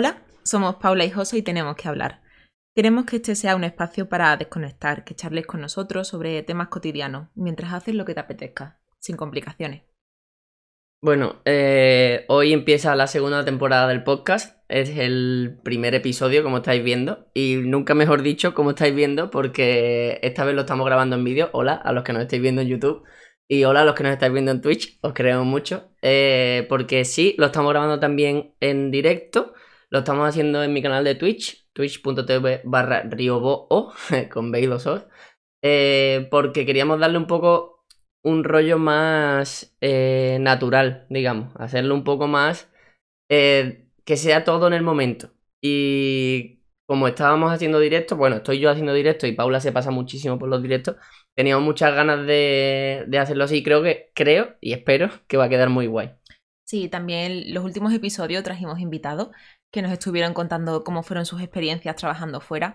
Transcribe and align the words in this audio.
Hola, 0.00 0.22
somos 0.44 0.76
Paula 0.76 1.04
y 1.04 1.10
José 1.10 1.38
y 1.38 1.42
tenemos 1.42 1.74
que 1.74 1.88
hablar. 1.88 2.22
Queremos 2.76 3.04
que 3.04 3.16
este 3.16 3.34
sea 3.34 3.56
un 3.56 3.64
espacio 3.64 4.08
para 4.08 4.36
desconectar, 4.36 5.02
que 5.02 5.16
charles 5.16 5.44
con 5.44 5.60
nosotros 5.60 6.06
sobre 6.06 6.40
temas 6.44 6.68
cotidianos, 6.68 7.30
mientras 7.34 7.72
haces 7.72 7.96
lo 7.96 8.04
que 8.04 8.14
te 8.14 8.20
apetezca, 8.20 8.78
sin 9.00 9.16
complicaciones. 9.16 9.82
Bueno, 11.02 11.42
eh, 11.44 12.26
hoy 12.28 12.52
empieza 12.52 12.94
la 12.94 13.08
segunda 13.08 13.44
temporada 13.44 13.88
del 13.88 14.04
podcast. 14.04 14.62
Es 14.68 14.90
el 14.90 15.58
primer 15.64 15.96
episodio, 15.96 16.44
como 16.44 16.58
estáis 16.58 16.84
viendo. 16.84 17.26
Y 17.34 17.56
nunca 17.56 17.96
mejor 17.96 18.22
dicho, 18.22 18.54
como 18.54 18.70
estáis 18.70 18.94
viendo, 18.94 19.32
porque 19.32 20.20
esta 20.22 20.44
vez 20.44 20.54
lo 20.54 20.60
estamos 20.60 20.86
grabando 20.86 21.16
en 21.16 21.24
vídeo. 21.24 21.50
Hola 21.52 21.74
a 21.74 21.92
los 21.92 22.04
que 22.04 22.12
nos 22.12 22.22
estáis 22.22 22.40
viendo 22.40 22.62
en 22.62 22.68
YouTube. 22.68 23.02
Y 23.48 23.64
hola 23.64 23.80
a 23.80 23.84
los 23.84 23.96
que 23.96 24.04
nos 24.04 24.12
estáis 24.12 24.32
viendo 24.32 24.52
en 24.52 24.60
Twitch. 24.60 25.00
Os 25.00 25.12
queremos 25.12 25.44
mucho. 25.44 25.90
Eh, 26.02 26.66
porque 26.68 27.04
sí, 27.04 27.34
lo 27.36 27.46
estamos 27.46 27.72
grabando 27.72 27.98
también 27.98 28.54
en 28.60 28.92
directo. 28.92 29.54
Lo 29.90 30.00
estamos 30.00 30.28
haciendo 30.28 30.62
en 30.62 30.72
mi 30.72 30.82
canal 30.82 31.04
de 31.04 31.14
Twitch, 31.14 31.66
twitch.tv 31.72 32.60
barra 32.64 33.02
rioboo, 33.02 33.92
con 34.30 34.50
B 34.52 34.60
y 34.60 34.66
dos 34.66 34.86
eh, 35.62 36.28
porque 36.30 36.66
queríamos 36.66 37.00
darle 37.00 37.18
un 37.18 37.26
poco 37.26 37.84
un 38.22 38.44
rollo 38.44 38.78
más 38.78 39.76
eh, 39.80 40.38
natural, 40.40 41.06
digamos, 41.08 41.54
hacerlo 41.56 41.94
un 41.94 42.04
poco 42.04 42.26
más 42.26 42.70
eh, 43.30 43.86
que 44.04 44.16
sea 44.16 44.44
todo 44.44 44.66
en 44.66 44.74
el 44.74 44.82
momento. 44.82 45.30
Y 45.62 46.60
como 46.86 47.08
estábamos 47.08 47.50
haciendo 47.52 47.80
directo, 47.80 48.16
bueno, 48.16 48.36
estoy 48.36 48.60
yo 48.60 48.70
haciendo 48.70 48.92
directo 48.92 49.26
y 49.26 49.32
Paula 49.32 49.60
se 49.60 49.72
pasa 49.72 49.90
muchísimo 49.90 50.38
por 50.38 50.48
los 50.48 50.62
directos, 50.62 50.96
teníamos 51.34 51.64
muchas 51.64 51.94
ganas 51.94 52.26
de, 52.26 53.04
de 53.08 53.18
hacerlo 53.18 53.44
así. 53.44 53.62
Creo 53.62 53.82
que, 53.82 54.10
creo 54.14 54.56
y 54.60 54.74
espero 54.74 55.10
que 55.26 55.38
va 55.38 55.44
a 55.44 55.48
quedar 55.48 55.70
muy 55.70 55.86
guay. 55.86 56.10
Sí, 56.68 56.90
también 56.90 57.54
los 57.54 57.64
últimos 57.64 57.94
episodios 57.94 58.44
trajimos 58.44 58.78
invitados 58.78 59.30
que 59.70 59.82
nos 59.82 59.92
estuvieron 59.92 60.34
contando 60.34 60.84
cómo 60.84 61.02
fueron 61.02 61.26
sus 61.26 61.40
experiencias 61.40 61.96
trabajando 61.96 62.40
fuera. 62.40 62.74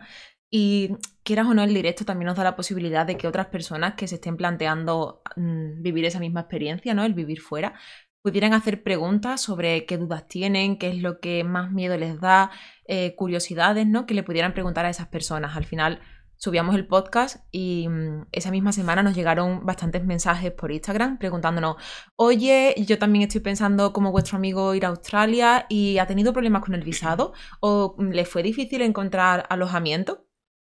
Y 0.49 0.91
quieras 1.23 1.47
o 1.47 1.53
no, 1.55 1.63
el 1.63 1.73
directo 1.73 2.05
también 2.05 2.27
nos 2.27 2.37
da 2.37 2.43
la 2.43 2.55
posibilidad 2.55 3.07
de 3.07 3.17
que 3.17 3.27
otras 3.27 3.47
personas 3.47 3.95
que 3.95 4.07
se 4.07 4.15
estén 4.15 4.37
planteando 4.37 5.23
mm, 5.35 5.81
vivir 5.81 6.05
esa 6.05 6.19
misma 6.19 6.41
experiencia, 6.41 6.93
¿no? 6.93 7.03
El 7.03 7.15
vivir 7.15 7.41
fuera, 7.41 7.73
pudieran 8.21 8.53
hacer 8.53 8.83
preguntas 8.83 9.41
sobre 9.41 9.85
qué 9.85 9.97
dudas 9.97 10.27
tienen, 10.27 10.77
qué 10.77 10.89
es 10.89 11.01
lo 11.01 11.19
que 11.19 11.43
más 11.43 11.71
miedo 11.71 11.97
les 11.97 12.19
da, 12.21 12.51
eh, 12.85 13.15
curiosidades, 13.15 13.87
¿no? 13.87 14.05
Que 14.05 14.13
le 14.13 14.23
pudieran 14.23 14.53
preguntar 14.53 14.85
a 14.85 14.89
esas 14.89 15.07
personas. 15.07 15.57
Al 15.57 15.65
final, 15.65 16.01
subíamos 16.43 16.75
el 16.75 16.85
podcast 16.85 17.37
y 17.51 17.87
mm, 17.87 18.25
esa 18.33 18.51
misma 18.51 18.73
semana 18.73 19.01
nos 19.01 19.15
llegaron 19.15 19.65
bastantes 19.65 20.03
mensajes 20.03 20.51
por 20.51 20.73
Instagram 20.73 21.17
preguntándonos, 21.17 21.77
oye, 22.17 22.75
yo 22.85 22.99
también 22.99 23.23
estoy 23.23 23.39
pensando 23.39 23.93
como 23.93 24.11
vuestro 24.11 24.35
amigo 24.35 24.75
ir 24.75 24.85
a 24.85 24.89
Australia 24.89 25.65
y 25.69 25.99
ha 25.99 26.05
tenido 26.05 26.33
problemas 26.33 26.61
con 26.61 26.75
el 26.75 26.83
visado 26.83 27.31
o 27.61 27.95
mm, 27.97 28.09
le 28.09 28.25
fue 28.25 28.43
difícil 28.43 28.81
encontrar 28.81 29.45
alojamiento. 29.49 30.27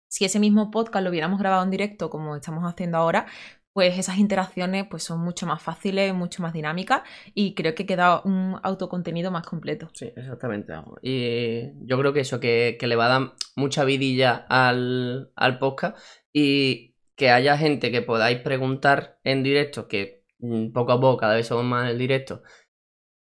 Si 0.07 0.23
ese 0.23 0.39
mismo 0.39 0.69
podcast 0.69 1.03
lo 1.03 1.09
hubiéramos 1.09 1.39
grabado 1.39 1.63
en 1.63 1.71
directo 1.71 2.11
como 2.11 2.35
estamos 2.35 2.63
haciendo 2.71 2.99
ahora, 2.99 3.25
pues 3.75 3.99
esas 3.99 4.19
interacciones 4.19 4.85
pues 4.89 5.03
son 5.03 5.19
mucho 5.19 5.45
más 5.45 5.61
fáciles, 5.61 6.13
mucho 6.13 6.41
más 6.41 6.53
dinámicas 6.53 7.01
y 7.33 7.53
creo 7.55 7.75
que 7.75 7.85
queda 7.85 8.21
un 8.23 8.57
autocontenido 8.63 9.31
más 9.31 9.45
completo. 9.45 9.89
Sí, 9.91 10.13
exactamente. 10.15 10.73
Y 11.01 11.73
yo 11.85 11.99
creo 11.99 12.13
que 12.13 12.21
eso, 12.21 12.39
que, 12.39 12.77
le 12.79 12.95
va 12.95 13.07
a 13.07 13.19
dar 13.19 13.33
mucha 13.57 13.83
vidilla 13.83 14.45
al, 14.47 15.29
al 15.35 15.59
podcast 15.59 15.97
y 16.31 16.95
que 17.17 17.31
haya 17.31 17.57
gente 17.57 17.91
que 17.91 18.01
podáis 18.01 18.39
preguntar 18.39 19.19
en 19.25 19.43
directo, 19.43 19.89
que 19.89 20.23
mm, 20.39 20.71
poco 20.71 20.93
a 20.93 21.01
poco 21.01 21.17
cada 21.17 21.35
vez 21.35 21.47
somos 21.47 21.65
más 21.65 21.83
en 21.83 21.89
el 21.89 21.97
directo, 21.97 22.43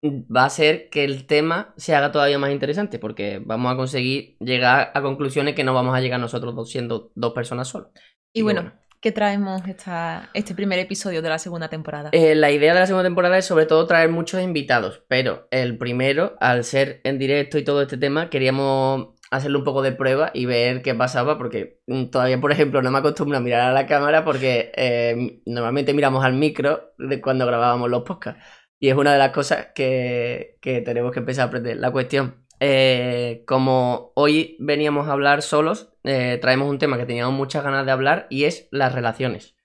va 0.04 0.46
a 0.46 0.52
ser 0.52 0.92
que 0.92 1.04
el 1.04 1.26
tema 1.26 1.74
se 1.78 1.96
haga 1.96 2.12
todavía 2.12 2.38
más 2.38 2.52
interesante 2.52 3.00
porque 3.00 3.42
vamos 3.44 3.74
a 3.74 3.76
conseguir 3.76 4.38
llegar 4.40 4.92
a 4.94 5.02
conclusiones 5.02 5.56
que 5.56 5.64
no 5.64 5.74
vamos 5.74 5.96
a 5.96 6.02
llegar 6.02 6.20
nosotros 6.20 6.54
dos 6.54 6.70
siendo 6.70 7.12
dos 7.16 7.34
personas 7.34 7.70
solos. 7.70 7.90
Y, 8.36 8.44
bueno 8.44 8.83
¿Qué 9.04 9.12
traemos 9.12 9.68
esta, 9.68 10.30
este 10.34 10.56
primer 10.56 10.80
episodio 10.80 11.22
de 11.22 11.28
la 11.28 11.38
segunda 11.38 11.68
temporada? 11.68 12.12
Eh, 12.14 12.36
la 12.36 12.52
idea 12.52 12.74
de 12.74 12.80
la 12.80 12.88
segunda 12.88 13.04
temporada 13.04 13.38
es 13.38 13.44
sobre 13.44 13.66
todo 13.66 13.86
traer 13.86 14.08
muchos 14.10 14.42
invitados, 14.42 15.04
pero 15.10 15.46
el 15.52 15.78
primero, 15.78 16.38
al 16.40 16.64
ser 16.64 17.02
en 17.04 17.20
directo 17.20 17.58
y 17.58 17.66
todo 17.66 17.82
este 17.82 17.98
tema, 17.98 18.30
queríamos 18.30 19.10
hacerle 19.30 19.58
un 19.58 19.66
poco 19.66 19.82
de 19.82 19.92
prueba 19.92 20.32
y 20.34 20.46
ver 20.46 20.82
qué 20.82 20.96
pasaba, 20.96 21.38
porque 21.38 21.82
mm, 21.86 22.12
todavía, 22.12 22.40
por 22.40 22.54
ejemplo, 22.54 22.82
no 22.82 22.92
me 22.92 23.00
acostumbro 23.00 23.38
a 23.38 23.42
mirar 23.42 23.70
a 23.70 23.74
la 23.74 23.88
cámara 23.88 24.24
porque 24.24 24.72
eh, 24.78 25.42
normalmente 25.46 25.94
miramos 25.94 26.24
al 26.24 26.36
micro 26.36 26.94
de 26.98 27.20
cuando 27.20 27.46
grabábamos 27.46 27.90
los 27.90 28.04
podcasts. 28.04 28.42
Y 28.80 28.88
es 28.88 28.96
una 28.96 29.12
de 29.12 29.20
las 29.20 29.32
cosas 29.32 29.68
que, 29.76 30.58
que 30.62 30.80
tenemos 30.80 31.12
que 31.12 31.20
empezar 31.20 31.44
a 31.44 31.48
aprender. 31.48 31.76
La 31.76 31.92
cuestión 31.92 32.43
eh, 32.66 33.44
como 33.46 34.14
hoy 34.16 34.56
veníamos 34.58 35.10
a 35.10 35.12
hablar 35.12 35.42
solos, 35.42 35.94
eh, 36.06 36.38
traemos 36.42 36.70
un 36.70 36.80
tema 36.80 36.98
que 36.98 37.06
teníamos 37.06 37.34
muchas 37.34 37.62
ganas 37.62 37.86
de 37.86 37.92
hablar 37.92 38.26
y 38.30 38.46
es 38.46 38.70
las 38.72 38.96
relaciones. 38.96 39.58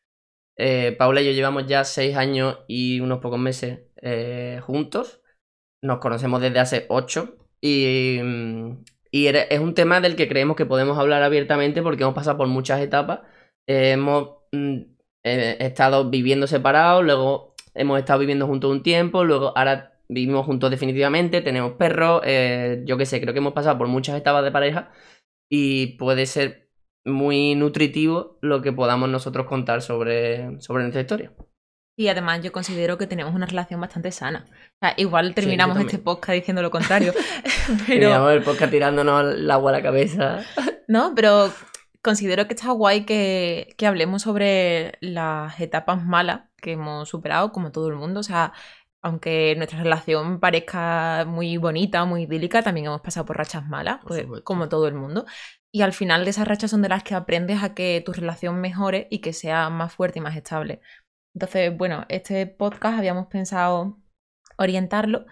Eh, 0.56 0.96
Paula 0.98 1.20
y 1.20 1.26
yo 1.26 1.30
llevamos 1.30 1.68
ya 1.68 1.84
seis 1.84 2.16
años 2.16 2.58
y 2.66 2.98
unos 2.98 3.20
pocos 3.20 3.38
meses 3.38 3.82
juntos. 4.62 5.22
Nos 5.80 6.00
conocemos 6.00 6.40
desde 6.40 6.58
hace 6.58 6.86
ocho 6.88 7.36
y, 7.60 8.18
y 9.12 9.26
es 9.28 9.60
un 9.60 9.74
tema 9.74 10.00
del 10.00 10.16
que 10.16 10.26
creemos 10.26 10.56
que 10.56 10.66
podemos 10.66 10.98
hablar 10.98 11.22
abiertamente 11.22 11.82
porque 11.82 12.02
hemos 12.02 12.16
pasado 12.16 12.36
por 12.36 12.48
muchas 12.48 12.80
etapas. 12.80 13.20
hemos 13.68 14.38
mm, 14.50 14.80
estado 15.22 16.10
viviendo 16.10 16.48
separados, 16.48 17.04
luego 17.04 17.54
hemos 17.74 18.00
estado 18.00 18.18
viviendo 18.18 18.48
juntos 18.48 18.72
un 18.72 18.82
tiempo, 18.82 19.22
luego 19.22 19.56
ahora 19.56 19.97
vivimos 20.08 20.46
juntos 20.46 20.70
definitivamente, 20.70 21.42
tenemos 21.42 21.72
perros, 21.72 22.22
eh, 22.24 22.82
yo 22.86 22.96
qué 22.96 23.06
sé, 23.06 23.20
creo 23.20 23.32
que 23.32 23.38
hemos 23.38 23.52
pasado 23.52 23.78
por 23.78 23.88
muchas 23.88 24.16
etapas 24.16 24.44
de 24.44 24.50
pareja 24.50 24.90
y 25.50 25.98
puede 25.98 26.26
ser 26.26 26.70
muy 27.04 27.54
nutritivo 27.54 28.38
lo 28.42 28.62
que 28.62 28.72
podamos 28.72 29.08
nosotros 29.08 29.46
contar 29.46 29.82
sobre, 29.82 30.60
sobre 30.60 30.82
nuestra 30.82 31.02
historia. 31.02 31.32
Y 31.96 32.06
además 32.06 32.42
yo 32.42 32.52
considero 32.52 32.96
que 32.96 33.08
tenemos 33.08 33.34
una 33.34 33.46
relación 33.46 33.80
bastante 33.80 34.12
sana. 34.12 34.46
O 34.48 34.78
sea, 34.80 34.94
igual 34.96 35.34
terminamos 35.34 35.80
este 35.80 35.98
podcast 35.98 36.34
diciendo 36.34 36.62
lo 36.62 36.70
contrario. 36.70 37.12
pero... 37.66 37.86
Terminamos 37.86 38.32
el 38.32 38.42
podcast 38.42 38.70
tirándonos 38.70 39.34
el 39.34 39.50
agua 39.50 39.72
a 39.72 39.74
la 39.78 39.82
cabeza. 39.82 40.44
no, 40.88 41.12
pero 41.16 41.52
considero 42.00 42.46
que 42.46 42.54
está 42.54 42.70
guay 42.70 43.04
que, 43.04 43.74
que 43.76 43.86
hablemos 43.88 44.22
sobre 44.22 44.96
las 45.00 45.58
etapas 45.58 46.04
malas 46.04 46.42
que 46.60 46.72
hemos 46.72 47.08
superado, 47.08 47.50
como 47.50 47.72
todo 47.72 47.88
el 47.88 47.96
mundo. 47.96 48.20
O 48.20 48.24
sea, 48.24 48.52
aunque 49.02 49.54
nuestra 49.56 49.82
relación 49.82 50.40
parezca 50.40 51.24
muy 51.26 51.56
bonita, 51.56 52.04
muy 52.04 52.22
idílica, 52.22 52.62
también 52.62 52.86
hemos 52.86 53.00
pasado 53.00 53.26
por 53.26 53.36
rachas 53.36 53.66
malas, 53.66 54.00
pues, 54.06 54.26
como 54.44 54.68
todo 54.68 54.88
el 54.88 54.94
mundo. 54.94 55.26
Y 55.72 55.82
al 55.82 55.92
final 55.92 56.24
de 56.24 56.30
esas 56.30 56.48
rachas 56.48 56.70
son 56.70 56.82
de 56.82 56.88
las 56.88 57.02
que 57.04 57.14
aprendes 57.14 57.62
a 57.62 57.74
que 57.74 58.02
tu 58.04 58.12
relación 58.12 58.60
mejore 58.60 59.06
y 59.10 59.20
que 59.20 59.32
sea 59.32 59.70
más 59.70 59.92
fuerte 59.94 60.18
y 60.18 60.22
más 60.22 60.36
estable. 60.36 60.80
Entonces, 61.34 61.76
bueno, 61.76 62.04
este 62.08 62.46
podcast 62.46 62.98
habíamos 62.98 63.26
pensado 63.28 63.98
orientarlo 64.56 65.26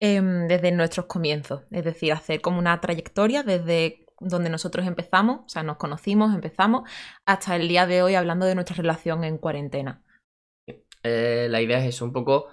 em, 0.00 0.46
desde 0.46 0.72
nuestros 0.72 1.06
comienzos, 1.06 1.64
es 1.70 1.84
decir, 1.84 2.12
hacer 2.12 2.40
como 2.40 2.58
una 2.58 2.80
trayectoria 2.80 3.42
desde 3.42 4.06
donde 4.20 4.50
nosotros 4.50 4.86
empezamos, 4.86 5.40
o 5.46 5.48
sea, 5.48 5.62
nos 5.62 5.76
conocimos, 5.76 6.34
empezamos, 6.34 6.88
hasta 7.26 7.56
el 7.56 7.68
día 7.68 7.86
de 7.86 8.02
hoy 8.02 8.14
hablando 8.14 8.46
de 8.46 8.54
nuestra 8.54 8.76
relación 8.76 9.24
en 9.24 9.38
cuarentena. 9.38 10.02
Eh, 11.02 11.48
la 11.50 11.60
idea 11.60 11.78
es 11.78 11.94
eso, 11.94 12.04
un 12.04 12.12
poco 12.12 12.48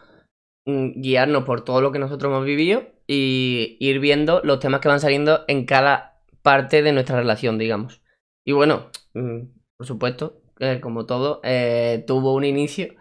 guiarnos 0.66 1.44
por 1.44 1.64
todo 1.64 1.81
lo 1.81 1.92
que 1.92 2.00
nosotros 2.00 2.31
hemos 2.31 2.46
vivido 2.46 2.88
y 3.08 3.78
ir 3.80 4.00
viendo 4.00 4.42
los 4.44 4.59
temas 4.59 4.81
que 4.81 4.88
van 4.88 5.00
saliendo 5.00 5.46
en 5.48 5.66
cada 5.66 6.20
parte 6.42 6.81
de 6.81 6.92
nuestra 6.92 7.18
relación, 7.18 7.58
digamos. 7.58 8.02
Y 8.46 8.52
bueno, 8.52 8.90
mm, 9.14 9.42
por 9.78 9.88
supuesto, 9.88 10.42
eh, 10.59 10.80
como 10.81 11.06
todo, 11.06 11.42
eh, 11.44 12.03
tuvo 12.08 12.34
un 12.34 12.46
inicio 12.46 12.96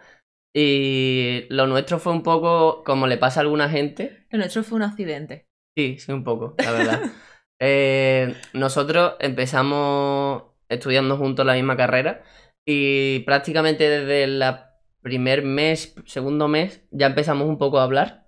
y 0.54 1.46
lo 1.48 1.66
nuestro 1.66 1.98
fue 1.98 2.12
un 2.12 2.22
poco 2.22 2.84
como 2.84 3.06
le 3.06 3.18
pasa 3.18 3.40
a 3.40 3.42
alguna 3.42 3.68
gente. 3.68 4.26
Lo 4.30 4.38
nuestro 4.38 4.62
fue 4.62 4.76
un 4.76 4.82
accidente. 4.82 5.46
Sí, 5.76 5.98
sí, 5.98 6.12
un 6.12 6.24
poco, 6.24 6.54
la 6.58 6.72
verdad. 6.72 7.00
Eh, 7.60 8.34
nosotros 8.52 9.14
empezamos 9.20 10.42
estudiando 10.68 11.16
juntos 11.16 11.46
la 11.46 11.54
misma 11.54 11.76
carrera 11.76 12.24
y 12.66 13.20
prácticamente 13.20 13.88
desde 13.88 14.26
la 14.26 14.63
primer 15.04 15.44
mes, 15.44 15.94
segundo 16.06 16.48
mes, 16.48 16.82
ya 16.90 17.06
empezamos 17.06 17.46
un 17.46 17.58
poco 17.58 17.78
a 17.78 17.84
hablar. 17.84 18.24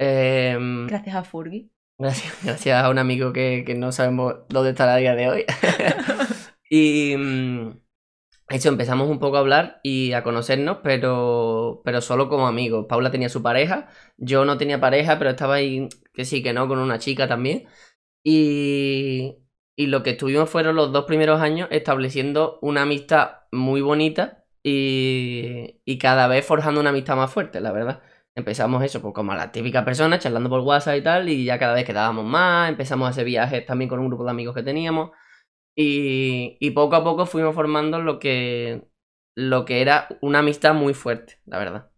Em, 0.00 0.86
gracias 0.88 1.14
a 1.14 1.22
Furgi. 1.22 1.70
Gracias, 1.98 2.34
gracias, 2.42 2.82
a 2.82 2.90
un 2.90 2.98
amigo 2.98 3.32
que, 3.32 3.64
no 3.78 3.92
sabemos 3.92 4.34
dónde 4.48 4.70
está 4.70 4.92
a 4.92 4.96
día 4.96 5.14
de 5.14 5.28
hoy. 5.28 5.44
y 6.70 7.14
mm, 7.16 7.80
eso, 8.48 8.68
empezamos 8.70 9.08
un 9.10 9.20
poco 9.20 9.36
a 9.36 9.40
hablar 9.40 9.80
y 9.82 10.14
a 10.14 10.22
conocernos, 10.22 10.78
pero, 10.82 11.82
pero 11.84 12.00
solo 12.00 12.28
como 12.30 12.48
amigos. 12.48 12.86
Paula 12.88 13.10
tenía 13.10 13.28
su 13.28 13.42
pareja, 13.42 13.88
yo 14.16 14.46
no 14.46 14.56
tenía 14.56 14.80
pareja, 14.80 15.18
pero 15.18 15.30
estaba 15.30 15.56
ahí, 15.56 15.88
que 16.14 16.24
sí, 16.24 16.42
que 16.42 16.54
no, 16.54 16.66
con 16.66 16.78
una 16.78 16.98
chica 16.98 17.28
también. 17.28 17.66
Y, 18.24 19.36
y 19.76 19.86
lo 19.88 20.02
que 20.02 20.10
estuvimos 20.10 20.48
fueron 20.48 20.76
los 20.76 20.92
dos 20.92 21.04
primeros 21.04 21.42
años 21.42 21.68
estableciendo 21.70 22.58
una 22.62 22.82
amistad 22.82 23.42
muy 23.52 23.82
bonita 23.82 24.45
y, 24.68 25.98
cada 25.98 26.26
vez 26.26 26.44
forjando 26.44 26.80
una 26.80 26.90
amistad 26.90 27.16
más 27.16 27.32
fuerte, 27.32 27.60
la 27.60 27.72
verdad. 27.72 28.02
empezamos 28.34 28.82
eso, 28.82 29.00
pues 29.00 29.14
como 29.14 29.32
a 29.32 29.36
la 29.36 29.52
típica 29.52 29.84
persona, 29.84 30.18
charlando 30.18 30.50
por 30.50 30.60
WhatsApp 30.60 30.96
y 30.98 31.02
tal, 31.02 31.28
y 31.28 31.44
ya 31.44 31.58
cada 31.58 31.74
vez 31.74 31.84
quedábamos 31.84 32.24
más, 32.24 32.68
empezamos 32.68 33.06
a 33.06 33.10
hacer 33.10 33.24
viajes 33.24 33.64
también 33.64 33.88
con 33.88 34.00
un 34.00 34.08
grupo 34.08 34.24
de 34.24 34.30
amigos 34.30 34.54
que 34.54 34.62
teníamos, 34.62 35.10
y, 35.76 36.56
y 36.60 36.70
poco 36.72 36.96
a 36.96 37.04
poco 37.04 37.26
fuimos 37.26 37.54
formando 37.54 38.00
lo 38.02 38.18
que, 38.18 38.88
lo 39.36 39.64
que 39.64 39.82
era 39.82 40.08
una 40.20 40.40
amistad 40.40 40.74
muy 40.74 40.94
fuerte, 40.94 41.40
la 41.46 41.58
verdad. 41.58 41.90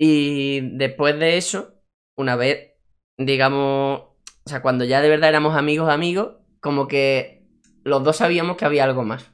Y 0.00 0.76
después 0.76 1.18
de 1.18 1.38
eso, 1.38 1.74
una 2.16 2.36
vez, 2.36 2.74
digamos, 3.18 4.00
o 4.00 4.48
sea, 4.48 4.62
cuando 4.62 4.84
ya 4.84 5.00
de 5.02 5.08
verdad 5.08 5.30
éramos 5.30 5.56
amigos, 5.56 5.90
amigos, 5.90 6.36
como 6.60 6.86
que 6.88 7.46
los 7.84 8.04
dos 8.04 8.16
sabíamos 8.18 8.56
que 8.56 8.64
había 8.64 8.84
algo 8.84 9.02
más. 9.04 9.32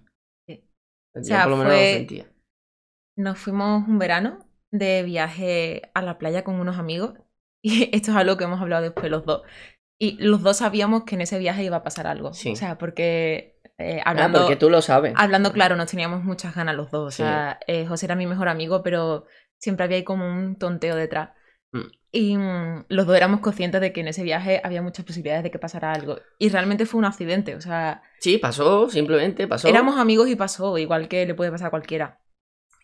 O 1.15 1.23
sea, 1.23 1.43
por 1.43 1.51
lo 1.53 1.57
menos 1.59 1.73
lo 1.73 1.79
sentía. 1.79 2.27
Nos 3.17 3.39
fuimos 3.39 3.87
un 3.89 3.99
verano 3.99 4.39
de 4.71 5.03
viaje 5.05 5.83
a 5.95 6.03
la 6.03 6.19
playa 6.19 6.45
con 6.45 6.57
unos 6.57 6.79
amigos. 6.79 7.15
Y 7.67 7.89
esto 7.97 8.11
es 8.11 8.17
algo 8.19 8.37
que 8.37 8.45
hemos 8.45 8.61
hablado 8.61 8.83
después 8.83 9.11
los 9.11 9.25
dos. 9.25 9.41
Y 9.99 10.19
los 10.23 10.43
dos 10.43 10.59
sabíamos 10.59 11.05
que 11.05 11.15
en 11.15 11.23
ese 11.23 11.39
viaje 11.39 11.65
iba 11.65 11.79
a 11.79 11.83
pasar 11.83 12.07
algo. 12.07 12.35
Sí. 12.35 12.53
O 12.53 12.57
sea, 12.57 12.77
porque 12.77 13.59
eh, 13.79 14.01
Ah, 14.05 14.11
hablando, 14.11 14.41
porque 14.41 14.57
tú 14.57 14.69
lo 14.69 14.83
sabes. 14.83 15.15
hablando 15.17 15.51
claro, 15.51 15.75
nos 15.75 15.91
teníamos 15.91 16.23
muchas 16.25 16.55
ganas 16.55 16.77
los 16.77 16.91
dos. 16.91 17.07
O 17.07 17.11
Sí. 17.11 17.23
sea, 17.23 17.59
eh, 17.67 17.87
José 17.87 18.05
era 18.05 18.17
mi 18.17 18.27
mejor 18.27 18.49
amigo, 18.49 18.83
pero 18.83 19.25
siempre 19.59 19.85
había 19.85 19.97
ahí 19.97 20.05
como 20.05 20.27
un 20.27 20.57
tonteo 20.59 20.95
detrás. 20.95 21.31
Mm. 21.75 21.91
Y 22.13 22.37
mm, 22.37 22.85
los 22.89 23.07
dos 23.07 23.17
éramos 23.17 23.41
conscientes 23.41 23.81
de 23.81 23.93
que 23.93 24.01
en 24.01 24.09
ese 24.09 24.23
viaje 24.23 24.61
había 24.63 24.81
muchas 24.83 25.05
posibilidades 25.05 25.43
de 25.43 25.51
que 25.51 25.59
pasara 25.59 25.93
algo. 25.93 26.17
Y 26.39 26.49
realmente 26.49 26.87
fue 26.87 26.99
un 27.01 27.05
accidente. 27.05 27.57
O 27.57 27.61
sea, 27.61 28.03
Sí, 28.21 28.39
pasó, 28.39 28.89
simplemente 28.89 29.49
pasó. 29.49 29.67
Éramos 29.67 29.99
amigos 29.99 30.29
y 30.29 30.37
pasó, 30.37 30.79
igual 30.79 31.09
que 31.09 31.27
le 31.27 31.35
puede 31.35 31.51
pasar 31.51 31.67
a 31.69 31.71
cualquiera. 31.71 32.21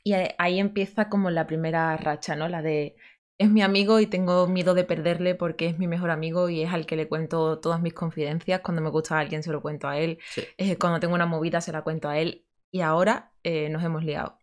Y 0.02 0.14
ahí- 0.14 0.58
empieza 0.58 1.08
como 1.08 1.31
la 1.31 1.46
primera 1.46 1.96
racha, 1.96 2.34
¿no? 2.34 2.48
La 2.48 2.62
de 2.62 2.96
es 3.38 3.48
mi 3.50 3.62
amigo 3.62 4.00
y 4.00 4.06
tengo 4.06 4.46
miedo 4.48 4.75
de 4.75 4.84
perderle 4.84 5.34
porque 5.34 5.66
es 5.66 5.78
mi 5.78 5.86
mejor 5.86 6.10
amigo 6.10 6.50
y 6.50 6.62
es 6.62 6.72
al 6.72 6.84
que 6.84 6.96
le 6.96 7.08
cuento 7.08 7.60
todas 7.60 7.81
mis 7.81 7.94
confidencias. 7.94 8.60
Cuando 8.62 8.82
me 8.82 8.90
gusta 8.90 9.16
a 9.16 9.20
alguien 9.20 9.43
se 9.44 9.52
lo 9.52 9.62
cuento 9.62 9.86
a 9.88 9.98
él. 9.98 10.19
Sí. 10.31 10.43
Eh, 10.58 10.76
cuando 10.76 10.98
tengo 11.00 11.14
una 11.14 11.26
movida 11.26 11.60
se 11.60 11.70
la 11.72 11.82
cuento 11.82 12.08
a 12.08 12.19
él. 12.19 12.44
Y 12.72 12.81
ahora 12.81 13.32
eh, 13.44 13.69
nos 13.69 13.84
hemos 13.84 14.02
liado. 14.04 14.38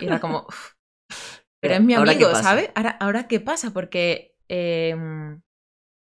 Y 0.00 0.06
era 0.06 0.18
como, 0.20 0.46
"Uf, 0.48 0.72
pero 1.62 1.74
es 1.74 1.80
mi 1.82 1.94
¿Ahora 1.94 2.18
qué 2.18 2.24
amigo? 2.24 2.42
¿sabes? 2.42 2.70
Ahora, 2.74 2.90
ahora 2.90 3.28
qué 3.28 3.38
pasa, 3.38 3.72
porque 3.72 4.34
eh, 4.48 4.96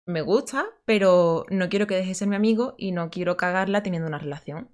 me 0.07 0.21
gusta, 0.21 0.65
pero 0.86 1.45
no 1.50 1.69
quiero 1.69 1.86
que 1.86 1.95
deje 1.95 2.09
de 2.09 2.15
ser 2.15 2.27
mi 2.27 2.36
amigo 2.36 2.74
y 2.80 2.92
no 2.92 3.12
quiero 3.12 3.38
cagarla 3.38 3.83
teniendo 3.83 4.07
una 4.07 4.18
relación. 4.18 4.69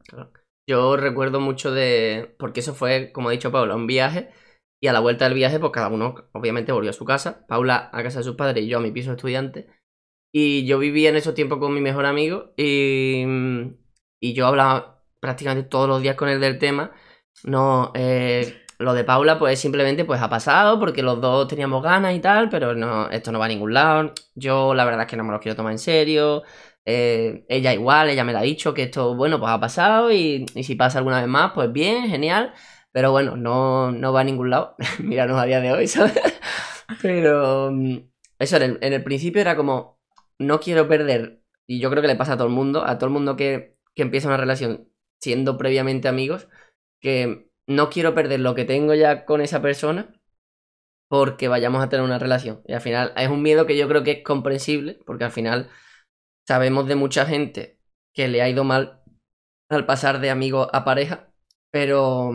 Yo 0.70 0.96
recuerdo 0.96 1.42
mucho 1.42 1.72
de. 1.72 2.36
Porque 2.40 2.62
eso 2.62 2.74
fue, 2.74 3.12
como 3.12 3.28
ha 3.30 3.34
dicho 3.34 3.52
Paula, 3.52 3.76
un 3.76 3.88
viaje. 3.88 4.30
Y 4.82 4.88
a 4.88 4.94
la 4.94 5.02
vuelta 5.02 5.26
del 5.26 5.34
viaje, 5.34 5.60
pues 5.60 5.74
cada 5.74 5.90
uno, 5.90 6.16
obviamente, 6.32 6.72
volvió 6.72 6.90
a 6.90 6.94
su 6.94 7.06
casa. 7.06 7.46
Paula 7.48 7.90
a 7.92 8.02
casa 8.02 8.20
de 8.20 8.24
sus 8.24 8.36
padres 8.36 8.64
y 8.64 8.68
yo 8.68 8.78
a 8.78 8.82
mi 8.82 8.92
piso 8.92 9.10
de 9.10 9.18
estudiante. 9.18 9.68
Y 10.34 10.66
yo 10.66 10.80
vivía 10.80 11.10
en 11.10 11.18
esos 11.18 11.34
tiempos 11.34 11.60
con 11.60 11.74
mi 11.74 11.82
mejor 11.82 12.06
amigo. 12.06 12.54
Y, 12.56 13.26
y 14.22 14.34
yo 14.34 14.48
hablaba 14.48 15.04
prácticamente 15.20 15.70
todos 15.70 15.90
los 15.90 16.02
días 16.02 16.16
con 16.16 16.30
él 16.30 16.40
del 16.40 16.60
tema. 16.60 16.94
No, 17.44 17.92
eh, 17.96 18.61
lo 18.82 18.94
de 18.94 19.04
Paula, 19.04 19.40
pues 19.40 19.60
simplemente 19.60 20.06
pues 20.06 20.22
ha 20.22 20.30
pasado 20.30 20.80
porque 20.80 21.04
los 21.04 21.22
dos 21.22 21.48
teníamos 21.48 21.84
ganas 21.84 22.16
y 22.16 22.20
tal, 22.20 22.50
pero 22.50 22.76
no, 22.76 23.10
esto 23.10 23.32
no 23.32 23.40
va 23.40 23.46
a 23.46 23.48
ningún 23.50 23.74
lado. 23.74 24.14
Yo 24.36 24.74
la 24.74 24.86
verdad 24.86 25.02
es 25.02 25.08
que 25.08 25.18
no 25.18 25.24
me 25.24 25.32
lo 25.32 25.40
quiero 25.40 25.56
tomar 25.56 25.72
en 25.72 25.80
serio. 25.80 26.44
Eh, 26.86 27.46
ella 27.48 27.74
igual, 27.74 28.10
ella 28.10 28.24
me 28.24 28.34
lo 28.34 28.40
ha 28.40 28.42
dicho 28.42 28.74
que 28.74 28.84
esto, 28.84 29.16
bueno, 29.16 29.40
pues 29.40 29.52
ha 29.52 29.60
pasado 29.60 30.12
y, 30.12 30.46
si 30.64 30.76
pasa 30.76 30.98
alguna 30.98 31.20
vez 31.20 31.28
más, 31.28 31.52
pues 31.54 31.72
bien, 31.72 32.08
genial. 32.10 32.54
Pero 32.92 33.12
bueno, 33.12 33.38
no, 33.38 33.92
no 33.92 34.14
va 34.14 34.22
a 34.22 34.24
ningún 34.24 34.50
lado. 34.50 34.76
Míranos 35.00 35.40
a 35.40 35.46
día 35.46 35.62
de 35.62 35.72
hoy, 35.72 35.88
¿sabes? 35.88 36.20
Pero 37.02 37.72
mm, 37.72 37.98
eso 38.40 38.58
en 38.58 38.64
el, 38.64 38.78
en 38.82 38.94
el 38.94 39.04
principio 39.04 39.42
era 39.42 39.56
como, 39.56 40.00
no 40.40 40.60
quiero 40.60 40.88
perder, 40.88 41.42
y 41.68 41.80
yo 41.80 41.90
creo 41.90 42.02
que 42.02 42.08
le 42.10 42.16
pasa 42.16 42.34
a 42.34 42.38
todo 42.38 42.48
el 42.48 42.54
mundo, 42.54 42.86
a 42.86 42.98
todo 42.98 43.08
el 43.08 43.14
mundo 43.14 43.36
que, 43.38 43.78
que 43.96 44.02
empieza 44.02 44.28
una 44.28 44.38
relación 44.38 44.90
siendo 45.22 45.58
previamente 45.58 46.08
amigos, 46.08 46.50
que 47.00 47.51
no 47.76 47.90
quiero 47.90 48.14
perder 48.14 48.40
lo 48.40 48.56
que 48.56 48.66
tengo 48.66 48.94
ya 48.94 49.26
con 49.26 49.42
esa 49.42 49.62
persona 49.62 50.14
porque 51.12 51.50
vayamos 51.50 51.84
a 51.84 51.90
tener 51.90 52.06
una 52.06 52.20
relación. 52.20 52.62
Y 52.66 52.72
al 52.72 52.80
final 52.80 53.12
es 53.18 53.28
un 53.28 53.42
miedo 53.42 53.66
que 53.66 53.76
yo 53.76 53.90
creo 53.90 54.02
que 54.02 54.12
es 54.12 54.24
comprensible, 54.24 54.98
porque 55.06 55.26
al 55.26 55.32
final 55.32 55.70
sabemos 56.48 56.88
de 56.88 56.96
mucha 56.96 57.26
gente 57.26 57.82
que 58.14 58.30
le 58.30 58.42
ha 58.42 58.48
ido 58.48 58.64
mal 58.64 59.04
al 59.68 59.86
pasar 59.86 60.22
de 60.22 60.30
amigo 60.30 60.74
a 60.74 60.86
pareja, 60.86 61.34
pero 61.70 62.32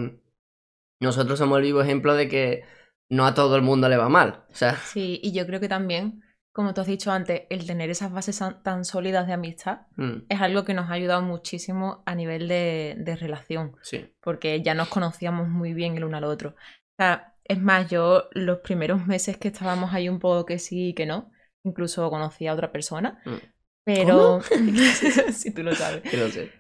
nosotros 1.01 1.39
somos 1.39 1.57
el 1.57 1.65
vivo 1.65 1.81
ejemplo 1.81 2.15
de 2.15 2.29
que 2.29 2.65
no 3.09 3.25
a 3.25 3.33
todo 3.33 3.57
el 3.57 3.63
mundo 3.63 3.89
le 3.89 3.97
va 3.97 4.11
mal. 4.11 4.45
Sí, 4.77 5.21
y 5.23 5.33
yo 5.33 5.47
creo 5.47 5.59
que 5.59 5.69
también, 5.69 6.23
como 6.57 6.73
tú 6.73 6.81
has 6.81 6.87
dicho 6.87 7.13
antes, 7.13 7.43
el 7.51 7.67
tener 7.67 7.91
esas 7.91 8.11
bases 8.11 8.41
tan- 8.63 8.87
sólidas 8.87 9.27
de 9.27 9.35
amistad 9.35 9.81
mm, 9.97 10.23
es 10.31 10.41
algo 10.41 10.65
que 10.65 10.73
nos 10.73 10.89
ha 10.89 10.95
ayudado 10.95 11.21
muchísimo 11.21 12.03
a 12.07 12.15
nivel 12.15 12.49
de, 12.49 12.95
de 12.99 13.15
relación, 13.15 13.77
sí, 13.83 14.15
porque 14.23 14.63
ya 14.63 14.73
nos 14.73 14.89
conocíamos 14.89 15.49
muy 15.49 15.75
bien 15.75 15.99
el 15.99 16.05
uno 16.05 16.17
al 16.17 16.25
otro. 16.25 16.51
O 16.51 16.97
sea, 16.97 17.35
es 17.45 17.61
más, 17.61 17.91
yo 17.91 18.25
los 18.33 18.61
primeros 18.61 19.07
meses 19.07 19.37
que 19.37 19.49
estábamos 19.49 19.93
ahí 19.93 20.09
un 20.09 20.19
poco 20.19 20.47
que 20.47 20.59
sí 20.59 20.89
y 20.89 20.95
que 20.95 21.05
no, 21.05 21.31
incluso 21.63 22.09
conocí 22.09 22.47
a 22.47 22.55
otra 22.55 22.73
persona, 22.73 23.21
Mm. 23.27 23.35
pero... 23.85 24.41
si 25.33 25.53
tú 25.53 25.63
lo 25.63 25.75
sabes. 25.75 26.03
que 26.11 26.17
lo 26.17 26.29
sé. 26.31 26.51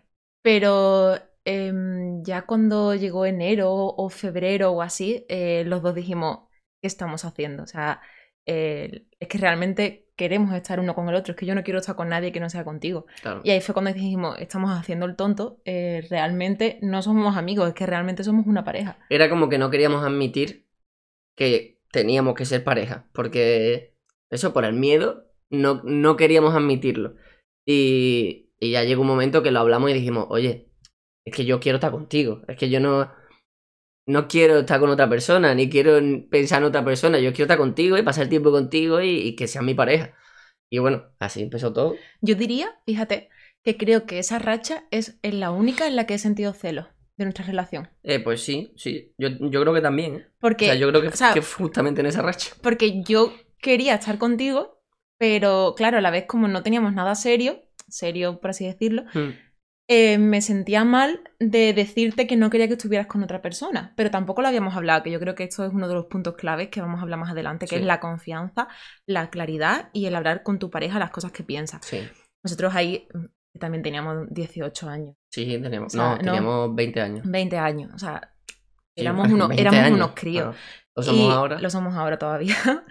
Pero 0.42 1.16
em, 1.44 2.22
ya 2.22 2.42
cuando 2.42 2.94
llegó 2.94 3.24
enero 3.24 3.72
o 3.72 4.08
febrero 4.10 4.72
o 4.72 4.82
así, 4.82 5.24
eh, 5.30 5.64
los 5.66 5.82
dos 5.82 5.94
dijimos, 5.94 6.40
¿qué 6.82 6.86
estamos 6.86 7.24
haciendo? 7.24 7.62
O 7.62 7.66
sea, 7.66 8.00
eh, 8.46 9.06
es 9.18 9.28
que 9.28 9.38
realmente 9.38 10.06
queremos 10.16 10.54
estar 10.54 10.80
uno 10.80 10.94
con 10.94 11.08
el 11.08 11.14
otro, 11.14 11.32
es 11.32 11.38
que 11.38 11.46
yo 11.46 11.54
no 11.54 11.62
quiero 11.62 11.80
estar 11.80 11.94
con 11.94 12.08
nadie 12.08 12.32
que 12.32 12.40
no 12.40 12.48
sea 12.48 12.64
contigo. 12.64 13.06
Claro. 13.20 13.42
Y 13.44 13.50
ahí 13.50 13.60
fue 13.60 13.74
cuando 13.74 13.92
dijimos, 13.92 14.36
estamos 14.38 14.70
haciendo 14.70 15.04
el 15.04 15.14
tonto, 15.14 15.60
eh, 15.64 16.06
realmente 16.08 16.78
no 16.80 17.02
somos 17.02 17.36
amigos, 17.36 17.68
es 17.68 17.74
que 17.74 17.86
realmente 17.86 18.24
somos 18.24 18.46
una 18.46 18.64
pareja. 18.64 18.98
Era 19.10 19.28
como 19.28 19.48
que 19.48 19.58
no 19.58 19.70
queríamos 19.70 20.02
admitir 20.04 20.66
que 21.36 21.80
teníamos 21.90 22.34
que 22.34 22.46
ser 22.46 22.64
pareja, 22.64 23.08
porque 23.12 23.94
eso 24.30 24.52
por 24.52 24.64
el 24.64 24.72
miedo 24.72 25.26
no, 25.50 25.82
no 25.84 26.16
queríamos 26.16 26.54
admitirlo. 26.54 27.16
Y, 27.66 28.50
y 28.58 28.70
ya 28.70 28.84
llegó 28.84 29.02
un 29.02 29.08
momento 29.08 29.42
que 29.42 29.50
lo 29.50 29.60
hablamos 29.60 29.90
y 29.90 29.94
dijimos, 29.94 30.26
oye, 30.30 30.70
es 31.24 31.34
que 31.34 31.44
yo 31.44 31.60
quiero 31.60 31.76
estar 31.76 31.90
contigo, 31.90 32.42
es 32.48 32.56
que 32.56 32.70
yo 32.70 32.80
no, 32.80 33.10
no 34.06 34.28
quiero 34.28 34.60
estar 34.60 34.80
con 34.80 34.90
otra 34.90 35.08
persona, 35.08 35.54
ni 35.54 35.68
quiero 35.68 35.96
en- 35.98 36.28
pensar 36.28 36.58
en 36.62 36.64
otra 36.68 36.84
persona, 36.84 37.18
yo 37.18 37.30
quiero 37.32 37.44
estar 37.44 37.58
contigo 37.58 37.98
y 37.98 38.02
pasar 38.02 38.28
tiempo 38.28 38.50
contigo 38.52 39.00
y, 39.00 39.08
y 39.20 39.36
que 39.36 39.46
seas 39.48 39.64
mi 39.64 39.74
pareja. 39.74 40.14
Y 40.70 40.78
bueno, 40.78 41.04
así 41.18 41.42
empezó 41.42 41.72
todo. 41.72 41.96
Yo 42.20 42.34
diría, 42.34 42.78
fíjate, 42.86 43.28
que 43.62 43.76
creo 43.76 44.06
que 44.06 44.18
esa 44.18 44.38
racha 44.38 44.84
es, 44.90 45.18
la 45.22 45.50
única 45.50 45.86
en 45.86 45.96
la 45.96 46.06
que 46.06 46.14
he 46.14 46.18
sentido 46.18 46.52
celos 46.52 46.86
de 47.16 47.24
nuestra 47.24 47.44
relación. 47.46 47.88
Eh, 48.02 48.20
pues 48.20 48.42
sí, 48.42 48.72
sí, 48.76 49.12
yo, 49.18 49.28
yo 49.28 49.60
creo 49.62 49.72
que 49.74 49.80
también. 49.80 50.16
¿eh? 50.16 50.26
O 50.28 50.40
Porque 50.40 50.66
sea, 50.66 50.74
yo 50.74 50.88
creo 50.88 51.02
que, 51.02 51.08
o 51.08 51.12
sea, 51.16 51.32
que 51.34 51.40
justamente 51.40 52.00
en 52.00 52.06
esa 52.08 52.22
racha. 52.22 52.50
porque 52.62 53.02
yo 53.02 53.32
quería 53.60 53.94
estar 53.94 54.18
contigo, 54.18 54.80
pero 55.18 55.74
claro, 55.76 55.98
a 55.98 56.00
la 56.00 56.10
vez 56.10 56.26
como 56.26 56.46
no 56.48 56.62
teníamos 56.62 56.92
nada 56.92 57.14
serio, 57.14 57.62
serio 57.88 58.40
por 58.40 58.50
así 58.50 58.66
decirlo, 58.66 59.04
Mm, 59.14 59.30
eh, 59.88 60.18
me 60.18 60.40
sentía 60.42 60.84
mal 60.84 61.20
de 61.38 61.72
decirte 61.72 62.26
que 62.26 62.36
no 62.36 62.50
quería 62.50 62.66
que 62.66 62.74
estuvieras 62.74 63.06
con 63.06 63.22
otra 63.22 63.40
persona, 63.42 63.92
pero 63.96 64.10
tampoco 64.10 64.42
lo 64.42 64.48
habíamos 64.48 64.74
hablado, 64.76 65.02
que 65.02 65.10
yo 65.12 65.20
creo 65.20 65.34
que 65.34 65.44
esto 65.44 65.64
es 65.64 65.72
uno 65.72 65.86
de 65.88 65.94
los 65.94 66.06
puntos 66.06 66.34
claves 66.34 66.68
que 66.68 66.80
vamos 66.80 66.98
a 66.98 67.02
hablar 67.02 67.18
más 67.20 67.30
adelante, 67.30 67.66
que 67.66 67.76
Sí. 67.76 67.80
es 67.82 67.86
la 67.86 68.00
confianza, 68.00 68.66
la 69.06 69.30
claridad 69.30 69.90
y 69.92 70.06
el 70.06 70.16
hablar 70.16 70.42
con 70.42 70.58
tu 70.58 70.70
pareja 70.70 70.98
las 70.98 71.10
cosas 71.10 71.30
que 71.32 71.44
piensas. 71.44 71.84
Sí. 71.84 72.00
Nosotros 72.42 72.74
ahí 72.74 73.06
mm, 73.14 73.58
también 73.60 73.82
teníamos 73.82 74.26
18 74.30 74.88
años, 74.88 75.14
Sí, 75.30 75.44
teníamos. 75.62 75.94
O 75.94 75.96
sea, 75.98 76.02
no, 76.10 76.16
no. 76.16 76.18
teníamos 76.24 76.74
20 76.74 77.00
años. 77.00 77.20
20 77.30 77.56
años, 77.58 77.90
o 77.94 77.98
sea, 77.98 78.32
Sí, 78.48 79.02
éramos, 79.02 79.28
unos, 79.32 79.48
20 79.48 79.60
éramos 79.62 79.80
años, 79.80 79.96
unos 79.98 80.10
críos. 80.14 80.42
claro. 80.44 80.56
Lo 80.96 81.02
somos 81.02 81.20
Y 81.20 81.30
ahora. 81.30 81.60
Lo 81.60 81.68
somos 81.70 81.94
ahora 81.94 82.18
todavía. 82.18 82.56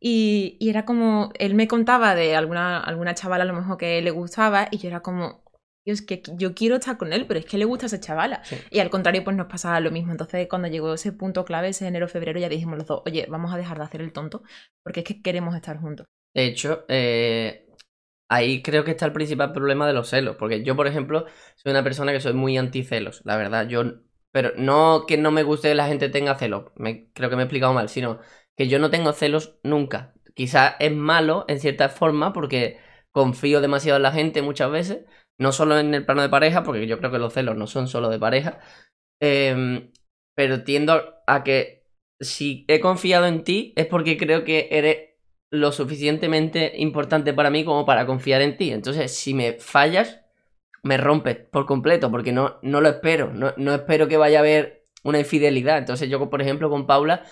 Y, 0.00 0.56
y 0.58 0.70
era 0.70 0.84
como, 0.84 1.30
él 1.38 1.54
me 1.54 1.68
contaba 1.68 2.14
de 2.16 2.34
alguna, 2.34 2.80
alguna 2.80 3.14
chavala 3.14 3.44
a 3.44 3.46
lo 3.46 3.52
mejor 3.54 3.76
que 3.76 4.02
le 4.02 4.10
gustaba 4.10 4.66
y 4.70 4.78
yo 4.78 4.88
era 4.88 5.00
como, 5.00 5.41
Dios, 5.84 6.02
que 6.02 6.22
yo 6.36 6.54
quiero 6.54 6.76
estar 6.76 6.96
con 6.96 7.12
él, 7.12 7.26
pero 7.26 7.40
es 7.40 7.46
que 7.46 7.58
le 7.58 7.64
gusta 7.64 7.86
esa 7.86 7.98
chavala. 7.98 8.44
Sí. 8.44 8.56
Y 8.70 8.78
al 8.78 8.90
contrario, 8.90 9.24
pues 9.24 9.36
nos 9.36 9.46
pasaba 9.46 9.80
lo 9.80 9.90
mismo. 9.90 10.12
Entonces, 10.12 10.46
cuando 10.48 10.68
llegó 10.68 10.94
ese 10.94 11.12
punto 11.12 11.44
clave, 11.44 11.68
ese 11.68 11.86
enero-febrero, 11.86 12.38
ya 12.38 12.48
dijimos 12.48 12.78
los 12.78 12.86
dos, 12.86 13.02
oye, 13.04 13.26
vamos 13.28 13.52
a 13.52 13.56
dejar 13.56 13.78
de 13.78 13.84
hacer 13.84 14.00
el 14.00 14.12
tonto, 14.12 14.42
porque 14.84 15.00
es 15.00 15.06
que 15.06 15.22
queremos 15.22 15.56
estar 15.56 15.78
juntos. 15.78 16.06
De 16.34 16.44
hecho, 16.46 16.84
eh, 16.88 17.66
ahí 18.28 18.62
creo 18.62 18.84
que 18.84 18.92
está 18.92 19.06
el 19.06 19.12
principal 19.12 19.52
problema 19.52 19.86
de 19.86 19.92
los 19.92 20.08
celos. 20.08 20.36
Porque 20.36 20.62
yo, 20.62 20.76
por 20.76 20.86
ejemplo, 20.86 21.26
soy 21.56 21.72
una 21.72 21.84
persona 21.84 22.12
que 22.12 22.20
soy 22.20 22.32
muy 22.32 22.56
anticelos, 22.56 23.20
la 23.24 23.36
verdad. 23.36 23.68
Yo, 23.68 23.82
pero 24.30 24.52
no 24.56 25.04
que 25.06 25.18
no 25.18 25.30
me 25.30 25.42
guste 25.42 25.68
que 25.68 25.74
la 25.74 25.88
gente 25.88 26.08
tenga 26.08 26.36
celos. 26.36 26.72
Me, 26.76 27.10
creo 27.12 27.28
que 27.28 27.36
me 27.36 27.42
he 27.42 27.44
explicado 27.44 27.74
mal, 27.74 27.88
sino 27.88 28.20
que 28.56 28.68
yo 28.68 28.78
no 28.78 28.90
tengo 28.90 29.12
celos 29.12 29.58
nunca. 29.62 30.14
Quizás 30.34 30.74
es 30.80 30.92
malo 30.92 31.44
en 31.48 31.60
cierta 31.60 31.88
forma 31.88 32.32
porque 32.32 32.78
confío 33.10 33.60
demasiado 33.60 33.98
en 33.98 34.02
la 34.02 34.12
gente 34.12 34.40
muchas 34.42 34.70
veces. 34.70 35.04
No 35.42 35.52
solo 35.52 35.78
en 35.78 35.92
el 35.94 36.04
plano 36.06 36.22
de 36.22 36.28
pareja, 36.28 36.62
porque 36.62 36.86
yo 36.86 36.98
creo 36.98 37.10
que 37.10 37.18
los 37.18 37.32
celos 37.32 37.56
no 37.56 37.66
son 37.66 37.88
solo 37.88 38.08
de 38.08 38.18
pareja. 38.18 38.60
em, 39.20 39.92
pero 40.34 40.64
tiendo 40.64 41.22
a 41.26 41.44
que 41.44 41.84
si 42.20 42.64
he 42.68 42.80
confiado 42.80 43.26
en 43.26 43.44
ti 43.44 43.72
es 43.76 43.86
porque 43.86 44.16
creo 44.16 44.44
que 44.44 44.68
eres 44.70 45.12
lo 45.50 45.70
suficientemente 45.72 46.72
importante 46.76 47.34
para 47.34 47.50
mí 47.50 47.64
como 47.64 47.84
para 47.84 48.06
confiar 48.06 48.40
en 48.42 48.56
ti. 48.56 48.72
Entonces, 48.72 49.14
si 49.14 49.34
me 49.34 49.54
fallas, 49.54 50.22
me 50.82 50.96
rompes 50.96 51.36
por 51.36 51.66
completo, 51.66 52.10
porque 52.10 52.32
no, 52.32 52.58
no 52.62 52.80
lo 52.80 52.88
espero. 52.88 53.32
No, 53.34 53.52
no 53.56 53.74
espero 53.74 54.08
que 54.08 54.16
vaya 54.16 54.38
a 54.38 54.40
haber 54.40 54.86
una 55.04 55.18
infidelidad. 55.18 55.78
Entonces, 55.78 56.08
yo, 56.08 56.30
por 56.30 56.40
ejemplo, 56.40 56.70
con 56.70 56.86
Paula, 56.86 57.24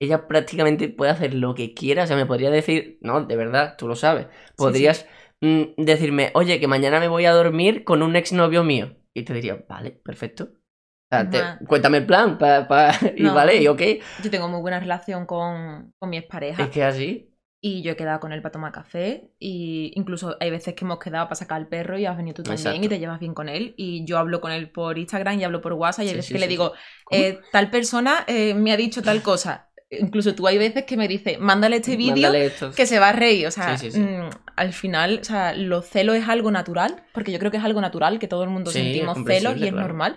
ella 0.00 0.26
prácticamente 0.26 0.88
puede 0.88 1.10
hacer 1.12 1.34
lo 1.34 1.54
que 1.54 1.74
quiera. 1.74 2.04
O 2.04 2.06
sea, 2.06 2.16
me 2.16 2.26
podría 2.26 2.50
decir, 2.50 2.98
no, 3.02 3.24
de 3.24 3.36
verdad, 3.36 3.76
tú 3.76 3.88
lo 3.88 3.96
sabes. 3.96 4.26
Podrías 4.56 5.06
mm, 5.40 5.62
decirme, 5.78 6.30
oye, 6.34 6.60
que 6.60 6.68
mañana 6.68 7.00
me 7.00 7.08
voy 7.08 7.24
a 7.26 7.32
dormir 7.32 7.84
con 7.84 8.02
un 8.02 8.16
exnovio 8.16 8.64
mío. 8.64 8.96
Y 9.14 9.24
te 9.24 9.32
diría, 9.34 9.64
vale, 9.68 9.92
perfecto. 9.92 10.44
O 10.44 11.08
sea, 11.10 11.30
te- 11.30 11.38
Ajá. 11.38 11.58
cuéntame 11.66 11.98
el 11.98 12.06
plan, 12.06 12.36
pa, 12.38 12.66
pa- 12.68 12.92
y 13.16 13.22
No. 13.22 13.34
vale, 13.34 13.56
y 13.62 13.68
ok. 13.68 13.80
Yo 14.22 14.30
tengo 14.30 14.48
muy 14.48 14.60
buena 14.60 14.80
relación 14.80 15.24
con, 15.26 15.92
con 15.98 16.10
mi 16.10 16.16
expareja. 16.18 16.62
Es 16.64 16.70
que 16.70 16.84
así. 16.84 17.32
Y 17.60 17.82
yo 17.82 17.92
he 17.92 17.96
quedado 17.96 18.20
con 18.20 18.32
él 18.32 18.42
para 18.42 18.52
tomar 18.52 18.72
café. 18.72 19.32
Y 19.38 19.92
incluso 19.94 20.36
hay 20.40 20.50
veces 20.50 20.74
que 20.74 20.84
hemos 20.84 20.98
quedado 20.98 21.26
para 21.26 21.36
sacar 21.36 21.56
al 21.56 21.68
perro 21.68 21.98
y 21.98 22.06
has 22.06 22.16
venido 22.16 22.34
tú 22.34 22.42
también 22.42 22.66
Exacto. 22.66 22.86
y 22.86 22.88
te 22.88 22.98
llevas 22.98 23.18
bien 23.18 23.34
con 23.34 23.48
él. 23.48 23.74
Y 23.76 24.04
yo 24.04 24.18
hablo 24.18 24.40
con 24.40 24.52
él 24.52 24.70
por 24.70 24.98
Instagram 24.98 25.40
y 25.40 25.44
hablo 25.44 25.60
por 25.62 25.72
WhatsApp. 25.72 26.04
Y 26.04 26.08
hay 26.08 26.10
Sí, 26.10 26.16
veces 26.16 26.28
sí, 26.28 26.34
que 26.34 26.38
sí, 26.38 26.44
le 26.44 26.48
digo, 26.48 26.72
eh, 27.10 27.40
tal 27.52 27.70
persona 27.70 28.24
eh, 28.28 28.54
me 28.54 28.72
ha 28.72 28.76
dicho 28.76 29.02
tal 29.02 29.22
cosa. 29.22 29.70
Incluso 29.90 30.34
tú 30.34 30.46
hay 30.48 30.58
veces 30.58 30.84
que 30.84 30.96
me 30.96 31.06
dices, 31.06 31.38
mándale 31.38 31.76
este 31.76 31.96
vídeo 31.96 32.32
que 32.74 32.86
se 32.86 32.98
va 32.98 33.10
a 33.10 33.12
reír. 33.12 33.46
O 33.46 33.50
sea, 33.50 33.78
Sí, 33.78 33.90
sí, 33.90 33.98
sí. 33.98 34.00
mm, 34.00 34.30
al 34.56 34.72
final, 34.72 35.18
o 35.20 35.24
sea, 35.24 35.54
los 35.54 35.86
celos 35.88 36.16
es 36.16 36.28
algo 36.28 36.50
natural, 36.50 37.04
porque 37.12 37.30
yo 37.30 37.38
creo 37.38 37.50
que 37.50 37.58
es 37.58 37.64
algo 37.64 37.80
natural, 37.80 38.18
que 38.18 38.26
todo 38.28 38.42
el 38.42 38.50
mundo 38.50 38.70
sentimos 38.70 39.18
celos 39.24 39.56
y 39.56 39.64
es 39.64 39.70
claro. 39.70 39.86
normal. 39.86 40.16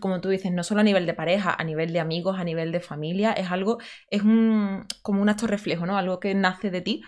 Como 0.00 0.20
tú 0.20 0.28
dices, 0.28 0.52
no 0.52 0.64
solo 0.64 0.80
a 0.80 0.84
nivel 0.84 1.06
de 1.06 1.14
pareja, 1.14 1.54
a 1.56 1.64
nivel 1.64 1.92
de 1.92 2.00
amigos, 2.00 2.38
a 2.38 2.44
nivel 2.44 2.72
de 2.72 2.80
familia, 2.80 3.32
es 3.32 3.50
algo, 3.50 3.78
es 4.10 4.22
un, 4.22 4.84
como 5.02 5.22
un 5.22 5.28
acto 5.28 5.46
reflejo, 5.46 5.86
¿no? 5.86 5.96
Algo 5.96 6.18
que 6.20 6.34
nace 6.34 6.70
de 6.70 6.80
ti 6.80 7.02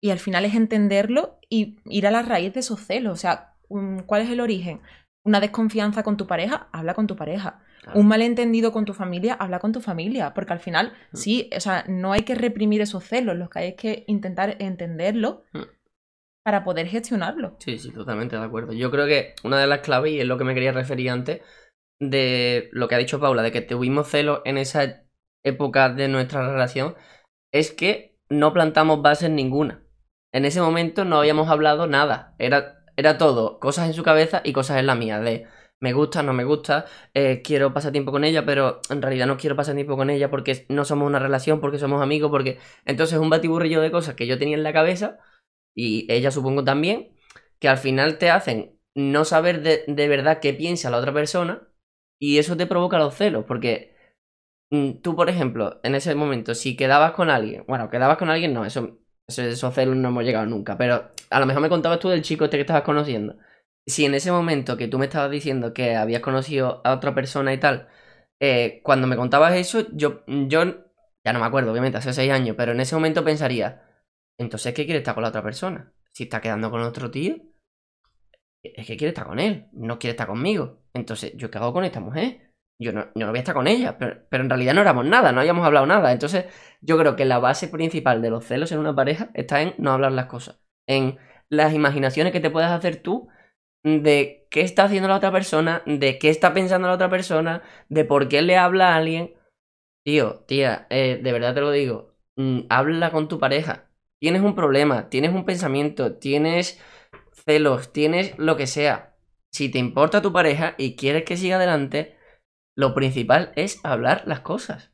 y 0.00 0.10
al 0.10 0.18
final 0.18 0.44
es 0.44 0.54
entenderlo 0.54 1.38
y 1.50 1.76
ir 1.84 2.06
a 2.06 2.10
la 2.10 2.22
raíz 2.22 2.54
de 2.54 2.60
esos 2.60 2.80
celos. 2.80 3.12
O 3.12 3.16
sea, 3.16 3.54
mm, 3.68 4.00
¿cuál 4.06 4.22
es 4.22 4.30
el 4.30 4.40
origen? 4.40 4.80
Una 5.24 5.40
desconfianza 5.40 6.02
con 6.02 6.16
tu 6.16 6.26
pareja, 6.26 6.68
habla 6.72 6.94
con 6.94 7.06
tu 7.06 7.16
pareja. 7.16 7.62
Claro. 7.82 7.98
Un 7.98 8.06
malentendido 8.08 8.72
con 8.72 8.84
tu 8.84 8.92
familia, 8.94 9.34
habla 9.34 9.58
con 9.58 9.72
tu 9.72 9.80
familia. 9.80 10.34
Porque 10.34 10.52
al 10.52 10.60
final, 10.60 10.92
Mm. 11.12 11.16
sí, 11.16 11.50
o 11.56 11.60
sea, 11.60 11.84
no 11.88 12.12
hay 12.12 12.22
que 12.22 12.34
reprimir 12.34 12.80
esos 12.82 13.04
celos, 13.04 13.36
lo 13.36 13.48
que 13.48 13.58
hay 13.58 13.68
es 13.68 13.74
que 13.76 14.04
intentar 14.06 14.56
entenderlo 14.58 15.44
Mm. 15.52 15.62
para 16.44 16.62
poder 16.64 16.86
gestionarlo. 16.88 17.56
Sí, 17.58 17.78
sí, 17.78 17.90
totalmente 17.92 18.36
de 18.36 18.42
acuerdo. 18.44 18.72
Yo 18.72 18.90
creo 18.90 19.06
que 19.06 19.34
una 19.44 19.58
de 19.58 19.66
las 19.66 19.80
claves, 19.80 20.12
y 20.12 20.20
es 20.20 20.26
lo 20.26 20.36
que 20.38 20.44
me 20.44 20.54
quería 20.54 20.72
referir 20.72 21.10
antes, 21.10 21.40
de 22.00 22.68
lo 22.72 22.88
que 22.88 22.94
ha 22.94 22.98
dicho 22.98 23.20
Paula, 23.20 23.42
de 23.42 23.52
que 23.52 23.60
tuvimos 23.60 24.08
celos 24.08 24.40
en 24.44 24.56
esa 24.58 25.02
época 25.44 25.88
de 25.90 26.08
nuestra 26.08 26.50
relación, 26.50 26.94
es 27.52 27.70
que 27.72 28.16
no 28.30 28.52
plantamos 28.52 29.02
bases 29.02 29.30
ninguna. 29.30 29.82
En 30.32 30.44
ese 30.44 30.60
momento 30.60 31.04
no 31.04 31.18
habíamos 31.18 31.48
hablado 31.48 31.86
nada. 31.86 32.34
Era, 32.38 32.84
era 32.96 33.18
todo 33.18 33.58
cosas 33.58 33.86
en 33.88 33.94
su 33.94 34.02
cabeza 34.02 34.40
y 34.44 34.52
cosas 34.52 34.78
en 34.78 34.86
la 34.86 34.94
mía. 34.94 35.18
De 35.20 35.46
me 35.80 35.92
gusta, 35.94 36.22
no 36.22 36.32
me 36.34 36.44
gusta, 36.44 36.86
eh, 37.14 37.42
quiero 37.42 37.72
pasar 37.72 37.92
tiempo 37.92 38.12
con 38.12 38.24
ella, 38.24 38.44
pero 38.44 38.80
en 38.90 39.00
realidad 39.02 39.26
no 39.26 39.36
quiero 39.38 39.56
pasar 39.56 39.74
tiempo 39.74 39.96
con 39.96 40.10
ella 40.10 40.30
porque 40.30 40.66
no 40.68 40.84
somos 40.84 41.06
una 41.06 41.18
relación, 41.18 41.60
porque 41.60 41.78
somos 41.78 42.02
amigos, 42.02 42.30
porque... 42.30 42.58
Entonces 42.84 43.18
un 43.18 43.30
batiburrillo 43.30 43.80
de 43.80 43.90
cosas 43.90 44.14
que 44.14 44.26
yo 44.26 44.38
tenía 44.38 44.56
en 44.56 44.62
la 44.62 44.72
cabeza 44.74 45.18
y 45.74 46.06
ella 46.12 46.30
supongo 46.30 46.64
también, 46.64 47.14
que 47.58 47.68
al 47.68 47.78
final 47.78 48.18
te 48.18 48.30
hacen 48.30 48.78
no 48.94 49.24
saber 49.24 49.62
de, 49.62 49.84
de 49.86 50.08
verdad 50.08 50.40
qué 50.40 50.54
piensa 50.54 50.90
la 50.90 50.98
otra 50.98 51.12
persona 51.14 51.68
y 52.18 52.38
eso 52.38 52.56
te 52.56 52.66
provoca 52.66 52.98
los 52.98 53.14
celos, 53.14 53.44
porque 53.46 53.94
mm, 54.70 55.00
tú, 55.02 55.16
por 55.16 55.28
ejemplo, 55.30 55.80
en 55.82 55.94
ese 55.94 56.14
momento, 56.14 56.54
si 56.54 56.76
quedabas 56.76 57.12
con 57.12 57.30
alguien, 57.30 57.64
bueno, 57.68 57.90
quedabas 57.90 58.18
con 58.18 58.30
alguien, 58.30 58.54
no, 58.54 58.64
eso, 58.64 58.98
eso- 59.26 59.42
esos 59.42 59.74
celos 59.74 59.96
no 59.96 60.08
hemos 60.08 60.24
llegado 60.24 60.46
nunca, 60.46 60.76
pero 60.78 61.10
a 61.30 61.40
lo 61.40 61.46
mejor 61.46 61.62
me 61.62 61.68
contabas 61.68 61.98
tú 62.00 62.08
del 62.08 62.22
chico 62.22 62.44
este 62.44 62.56
que 62.56 62.62
estabas 62.62 62.82
conociendo. 62.82 63.36
Si 63.90 64.04
en 64.04 64.14
ese 64.14 64.32
momento 64.32 64.76
que 64.76 64.88
tú 64.88 64.98
me 64.98 65.06
estabas 65.06 65.30
diciendo 65.30 65.74
que 65.74 65.96
habías 65.96 66.22
conocido 66.22 66.80
a 66.84 66.94
otra 66.94 67.14
persona 67.14 67.52
y 67.52 67.58
tal, 67.58 67.88
eh, 68.40 68.80
cuando 68.82 69.06
me 69.06 69.16
contabas 69.16 69.54
eso, 69.54 69.86
yo, 69.92 70.22
yo, 70.26 70.64
ya 71.24 71.32
no 71.32 71.40
me 71.40 71.46
acuerdo, 71.46 71.72
obviamente, 71.72 71.98
hace 71.98 72.12
seis 72.12 72.30
años, 72.32 72.56
pero 72.56 72.72
en 72.72 72.80
ese 72.80 72.94
momento 72.94 73.24
pensaría, 73.24 73.82
entonces, 74.38 74.72
¿qué 74.74 74.86
quiere 74.86 74.98
estar 74.98 75.14
con 75.14 75.22
la 75.22 75.28
otra 75.28 75.42
persona? 75.42 75.92
Si 76.12 76.24
está 76.24 76.40
quedando 76.40 76.70
con 76.70 76.80
otro 76.80 77.10
tío, 77.10 77.36
es 78.62 78.86
que 78.86 78.96
quiere 78.96 79.10
estar 79.10 79.26
con 79.26 79.38
él, 79.38 79.68
no 79.72 79.98
quiere 79.98 80.12
estar 80.12 80.26
conmigo. 80.26 80.82
Entonces, 80.94 81.32
¿yo 81.36 81.50
qué 81.50 81.58
hago 81.58 81.72
con 81.72 81.84
esta 81.84 82.00
mujer? 82.00 82.52
Yo 82.78 82.92
no, 82.92 83.06
yo 83.14 83.26
no 83.26 83.28
voy 83.28 83.38
a 83.38 83.40
estar 83.40 83.54
con 83.54 83.66
ella, 83.66 83.98
pero, 83.98 84.26
pero 84.30 84.42
en 84.42 84.50
realidad 84.50 84.74
no 84.74 84.80
éramos 84.80 85.04
nada, 85.04 85.32
no 85.32 85.40
habíamos 85.40 85.66
hablado 85.66 85.86
nada. 85.86 86.12
Entonces, 86.12 86.46
yo 86.80 86.96
creo 86.98 87.16
que 87.16 87.26
la 87.26 87.38
base 87.38 87.68
principal 87.68 88.22
de 88.22 88.30
los 88.30 88.44
celos 88.46 88.72
en 88.72 88.78
una 88.78 88.94
pareja 88.94 89.30
está 89.34 89.60
en 89.60 89.74
no 89.78 89.92
hablar 89.92 90.12
las 90.12 90.26
cosas, 90.26 90.60
en 90.86 91.18
las 91.50 91.74
imaginaciones 91.74 92.32
que 92.32 92.40
te 92.40 92.50
puedas 92.50 92.72
hacer 92.72 93.02
tú 93.02 93.28
de 93.82 94.46
qué 94.50 94.60
está 94.62 94.84
haciendo 94.84 95.08
la 95.08 95.16
otra 95.16 95.32
persona, 95.32 95.82
de 95.86 96.18
qué 96.18 96.28
está 96.30 96.52
pensando 96.52 96.88
la 96.88 96.94
otra 96.94 97.10
persona, 97.10 97.62
de 97.88 98.04
por 98.04 98.28
qué 98.28 98.42
le 98.42 98.56
habla 98.56 98.92
a 98.92 98.96
alguien. 98.96 99.34
Tío, 100.04 100.44
tía, 100.46 100.86
eh, 100.90 101.20
de 101.22 101.32
verdad 101.32 101.54
te 101.54 101.60
lo 101.60 101.70
digo, 101.70 102.14
mm, 102.36 102.60
habla 102.68 103.10
con 103.10 103.28
tu 103.28 103.38
pareja. 103.38 103.90
Tienes 104.20 104.42
un 104.42 104.54
problema, 104.54 105.08
tienes 105.08 105.32
un 105.32 105.44
pensamiento, 105.44 106.16
tienes 106.16 106.80
celos, 107.32 107.92
tienes 107.92 108.38
lo 108.38 108.56
que 108.56 108.66
sea. 108.66 109.16
Si 109.52 109.70
te 109.70 109.78
importa 109.78 110.22
tu 110.22 110.32
pareja 110.32 110.74
y 110.78 110.96
quieres 110.96 111.24
que 111.24 111.36
siga 111.36 111.56
adelante, 111.56 112.16
lo 112.76 112.94
principal 112.94 113.52
es 113.56 113.84
hablar 113.84 114.22
las 114.26 114.40
cosas. 114.40 114.92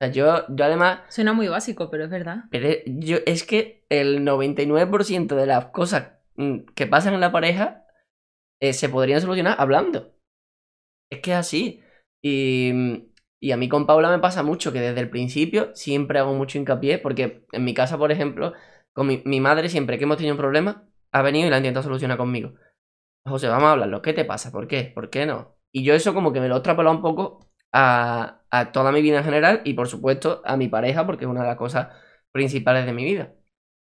O 0.00 0.04
sea, 0.04 0.12
yo, 0.12 0.46
yo 0.48 0.64
además, 0.64 1.00
Suena 1.08 1.32
muy 1.32 1.48
básico, 1.48 1.90
pero 1.90 2.04
es 2.04 2.10
verdad. 2.10 2.44
pero 2.50 2.70
yo, 2.86 3.18
es 3.26 3.44
que 3.44 3.84
el 3.90 4.24
99% 4.24 5.36
de 5.36 5.46
las 5.46 5.66
cosas 5.66 6.12
mm, 6.36 6.60
que 6.74 6.86
pasan 6.86 7.14
en 7.14 7.20
la 7.20 7.32
pareja 7.32 7.84
eh, 8.60 8.72
se 8.72 8.88
podrían 8.88 9.20
solucionar 9.20 9.56
hablando. 9.58 10.14
Es 11.10 11.20
que 11.20 11.32
es 11.32 11.36
así. 11.36 11.82
Y, 12.22 12.72
y 13.40 13.52
a 13.52 13.56
mí 13.56 13.68
con 13.68 13.86
Paula 13.86 14.10
me 14.10 14.18
pasa 14.18 14.42
mucho 14.42 14.72
que 14.72 14.80
desde 14.80 15.00
el 15.00 15.10
principio 15.10 15.74
siempre 15.74 16.18
hago 16.18 16.34
mucho 16.34 16.58
hincapié, 16.58 16.98
porque 16.98 17.46
en 17.52 17.64
mi 17.64 17.74
casa, 17.74 17.98
por 17.98 18.12
ejemplo, 18.12 18.52
con 18.92 19.06
mi, 19.06 19.22
mi 19.24 19.40
madre 19.40 19.68
siempre 19.68 19.98
que 19.98 20.04
hemos 20.04 20.18
tenido 20.18 20.34
un 20.34 20.40
problema, 20.40 20.88
ha 21.12 21.22
venido 21.22 21.46
y 21.46 21.50
la 21.50 21.56
ha 21.56 21.58
intentado 21.60 21.84
solucionar 21.84 22.18
conmigo. 22.18 22.54
José, 23.24 23.48
vamos 23.48 23.64
a 23.68 23.72
hablarlo. 23.72 24.02
¿Qué 24.02 24.12
te 24.12 24.24
pasa? 24.24 24.52
¿Por 24.52 24.68
qué? 24.68 24.84
¿Por 24.94 25.10
qué 25.10 25.26
no? 25.26 25.56
Y 25.72 25.84
yo 25.84 25.94
eso 25.94 26.14
como 26.14 26.32
que 26.32 26.40
me 26.40 26.48
lo 26.48 26.56
he 26.56 26.58
extrapolado 26.58 26.96
un 26.96 27.02
poco 27.02 27.50
a, 27.72 28.42
a 28.50 28.72
toda 28.72 28.92
mi 28.92 29.02
vida 29.02 29.18
en 29.18 29.24
general 29.24 29.62
y 29.64 29.74
por 29.74 29.88
supuesto 29.88 30.42
a 30.44 30.56
mi 30.56 30.68
pareja, 30.68 31.06
porque 31.06 31.24
es 31.24 31.30
una 31.30 31.42
de 31.42 31.48
las 31.48 31.56
cosas 31.56 31.88
principales 32.32 32.86
de 32.86 32.92
mi 32.92 33.04
vida. 33.04 33.34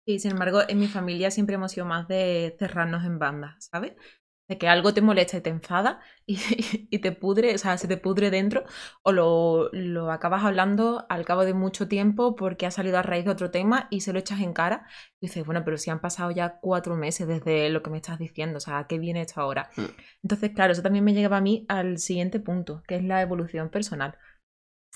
Y 0.07 0.21
sin 0.21 0.33
embargo, 0.33 0.61
en 0.67 0.79
mi 0.79 0.87
familia 0.87 1.31
siempre 1.31 1.57
hemos 1.57 1.73
sido 1.73 1.85
más 1.85 2.09
de 2.09 2.57
cerrarnos 2.59 3.05
en 3.05 3.19
bandas, 3.19 3.69
¿sabes? 3.71 3.93
De 4.49 4.57
que 4.57 4.67
algo 4.67 4.95
te 4.95 5.03
molesta 5.03 5.37
y 5.37 5.41
te 5.43 5.51
enfada 5.51 6.01
y, 6.25 6.39
y 6.91 6.99
te 7.01 7.13
pudre, 7.13 7.55
o 7.55 7.59
sea, 7.59 7.77
se 7.77 7.87
te 7.87 7.99
pudre 7.99 8.31
dentro, 8.31 8.65
o 9.03 9.13
lo, 9.13 9.69
lo 9.73 10.11
acabas 10.11 10.45
hablando 10.45 11.05
al 11.09 11.25
cabo 11.25 11.45
de 11.45 11.55
mucho 11.55 11.87
tiempo 11.87 12.35
porque 12.35 12.67
ha 12.67 12.71
salido 12.71 12.99
a 12.99 13.03
raíz 13.03 13.25
de 13.27 13.31
otro 13.31 13.51
tema 13.51 13.89
y 13.91 14.01
se 14.01 14.13
lo 14.13 14.19
echas 14.19 14.41
en 14.41 14.53
cara. 14.53 14.87
Y 15.21 15.27
dices, 15.27 15.45
bueno, 15.45 15.63
pero 15.65 15.77
si 15.77 15.91
han 15.91 16.01
pasado 16.01 16.31
ya 16.31 16.59
cuatro 16.61 16.97
meses 16.97 17.29
desde 17.29 17.69
lo 17.71 17.83
que 17.83 17.91
me 17.91 17.99
estás 17.99 18.19
diciendo, 18.19 18.59
o 18.59 18.61
sea, 18.61 18.79
¿a 18.79 18.87
qué 18.87 18.99
viene 18.99 19.21
esto 19.21 19.41
ahora? 19.41 19.71
Mm. 19.77 19.85
Entonces, 20.23 20.51
claro, 20.55 20.73
eso 20.73 20.83
también 20.83 21.05
me 21.05 21.15
lleva 21.15 21.37
a 21.37 21.41
mí 21.41 21.67
al 21.69 21.99
siguiente 21.99 22.41
punto, 22.41 22.83
que 22.87 22.97
es 22.97 23.05
la 23.05 23.21
evolución 23.23 23.69
personal. 23.71 24.17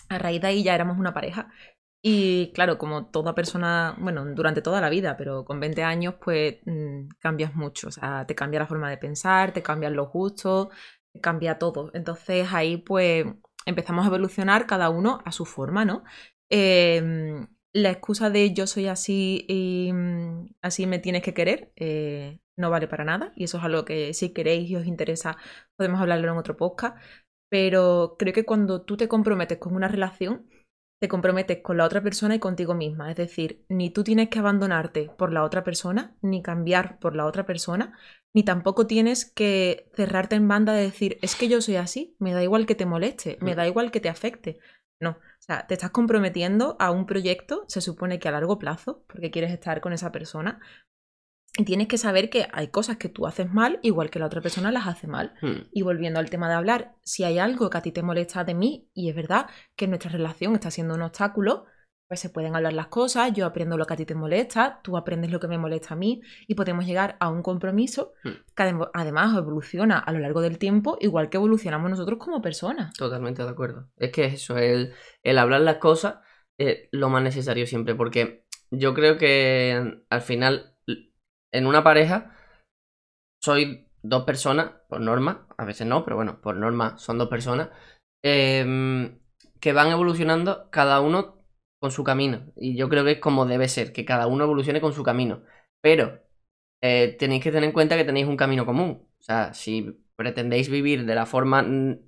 A 0.09 0.18
raíz 0.18 0.40
de 0.40 0.49
ahí 0.49 0.62
ya 0.62 0.75
éramos 0.75 0.99
una 0.99 1.14
pareja 1.14 1.52
y 2.02 2.52
claro, 2.52 2.78
como 2.78 3.06
toda 3.06 3.35
persona, 3.35 3.97
bueno, 3.99 4.25
durante 4.35 4.62
toda 4.62 4.80
la 4.80 4.90
vida, 4.90 5.16
pero 5.16 5.44
con 5.44 5.61
20 5.61 5.82
años, 5.85 6.16
pues 6.23 6.56
mm, 6.66 7.09
cambias 7.21 7.54
mucho. 7.54 7.88
O 7.88 7.90
sea, 7.92 8.26
te 8.26 8.35
cambia 8.35 8.61
la 8.61 8.66
forma 8.66 8.90
de 8.90 8.99
pensar, 8.99 9.52
te 9.52 9.62
cambian 9.62 9.94
los 9.94 10.11
gustos, 10.11 10.68
te 11.12 11.21
cambia 11.21 11.59
todo. 11.59 11.90
Entonces 11.94 12.49
ahí, 12.52 12.78
pues, 12.78 13.26
empezamos 13.66 14.04
a 14.04 14.09
evolucionar 14.09 14.66
cada 14.66 14.90
uno 14.90 15.21
a 15.25 15.32
su 15.32 15.44
forma, 15.47 15.85
¿no? 15.85 16.02
Eh, 16.50 17.47
la 17.73 17.90
excusa 17.90 18.30
de 18.30 18.52
yo 18.52 18.66
soy 18.66 18.87
así 18.88 19.44
y 19.49 19.92
mm, 19.92 20.54
así 20.62 20.87
me 20.87 20.99
tienes 20.99 21.23
que 21.23 21.35
querer 21.35 21.73
eh, 21.76 22.40
no 22.56 22.71
vale 22.71 22.88
para 22.88 23.04
nada. 23.04 23.32
Y 23.37 23.44
eso 23.44 23.59
es 23.59 23.64
algo 23.64 23.85
que 23.85 24.14
si 24.14 24.32
queréis 24.32 24.71
y 24.71 24.76
os 24.76 24.87
interesa, 24.87 25.37
podemos 25.76 26.00
hablarlo 26.00 26.30
en 26.32 26.38
otro 26.38 26.56
podcast. 26.56 26.97
Pero 27.49 28.16
creo 28.18 28.32
que 28.32 28.44
cuando 28.44 28.82
tú 28.82 28.97
te 28.97 29.09
comprometes 29.09 29.59
con 29.59 29.75
una 29.75 29.88
relación, 29.88 30.49
te 31.02 31.09
comprometes 31.09 31.62
con 31.62 31.76
la 31.78 31.85
otra 31.85 32.00
persona 32.00 32.37
y 32.37 32.38
contigo 32.38 32.75
misma. 32.75 33.11
Es 33.11 33.16
decir, 33.16 33.64
ni 33.68 33.90
tú 33.90 34.04
tienes 34.04 34.28
que 34.28 34.38
abandonarte 34.38 35.11
por 35.18 35.32
la 35.32 35.42
otra 35.42 35.64
persona, 35.64 36.14
ni 36.23 36.42
cambiar 36.42 37.00
por 37.00 37.16
la 37.16 37.26
otra 37.26 37.44
persona, 37.44 37.99
ni 38.32 38.44
tampoco 38.44 38.87
tienes 38.87 39.25
que 39.25 39.90
cerrarte 39.97 40.37
en 40.37 40.47
banda 40.47 40.75
de 40.75 40.82
decir, 40.85 41.18
es 41.21 41.35
que 41.35 41.49
yo 41.49 41.61
soy 41.61 41.75
así, 41.75 42.14
me 42.21 42.32
da 42.32 42.40
igual 42.44 42.66
que 42.66 42.76
te 42.76 42.87
moleste, 42.87 43.37
me 43.40 43.54
Mm. 43.54 43.56
da 43.56 43.66
igual 43.66 43.90
que 43.90 43.99
te 43.99 44.09
afecte. 44.09 44.61
No, 45.00 45.11
o 45.11 45.16
sea, 45.40 45.66
te 45.66 45.75
estás 45.75 45.90
comprometiendo 45.90 46.76
a 46.78 46.92
un 46.92 47.04
proyecto, 47.04 47.64
se 47.66 47.80
supone 47.80 48.21
que 48.21 48.28
a 48.28 48.30
largo 48.30 48.61
plazo, 48.61 49.02
porque 49.09 49.32
quieres 49.32 49.50
estar 49.50 49.80
con 49.80 49.92
esa 49.92 50.12
persona. 50.12 50.61
Tienes 51.66 51.87
que 51.87 51.99
saber 51.99 52.30
que 52.30 52.47
hay 52.52 52.68
cosas 52.68 52.97
que 52.97 53.11
tú 53.11 53.26
haces 53.26 53.52
mal, 53.52 53.78
igual 53.82 54.09
que 54.09 54.18
la 54.18 54.26
otra 54.26 54.40
persona 54.40 54.73
las 54.73 54.87
hace 54.87 55.06
mal. 55.06 55.35
Hmm. 55.42 55.68
Y 55.71 55.82
volviendo 55.82 56.18
al 56.18 56.30
tema 56.30 56.49
de 56.49 56.54
hablar, 56.54 56.94
si 57.02 57.25
hay 57.25 57.38
algo 57.38 57.68
que 57.68 57.78
a 57.78 57.82
ti 57.82 57.92
te 57.92 58.02
molesta 58.02 58.42
de 58.44 58.54
mí, 58.54 58.88
y 58.94 59.11
es 59.11 59.14
verdad 59.16 59.47
que 59.76 59.87
nuestra 59.87 60.11
relación 60.11 60.54
está 60.54 60.71
siendo 60.71 60.94
un 60.94 61.02
obstáculo, 61.02 61.66
pues 62.09 62.21
se 62.21 62.30
pueden 62.30 62.54
hablar 62.56 62.73
las 62.75 62.88
cosas, 62.88 63.32
yo 63.32 63.47
aprendo 63.47 63.78
lo 63.78 63.87
que 63.87 63.94
a 63.94 63.97
ti 63.97 64.04
te 64.04 64.14
molesta, 64.14 64.80
tú 64.82 64.97
aprendes 64.99 65.30
lo 65.30 65.40
que 65.40 65.49
me 65.49 65.56
molesta 65.56 65.94
a 65.94 65.97
mí 65.97 66.21
y 66.47 66.54
podemos 66.54 66.85
llegar 66.87 67.16
a 67.21 67.28
un 67.30 67.42
compromiso 67.42 68.12
Hmm. 68.25 68.30
que 68.54 68.62
adem- 68.62 68.90
además 68.92 69.37
evoluciona 69.37 69.99
a 69.99 70.12
lo 70.12 70.18
largo 70.21 70.40
del 70.42 70.59
tiempo, 70.59 70.97
igual 71.00 71.28
que 71.30 71.37
evolucionamos 71.38 71.90
nosotros 71.90 72.18
como 72.18 72.40
personas. 72.42 72.92
Totalmente 72.94 73.42
de 73.42 73.49
acuerdo. 73.50 73.88
Es 73.97 74.11
que 74.11 74.25
es 74.26 74.35
eso, 74.35 74.56
el, 74.59 74.92
el 75.23 75.38
hablar 75.38 75.61
las 75.62 75.76
cosas 75.76 76.16
es 76.59 76.88
lo 76.92 77.09
más 77.09 77.23
necesario 77.23 77.66
siempre, 77.66 77.94
porque 77.94 78.44
yo 78.71 78.92
creo 78.94 79.16
que 79.16 80.00
al 80.11 80.21
final, 80.21 80.72
en 81.52 81.66
una 81.66 81.85
pareja, 81.85 82.35
soy 83.42 83.88
dos 84.02 84.25
personas, 84.25 84.73
por 84.88 85.00
norma, 85.00 85.47
a 85.56 85.64
veces 85.64 85.87
no, 85.87 86.04
pero 86.04 86.16
bueno, 86.16 86.40
por 86.40 86.56
norma 86.56 86.99
son 86.99 87.18
dos 87.18 87.28
personas, 87.28 87.71
em, 88.23 89.21
que 89.61 89.73
van 89.73 89.90
evolucionando 89.90 90.71
cada 90.71 91.00
uno 91.00 91.44
con 91.80 91.90
su 91.90 92.04
camino. 92.04 92.52
Y 92.56 92.76
yo 92.76 92.88
creo 92.88 93.04
que 93.04 93.12
es 93.12 93.21
como 93.21 93.47
debe 93.47 93.68
ser, 93.68 93.92
que 93.92 94.04
cada 94.04 94.26
uno 94.26 94.44
evolucione 94.44 94.80
con 94.80 94.92
su 94.92 95.02
camino. 95.02 95.44
Pero 95.80 96.21
eh, 96.82 97.16
tenéis 97.18 97.42
que 97.42 97.50
tener 97.52 97.64
en 97.64 97.73
cuenta 97.73 97.97
que 97.97 98.04
tenéis 98.04 98.26
un 98.26 98.37
camino 98.37 98.66
común. 98.66 99.09
O 99.21 99.23
sea, 99.23 99.54
si 99.54 100.00
pretendéis 100.16 100.68
vivir 100.68 101.06
de 101.06 101.14
la 101.14 101.26
forma 101.26 101.62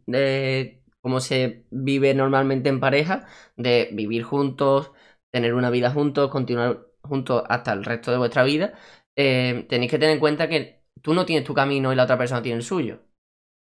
de 0.06 0.84
como 1.00 1.20
se 1.20 1.66
vive 1.70 2.14
normalmente 2.14 2.70
en 2.70 2.80
pareja, 2.80 3.26
de 3.56 3.90
vivir 3.92 4.22
juntos, 4.22 4.92
tener 5.30 5.54
una 5.54 5.70
vida 5.70 5.90
juntos, 5.90 6.30
continuar 6.30 6.86
juntos 7.02 7.42
hasta 7.48 7.72
el 7.74 7.84
resto 7.84 8.10
de 8.10 8.18
vuestra 8.18 8.42
vida, 8.42 8.72
eh, 9.16 9.66
tenéis 9.68 9.90
que 9.90 9.98
tener 9.98 10.14
en 10.14 10.20
cuenta 10.20 10.48
que 10.48 10.82
tú 11.02 11.14
no 11.14 11.26
tienes 11.26 11.44
tu 11.44 11.54
camino 11.54 11.92
y 11.92 11.96
la 11.96 12.04
otra 12.04 12.18
persona 12.18 12.42
tiene 12.42 12.58
el 12.58 12.64
suyo. 12.64 13.02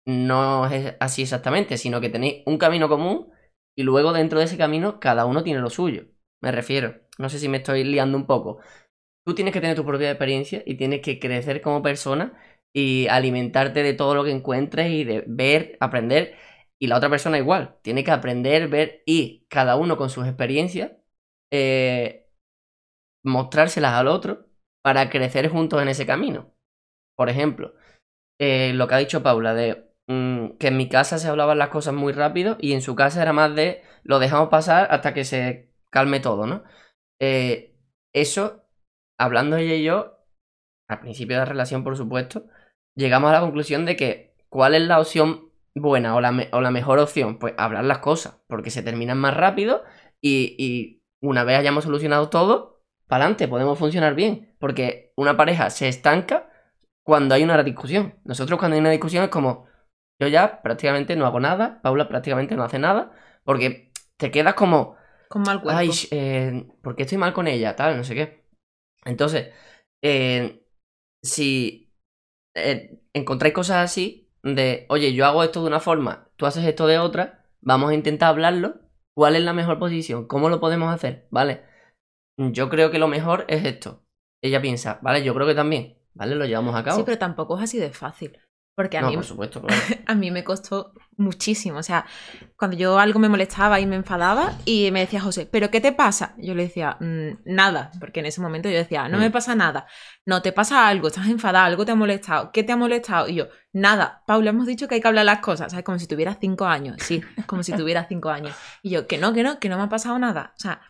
No 0.06 0.68
es 0.68 0.96
así 1.00 1.24
exactamente, 1.24 1.77
sino 1.77 2.01
que 2.01 2.10
tenéis 2.10 2.44
un 2.46 2.58
camino 2.58 2.89
común 2.89 3.32
y 3.75 3.84
luego 3.84 4.13
dentro 4.13 4.39
de 4.39 4.46
ese 4.46 4.58
camino 4.58 5.00
cada 5.00 5.25
uno 5.25 5.44
tiene 5.44 5.62
lo 5.62 5.70
suyo. 5.70 6.06
Me 6.42 6.51
refiero, 6.51 7.01
no 7.18 7.30
sé 7.30 7.39
si 7.39 7.50
me 7.50 7.58
estoy 7.58 7.84
liando 7.84 8.18
un 8.18 8.25
poco. 8.27 8.60
Tú 9.25 9.36
tienes 9.36 9.54
que 9.54 9.62
tener 9.62 9.75
tu 9.75 9.86
propia 9.86 10.12
experiencia 10.12 10.63
y 10.66 10.75
tienes 10.77 11.01
que 11.01 11.20
crecer 11.20 11.62
como 11.62 11.82
persona 11.82 12.34
y 12.74 13.08
alimentarte 13.10 13.84
de 13.84 13.94
todo 13.94 14.16
lo 14.16 14.24
que 14.24 14.32
encuentres 14.32 14.92
y 14.92 15.04
de 15.04 15.24
ver, 15.27 15.77
aprender. 15.82 16.36
Y 16.80 16.88
la 16.88 16.98
otra 16.98 17.10
persona 17.10 17.38
igual, 17.38 17.77
tiene 17.82 18.04
que 18.04 18.12
aprender, 18.12 18.68
ver 18.70 19.04
y 19.06 19.46
cada 19.50 19.75
uno 19.77 19.98
con 19.98 20.10
sus 20.10 20.27
experiencias 20.27 20.92
eh, 21.51 22.30
mostrárselas 23.24 23.94
al 23.94 24.08
otro 24.08 24.47
para 24.88 25.10
crecer 25.10 25.50
juntos 25.50 25.82
en 25.82 25.89
ese 25.89 26.06
camino. 26.06 26.56
Por 27.17 27.27
ejemplo, 27.27 27.74
eh, 28.39 28.72
lo 28.74 28.88
que 28.88 28.96
ha 28.96 29.00
dicho 29.00 29.22
Paula 29.22 29.53
de 29.53 29.91
mm, 30.08 30.51
que 30.60 30.67
en 30.67 30.77
mi 30.77 30.88
casa 30.88 31.17
se 31.17 31.27
hablaban 31.27 31.58
las 31.58 31.67
cosas 31.67 31.94
muy 31.94 32.13
rápido 32.13 32.56
y 32.58 32.72
en 32.72 32.82
su 32.82 32.96
casa 32.96 33.22
era 33.22 33.34
más 33.34 33.53
de 33.53 33.84
lo 34.03 34.20
dejamos 34.20 34.48
pasar 34.48 34.88
hasta 34.89 35.13
que 35.13 35.25
se 35.25 35.74
calme 35.89 36.22
todo, 36.22 36.48
¿no? 36.48 36.63
Eh, 37.20 37.75
eso, 38.15 38.63
hablando 39.20 39.58
ella 39.58 39.75
y 39.75 39.84
yo, 39.84 40.24
al 40.88 41.01
principio 41.01 41.36
de 41.36 41.41
la 41.41 41.51
relación, 41.51 41.84
por 41.84 41.98
supuesto, 41.98 42.46
llegamos 42.96 43.29
a 43.32 43.34
la 43.34 43.41
conclusión 43.41 43.84
de 43.84 43.98
que 43.98 44.38
cuál 44.48 44.74
es 44.74 44.84
la 44.84 45.01
opción 45.01 45.51
buena 45.75 46.15
o 46.15 46.22
la, 46.22 46.72
mejor 46.72 47.00
opción, 47.00 47.39
pues 47.39 47.56
hablar 47.58 47.84
las 47.84 48.00
cosas, 48.00 48.39
porque 48.48 48.70
se 48.70 48.84
terminan 48.84 49.17
más 49.17 49.36
rápido 49.36 49.84
y 50.22 51.03
una 51.22 51.44
vez 51.44 51.60
hayamos 51.60 51.84
solucionado 51.84 52.29
todo, 52.29 52.76
para 53.08 53.24
adelante, 53.24 53.48
podemos 53.48 53.80
funcionar 53.80 54.16
bien, 54.16 54.56
porque 54.60 55.14
una 55.16 55.38
pareja 55.38 55.70
se 55.70 55.88
estanca 55.88 56.50
cuando 57.04 57.36
hay 57.36 57.44
una 57.44 57.62
discusión. 57.64 58.16
Nosotros 58.26 58.60
cuando 58.60 58.76
hay 58.76 58.82
una 58.82 58.92
discusión 58.92 59.24
es 59.24 59.30
como, 59.30 59.68
yo 60.20 60.28
ya 60.28 60.62
prácticamente 60.62 61.16
no 61.16 61.26
hago 61.26 61.40
nada, 61.40 61.82
Paula 61.82 62.08
prácticamente 62.08 62.56
no 62.56 62.64
hace 62.64 62.80
nada, 62.80 63.12
porque 63.44 63.92
te 64.18 64.30
quedas 64.32 64.56
como, 64.56 64.98
Con 65.30 65.44
mal 65.44 65.62
cuerpo. 65.62 65.80
ay, 65.80 65.90
eh, 66.12 66.68
¿por 66.82 66.96
qué 66.96 67.04
estoy 67.04 67.18
mal 67.18 67.34
con 67.34 67.48
ella? 67.48 67.76
Tal, 67.76 67.96
no 67.96 68.04
sé 68.04 68.16
qué. 68.16 68.46
Entonces, 69.06 69.54
eh, 70.04 70.66
si 71.24 71.94
eh, 72.56 73.00
encontráis 73.14 73.54
cosas 73.54 73.78
así, 73.78 74.30
de, 74.44 74.86
oye, 74.90 75.14
yo 75.14 75.26
hago 75.26 75.44
esto 75.44 75.62
de 75.62 75.68
una 75.68 75.80
forma, 75.80 76.30
tú 76.36 76.46
haces 76.46 76.66
esto 76.66 76.88
de 76.88 77.00
otra, 77.00 77.46
vamos 77.62 77.92
a 77.92 77.94
intentar 77.94 78.29
hablarlo, 78.29 78.81
¿cuál 79.16 79.36
es 79.36 79.44
la 79.44 79.53
mejor 79.53 79.79
posición? 79.79 80.27
¿Cómo 80.27 80.50
lo 80.50 80.60
podemos 80.60 80.94
hacer? 80.94 81.27
¿Vale? 81.31 81.64
Yo 82.38 82.70
creo 82.70 82.92
que 82.92 83.00
lo 83.00 83.08
mejor 83.08 83.46
es 83.48 83.66
esto. 83.66 84.04
Ella 84.42 84.62
piensa, 84.62 85.00
vale, 85.02 85.24
yo 85.24 85.34
creo 85.34 85.48
que 85.48 85.56
también, 85.56 85.98
¿vale? 86.14 86.36
Lo 86.36 86.46
llevamos 86.46 86.76
a 86.76 86.84
cabo. 86.84 86.98
Sí, 86.98 87.04
pero 87.06 87.18
tampoco 87.18 87.58
es 87.58 87.64
así 87.64 87.80
de 87.80 87.90
fácil. 87.92 88.38
Porque 88.76 88.96
a, 89.00 89.02
no, 89.02 89.10
mí, 89.10 89.16
por 89.16 89.26
supuesto, 89.26 89.60
claro. 89.60 89.82
a 90.06 90.14
mí 90.14 90.30
me 90.30 90.44
costó 90.44 90.94
muchísimo. 91.18 91.80
O 91.80 91.84
sea, 91.84 92.06
cuando 92.56 92.78
yo 92.78 93.00
algo 93.00 93.18
me 93.18 93.28
molestaba 93.28 93.80
y 93.80 93.88
me 93.88 93.96
enfadaba 93.96 94.54
y 94.66 94.92
me 94.92 95.00
decía 95.00 95.20
José, 95.20 95.48
¿pero 95.52 95.72
qué 95.72 95.82
te 95.82 95.94
pasa? 95.94 96.36
Yo 96.38 96.54
le 96.54 96.62
decía, 96.68 96.96
"Mm, 97.00 97.40
nada, 97.46 97.90
porque 98.00 98.20
en 98.20 98.28
ese 98.28 98.40
momento 98.40 98.70
yo 98.70 98.78
decía, 98.78 99.10
no 99.10 99.18
me 99.18 99.30
Mm. 99.30 99.32
pasa 99.32 99.56
nada. 99.56 99.88
No, 100.28 100.44
te 100.44 100.52
pasa 100.52 100.88
algo, 100.88 101.08
estás 101.08 101.26
enfadada, 101.28 101.66
algo 101.66 101.86
te 101.86 101.94
ha 101.94 101.96
molestado. 101.96 102.52
¿Qué 102.52 102.62
te 102.62 102.72
ha 102.72 102.78
molestado? 102.78 103.28
Y 103.28 103.34
yo, 103.34 103.48
nada, 103.74 104.22
Paula, 104.28 104.52
hemos 104.52 104.68
dicho 104.68 104.88
que 104.88 104.94
hay 104.94 105.02
que 105.02 105.08
hablar 105.08 105.26
las 105.26 105.40
cosas. 105.40 105.72
¿Sabes? 105.72 105.84
Como 105.84 105.98
si 105.98 106.06
tuviera 106.06 106.36
cinco 106.40 106.66
años. 106.68 106.98
Sí, 107.02 107.24
como 107.48 107.64
si 107.64 107.74
tuviera 107.74 108.06
cinco 108.08 108.30
años. 108.30 108.56
Y 108.84 108.92
yo, 108.92 109.08
que 109.08 109.18
no, 109.18 109.34
que 109.34 109.42
no, 109.42 109.58
que 109.60 109.70
no 109.70 109.78
me 109.78 109.84
ha 109.86 109.90
pasado 109.90 110.20
nada. 110.20 110.54
O 110.56 110.60
sea, 110.60 110.82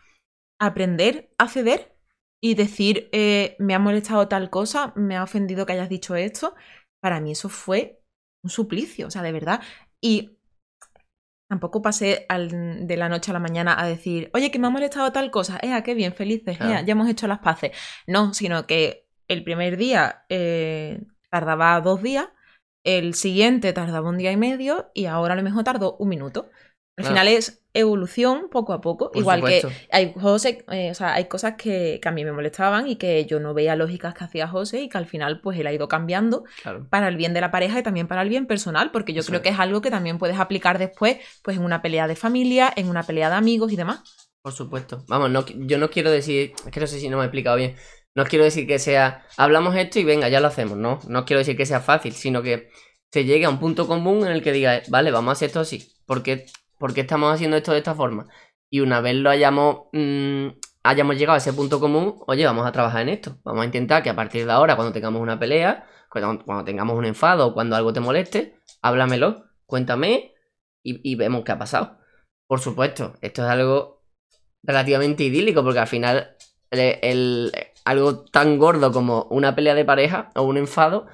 aprender 0.58 1.30
a 1.38 1.48
ceder 1.48 1.94
y 2.40 2.54
decir, 2.54 3.08
eh, 3.12 3.56
me 3.58 3.74
ha 3.74 3.78
molestado 3.78 4.28
tal 4.28 4.50
cosa, 4.50 4.92
me 4.96 5.16
ha 5.16 5.22
ofendido 5.24 5.66
que 5.66 5.72
hayas 5.72 5.88
dicho 5.88 6.14
esto, 6.16 6.54
para 7.00 7.20
mí 7.20 7.32
eso 7.32 7.48
fue 7.48 8.00
un 8.42 8.50
suplicio, 8.50 9.08
o 9.08 9.10
sea, 9.10 9.22
de 9.22 9.32
verdad. 9.32 9.60
Y 10.00 10.38
tampoco 11.48 11.80
pasé 11.82 12.26
al- 12.28 12.86
de 12.86 12.96
la 12.96 13.08
noche 13.08 13.30
a 13.30 13.34
la 13.34 13.40
mañana 13.40 13.80
a 13.80 13.86
decir, 13.86 14.30
oye, 14.34 14.50
que 14.50 14.58
me 14.58 14.66
ha 14.66 14.70
molestado 14.70 15.12
tal 15.12 15.30
cosa, 15.30 15.58
¡eh, 15.62 15.82
qué 15.84 15.94
bien, 15.94 16.12
felices! 16.14 16.58
ea, 16.60 16.82
ya 16.82 16.92
hemos 16.92 17.08
hecho 17.08 17.26
las 17.26 17.38
paces. 17.38 17.72
No, 18.06 18.34
sino 18.34 18.66
que 18.66 19.06
el 19.28 19.44
primer 19.44 19.76
día 19.76 20.24
eh, 20.28 21.00
tardaba 21.30 21.80
dos 21.80 22.02
días, 22.02 22.28
el 22.84 23.14
siguiente 23.14 23.72
tardaba 23.72 24.08
un 24.08 24.18
día 24.18 24.32
y 24.32 24.36
medio 24.36 24.90
y 24.94 25.06
ahora 25.06 25.34
a 25.34 25.36
lo 25.36 25.42
mejor 25.42 25.64
tardó 25.64 25.96
un 25.98 26.08
minuto. 26.08 26.50
Al 26.98 27.04
final 27.04 27.28
es 27.28 27.62
evolución 27.74 28.48
poco 28.50 28.72
a 28.72 28.80
poco, 28.80 29.10
Por 29.12 29.20
igual 29.20 29.42
que 29.44 29.62
hay, 29.92 30.12
José, 30.20 30.64
eh, 30.70 30.90
o 30.90 30.94
sea, 30.94 31.14
hay 31.14 31.26
cosas 31.26 31.54
que, 31.56 32.00
que 32.02 32.08
a 32.08 32.12
mí 32.12 32.24
me 32.24 32.32
molestaban 32.32 32.88
y 32.88 32.96
que 32.96 33.24
yo 33.26 33.38
no 33.40 33.54
veía 33.54 33.76
lógicas 33.76 34.14
que 34.14 34.24
hacía 34.24 34.48
José 34.48 34.82
y 34.82 34.88
que 34.88 34.98
al 34.98 35.06
final 35.06 35.40
pues 35.40 35.58
él 35.58 35.66
ha 35.66 35.72
ido 35.72 35.86
cambiando 35.86 36.44
Claro. 36.62 36.86
para 36.90 37.08
el 37.08 37.16
bien 37.16 37.34
de 37.34 37.40
la 37.40 37.50
pareja 37.50 37.78
y 37.78 37.82
también 37.82 38.08
para 38.08 38.22
el 38.22 38.28
bien 38.28 38.46
personal, 38.46 38.90
porque 38.90 39.12
yo 39.12 39.20
Eso 39.20 39.28
creo 39.28 39.38
es. 39.38 39.42
que 39.44 39.48
es 39.50 39.58
algo 39.60 39.80
que 39.80 39.90
también 39.90 40.18
puedes 40.18 40.38
aplicar 40.38 40.78
después 40.78 41.18
pues 41.42 41.56
en 41.56 41.62
una 41.64 41.80
pelea 41.82 42.08
de 42.08 42.16
familia, 42.16 42.72
en 42.74 42.88
una 42.88 43.02
pelea 43.04 43.30
de 43.30 43.36
amigos 43.36 43.70
y 43.72 43.76
demás. 43.76 44.00
Por 44.42 44.52
supuesto. 44.52 45.04
Vamos, 45.08 45.30
no, 45.30 45.44
yo 45.46 45.78
no 45.78 45.90
quiero 45.90 46.10
decir, 46.10 46.52
es 46.64 46.70
que 46.72 46.80
no 46.80 46.86
sé 46.86 46.98
si 46.98 47.08
no 47.08 47.16
me 47.18 47.24
he 47.24 47.26
explicado 47.26 47.56
bien. 47.56 47.76
No 48.14 48.24
quiero 48.24 48.44
decir 48.44 48.66
que 48.66 48.78
sea, 48.80 49.24
hablamos 49.36 49.76
esto 49.76 50.00
y 50.00 50.04
venga, 50.04 50.28
ya 50.28 50.40
lo 50.40 50.48
hacemos, 50.48 50.76
no. 50.76 50.98
No 51.06 51.24
quiero 51.24 51.38
decir 51.38 51.56
que 51.56 51.66
sea 51.66 51.80
fácil, 51.80 52.12
sino 52.14 52.42
que 52.42 52.70
se 53.12 53.24
llegue 53.24 53.44
a 53.44 53.50
un 53.50 53.60
punto 53.60 53.86
común 53.86 54.26
en 54.26 54.32
el 54.32 54.42
que 54.42 54.52
diga, 54.52 54.82
vale, 54.88 55.10
vamos 55.12 55.28
a 55.28 55.32
hacer 55.32 55.46
esto 55.48 55.60
así. 55.60 55.92
¿Por 56.06 56.22
qué, 56.22 56.46
por 56.78 56.94
qué 56.94 57.02
estamos 57.02 57.32
haciendo 57.32 57.56
esto 57.56 57.72
de 57.72 57.78
esta 57.78 57.94
forma? 57.94 58.26
Y 58.70 58.80
una 58.80 59.00
vez 59.00 59.16
lo 59.16 59.30
hayamos, 59.30 59.86
mm, 59.92 60.48
hayamos 60.82 61.16
llegado 61.16 61.34
a 61.34 61.38
ese 61.38 61.52
punto 61.52 61.80
común, 61.80 62.16
oye, 62.26 62.44
vamos 62.44 62.66
a 62.66 62.72
trabajar 62.72 63.02
en 63.02 63.10
esto. 63.10 63.38
Vamos 63.44 63.62
a 63.62 63.66
intentar 63.66 64.02
que 64.02 64.10
a 64.10 64.16
partir 64.16 64.46
de 64.46 64.52
ahora, 64.52 64.76
cuando 64.76 64.92
tengamos 64.92 65.20
una 65.22 65.38
pelea, 65.38 65.86
cuando, 66.10 66.64
tengamos 66.64 66.96
un 66.96 67.04
enfado 67.04 67.48
o 67.48 67.54
cuando 67.54 67.76
algo 67.76 67.92
te 67.92 68.00
moleste, 68.00 68.58
háblamelo, 68.82 69.44
cuéntame 69.66 70.34
y, 70.82 71.14
vemos 71.16 71.44
qué 71.44 71.52
ha 71.52 71.58
pasado. 71.58 71.98
Por 72.46 72.60
supuesto, 72.60 73.14
esto 73.20 73.44
es 73.44 73.48
algo 73.50 74.02
relativamente 74.62 75.24
idílico, 75.24 75.62
porque 75.62 75.80
al 75.80 75.86
final 75.86 76.36
el- 76.70 76.98
el- 77.02 77.52
algo 77.84 78.24
tan 78.24 78.58
gordo 78.58 78.92
como 78.92 79.26
una 79.30 79.54
pelea 79.54 79.74
de 79.74 79.84
pareja 79.84 80.30
o 80.34 80.42
un 80.42 80.56
enfado 80.56 81.06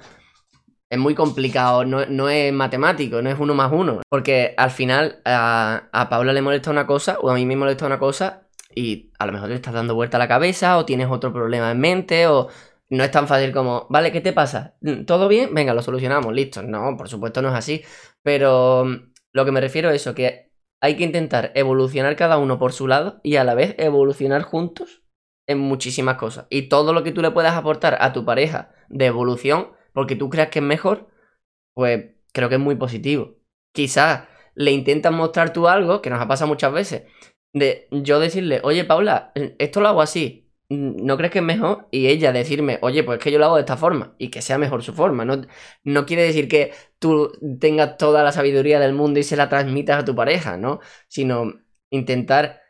es 0.95 0.99
muy 1.01 1.15
complicado, 1.15 1.85
no, 1.85 2.05
no 2.07 2.29
es 2.29 2.51
matemático, 2.51 3.21
no 3.21 3.29
es 3.29 3.39
uno 3.39 3.53
más 3.53 3.71
uno. 3.71 4.01
Porque 4.09 4.53
al 4.57 4.71
final 4.71 5.21
a, 5.25 5.89
a 5.91 6.09
Paula 6.09 6.33
le 6.33 6.41
molesta 6.41 6.71
una 6.71 6.87
cosa 6.87 7.17
o 7.21 7.29
a 7.29 7.35
mí 7.35 7.45
me 7.45 7.55
molesta 7.55 7.85
una 7.85 7.99
cosa 7.99 8.47
y 8.73 9.11
a 9.19 9.25
lo 9.25 9.31
mejor 9.31 9.49
le 9.49 9.55
estás 9.55 9.73
dando 9.73 9.95
vuelta 9.95 10.17
a 10.17 10.19
la 10.19 10.27
cabeza 10.27 10.77
o 10.77 10.85
tienes 10.85 11.07
otro 11.09 11.31
problema 11.31 11.71
en 11.71 11.79
mente 11.79 12.27
o 12.27 12.49
no 12.89 13.03
es 13.03 13.11
tan 13.11 13.27
fácil 13.27 13.51
como, 13.51 13.87
vale, 13.89 14.11
¿qué 14.11 14.21
te 14.21 14.33
pasa? 14.33 14.75
¿Todo 15.07 15.27
bien? 15.27 15.53
Venga, 15.53 15.73
lo 15.73 15.81
solucionamos, 15.81 16.33
listo. 16.33 16.61
No, 16.61 16.95
por 16.97 17.09
supuesto 17.09 17.41
no 17.41 17.49
es 17.49 17.55
así. 17.55 17.83
Pero 18.21 18.85
mm, 18.85 19.13
lo 19.33 19.45
que 19.45 19.51
me 19.51 19.61
refiero 19.61 19.89
es 19.89 20.01
eso, 20.01 20.13
que 20.13 20.51
hay 20.81 20.95
que 20.97 21.03
intentar 21.03 21.51
evolucionar 21.55 22.15
cada 22.15 22.37
uno 22.37 22.59
por 22.59 22.73
su 22.73 22.87
lado 22.87 23.19
y 23.23 23.37
a 23.37 23.43
la 23.43 23.55
vez 23.55 23.75
evolucionar 23.79 24.43
juntos 24.43 25.03
en 25.47 25.59
muchísimas 25.59 26.17
cosas. 26.17 26.45
Y 26.49 26.69
todo 26.69 26.93
lo 26.93 27.03
que 27.03 27.11
tú 27.11 27.21
le 27.21 27.31
puedas 27.31 27.55
aportar 27.55 27.97
a 28.01 28.13
tu 28.13 28.25
pareja 28.25 28.71
de 28.89 29.05
evolución, 29.07 29.69
porque 29.95 30.15
tú 30.15 30.29
creas 30.29 30.49
que 30.49 30.59
es 30.59 30.65
mejor, 30.65 31.09
pues 31.73 32.15
creo 32.33 32.49
que 32.49 32.55
es 32.55 32.61
muy 32.61 32.75
positivo. 32.75 33.37
Quizás 33.73 34.27
le 34.55 34.71
intentas 34.71 35.13
mostrar 35.13 35.53
tú 35.53 35.67
algo, 35.67 36.01
que 36.01 36.09
nos 36.09 36.21
ha 36.21 36.27
pasado 36.27 36.49
muchas 36.49 36.73
veces, 36.73 37.03
de 37.53 37.87
yo 37.91 38.19
decirle, 38.19 38.61
oye 38.63 38.85
Paula, 38.85 39.31
esto 39.35 39.81
lo 39.81 39.87
hago 39.89 40.01
así, 40.01 40.51
¿no 40.69 41.17
crees 41.17 41.31
que 41.31 41.39
es 41.39 41.45
mejor? 41.45 41.87
Y 41.91 42.07
ella 42.07 42.31
decirme, 42.33 42.79
oye, 42.81 43.03
pues 43.03 43.19
es 43.19 43.23
que 43.23 43.31
yo 43.31 43.39
lo 43.39 43.45
hago 43.45 43.55
de 43.55 43.61
esta 43.61 43.77
forma, 43.77 44.15
y 44.17 44.29
que 44.29 44.41
sea 44.41 44.57
mejor 44.57 44.83
su 44.83 44.93
forma. 44.93 45.25
No, 45.25 45.41
no 45.83 46.05
quiere 46.05 46.23
decir 46.23 46.47
que 46.47 46.73
tú 46.99 47.31
tengas 47.59 47.97
toda 47.97 48.23
la 48.23 48.31
sabiduría 48.31 48.79
del 48.79 48.93
mundo 48.93 49.19
y 49.19 49.23
se 49.23 49.37
la 49.37 49.49
transmitas 49.49 50.01
a 50.01 50.05
tu 50.05 50.15
pareja, 50.15 50.57
¿no? 50.57 50.79
Sino 51.07 51.53
intentar 51.89 52.61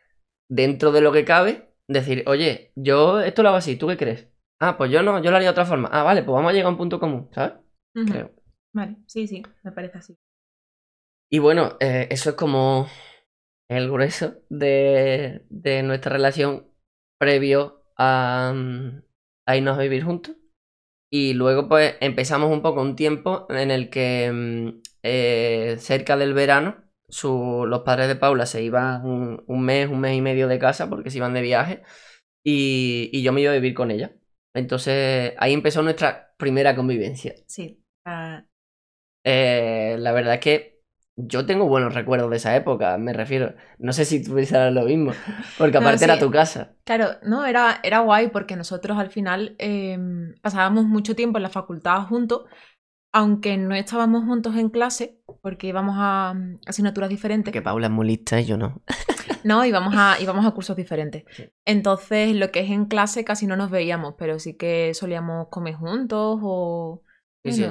dentro 0.48 0.92
de 0.92 1.00
lo 1.00 1.12
que 1.12 1.24
cabe, 1.24 1.70
decir, 1.88 2.24
oye, 2.26 2.72
yo 2.76 3.20
esto 3.20 3.42
lo 3.42 3.50
hago 3.50 3.58
así, 3.58 3.76
¿tú 3.76 3.88
qué 3.88 3.96
crees? 3.96 4.28
Ah, 4.58 4.76
pues 4.76 4.90
yo 4.90 5.02
no, 5.02 5.22
yo 5.22 5.30
lo 5.30 5.36
haría 5.36 5.48
de 5.48 5.52
otra 5.52 5.66
forma. 5.66 5.88
Ah, 5.92 6.02
vale, 6.02 6.22
pues 6.22 6.34
vamos 6.34 6.50
a 6.50 6.52
llegar 6.52 6.66
a 6.66 6.70
un 6.70 6.76
punto 6.78 6.98
común, 7.00 7.28
¿sabes? 7.32 7.54
Creo. 8.04 8.32
Vale, 8.72 8.98
sí, 9.08 9.26
sí, 9.26 9.42
me 9.64 9.72
parece 9.72 9.98
así. 9.98 10.16
Y 11.28 11.38
bueno, 11.40 11.76
eh, 11.80 12.08
eso 12.10 12.30
es 12.30 12.36
como 12.36 12.88
el 13.68 13.90
grueso 13.90 14.36
de, 14.50 15.46
de 15.50 15.82
nuestra 15.82 16.12
relación 16.12 16.68
previo 17.18 17.84
a, 17.96 18.52
mm, 18.54 19.02
a 19.46 19.56
irnos 19.56 19.78
a 19.78 19.82
vivir 19.82 20.04
juntos. 20.04 20.36
Y 21.10 21.34
luego 21.34 21.68
pues 21.68 21.96
empezamos 22.00 22.52
un 22.52 22.62
poco 22.62 22.82
un 22.82 22.96
tiempo 22.96 23.46
en 23.50 23.70
el 23.72 23.90
que 23.90 24.30
mm, 24.32 24.82
eh, 25.04 25.76
cerca 25.80 26.16
del 26.16 26.34
verano 26.34 26.84
su- 27.08 27.66
los 27.68 27.82
padres 27.82 28.08
de 28.08 28.16
Paula 28.16 28.46
se 28.46 28.62
iban 28.64 29.04
un, 29.06 29.44
un 29.46 29.62
mes, 29.64 29.88
un 29.90 30.00
mes 30.00 30.16
y 30.16 30.22
medio 30.22 30.48
de 30.48 30.58
casa 30.60 30.90
porque 30.90 31.10
se 31.10 31.18
iban 31.18 31.34
de 31.34 31.42
viaje 31.42 31.82
y, 32.44 33.10
y 33.12 33.22
yo 33.22 33.32
me 33.32 33.42
iba 33.42 33.52
a 33.52 33.54
vivir 33.56 33.74
con 33.74 33.90
ella. 33.90 34.16
Entonces 34.56 35.34
ahí 35.38 35.52
empezó 35.52 35.82
nuestra 35.82 36.34
primera 36.36 36.74
convivencia. 36.76 37.34
Sí. 37.46 37.82
ah, 38.04 38.44
Eh, 39.24 39.96
la 39.98 40.12
verdad 40.12 40.34
es 40.34 40.40
que 40.40 40.82
yo 41.16 41.46
tengo 41.46 41.66
buenos 41.66 41.94
recuerdos 41.94 42.30
de 42.30 42.36
esa 42.36 42.54
época, 42.56 42.96
me 42.98 43.12
refiero. 43.12 43.54
No 43.78 43.92
sé 43.92 44.04
si 44.04 44.22
tú 44.22 44.34
pensarás 44.34 44.72
lo 44.72 44.84
mismo, 44.84 45.12
porque 45.58 45.76
No, 45.80 45.86
aparte 45.88 46.04
era 46.04 46.18
tu 46.18 46.30
casa. 46.30 46.76
Claro, 46.84 47.18
no, 47.22 47.44
era, 47.44 47.80
era 47.82 48.00
guay 48.00 48.28
porque 48.28 48.54
nosotros 48.56 48.98
al 48.98 49.10
final 49.10 49.56
em, 49.58 50.34
pasábamos 50.40 50.84
mucho 50.84 51.16
tiempo 51.16 51.38
en 51.38 51.42
la 51.42 51.50
facultad 51.50 52.02
juntos, 52.06 52.44
aunque 53.16 53.56
no 53.56 53.74
estábamos 53.74 54.26
juntos 54.26 54.56
en 54.56 54.68
clase, 54.68 55.18
porque 55.40 55.68
íbamos 55.68 55.94
a 55.98 56.34
mm, 56.34 56.58
asignaturas 56.66 57.08
diferentes. 57.08 57.50
Que 57.50 57.62
Paula 57.62 57.86
es 57.86 57.92
muy 57.92 58.06
lista 58.06 58.38
y 58.38 58.44
yo 58.44 58.58
no. 58.58 58.82
No, 59.42 59.64
íbamos 59.64 59.94
a, 59.96 60.16
íbamos 60.20 60.44
a 60.44 60.50
cursos 60.50 60.76
diferentes. 60.76 61.24
Entonces, 61.64 62.34
lo 62.34 62.50
que 62.50 62.60
es 62.60 62.70
en 62.70 62.86
clase 62.86 63.24
casi 63.24 63.46
no 63.46 63.56
nos 63.56 63.70
veíamos, 63.70 64.16
pero 64.18 64.40
sí 64.40 64.54
que 64.54 64.92
solíamos 64.92 65.48
comer 65.48 65.76
juntos 65.76 66.40
o... 66.42 67.04
Sí, 67.44 67.52
sí. 67.52 67.66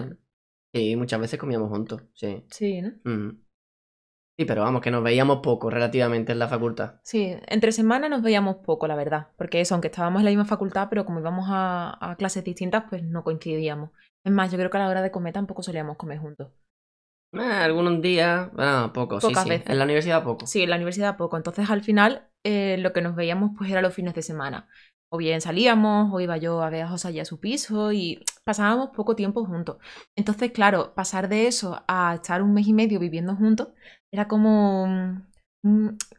Sí, 0.73 0.95
muchas 0.95 1.19
veces 1.19 1.37
comíamos 1.37 1.69
juntos, 1.69 2.01
sí. 2.13 2.45
Sí, 2.49 2.81
¿no? 2.81 2.93
Sí, 4.37 4.45
pero 4.45 4.61
vamos, 4.61 4.81
que 4.81 4.89
nos 4.89 5.03
veíamos 5.03 5.39
poco 5.43 5.69
relativamente 5.69 6.31
en 6.31 6.39
la 6.39 6.47
facultad. 6.47 7.01
Sí, 7.03 7.35
entre 7.47 7.73
semana 7.73 8.07
nos 8.07 8.21
veíamos 8.21 8.57
poco, 8.65 8.87
la 8.87 8.95
verdad, 8.95 9.27
porque 9.37 9.59
eso, 9.59 9.75
aunque 9.75 9.89
estábamos 9.89 10.21
en 10.21 10.25
la 10.25 10.31
misma 10.31 10.45
facultad, 10.45 10.87
pero 10.89 11.05
como 11.05 11.19
íbamos 11.19 11.47
a, 11.49 11.97
a 11.99 12.15
clases 12.15 12.45
distintas, 12.45 12.85
pues 12.89 13.03
no 13.03 13.25
coincidíamos. 13.25 13.91
Es 14.25 14.31
más, 14.31 14.51
yo 14.51 14.57
creo 14.57 14.69
que 14.71 14.77
a 14.77 14.81
la 14.81 14.89
hora 14.89 15.03
de 15.03 15.11
comer 15.11 15.33
tampoco 15.33 15.61
solíamos 15.61 15.97
comer 15.97 16.17
juntos. 16.17 16.49
Eh, 17.33 17.39
algunos 17.39 18.01
días, 18.01 18.51
bueno, 18.53 18.91
poco, 18.91 19.21
sí, 19.21 19.27
Pocas 19.27 19.43
sí. 19.43 19.49
veces. 19.49 19.69
En 19.69 19.77
la 19.77 19.83
universidad 19.83 20.23
poco. 20.23 20.47
Sí, 20.47 20.63
en 20.63 20.69
la 20.69 20.77
universidad 20.77 21.15
poco. 21.15 21.37
Entonces, 21.37 21.69
al 21.69 21.81
final, 21.83 22.27
eh, 22.43 22.77
lo 22.79 22.91
que 22.91 23.01
nos 23.01 23.15
veíamos 23.15 23.51
pues 23.57 23.69
era 23.69 23.81
los 23.81 23.93
fines 23.93 24.15
de 24.15 24.23
semana. 24.23 24.67
O 25.09 25.17
bien 25.17 25.41
salíamos, 25.41 26.11
o 26.11 26.19
iba 26.19 26.37
yo 26.37 26.63
a 26.63 26.69
ver 26.71 26.83
a 26.83 26.87
José 26.87 27.09
allá 27.09 27.21
a 27.21 27.25
su 27.25 27.39
piso 27.39 27.91
y 27.91 28.23
pasábamos 28.43 28.89
poco 28.95 29.15
tiempo 29.15 29.45
juntos. 29.45 29.77
Entonces, 30.15 30.51
claro, 30.51 30.93
pasar 30.95 31.29
de 31.29 31.45
eso 31.47 31.83
a 31.87 32.15
estar 32.15 32.41
un 32.41 32.53
mes 32.53 32.67
y 32.67 32.73
medio 32.73 32.99
viviendo 32.99 33.35
juntos 33.35 33.69
era 34.11 34.27
como, 34.27 34.87
mm, 34.87 35.27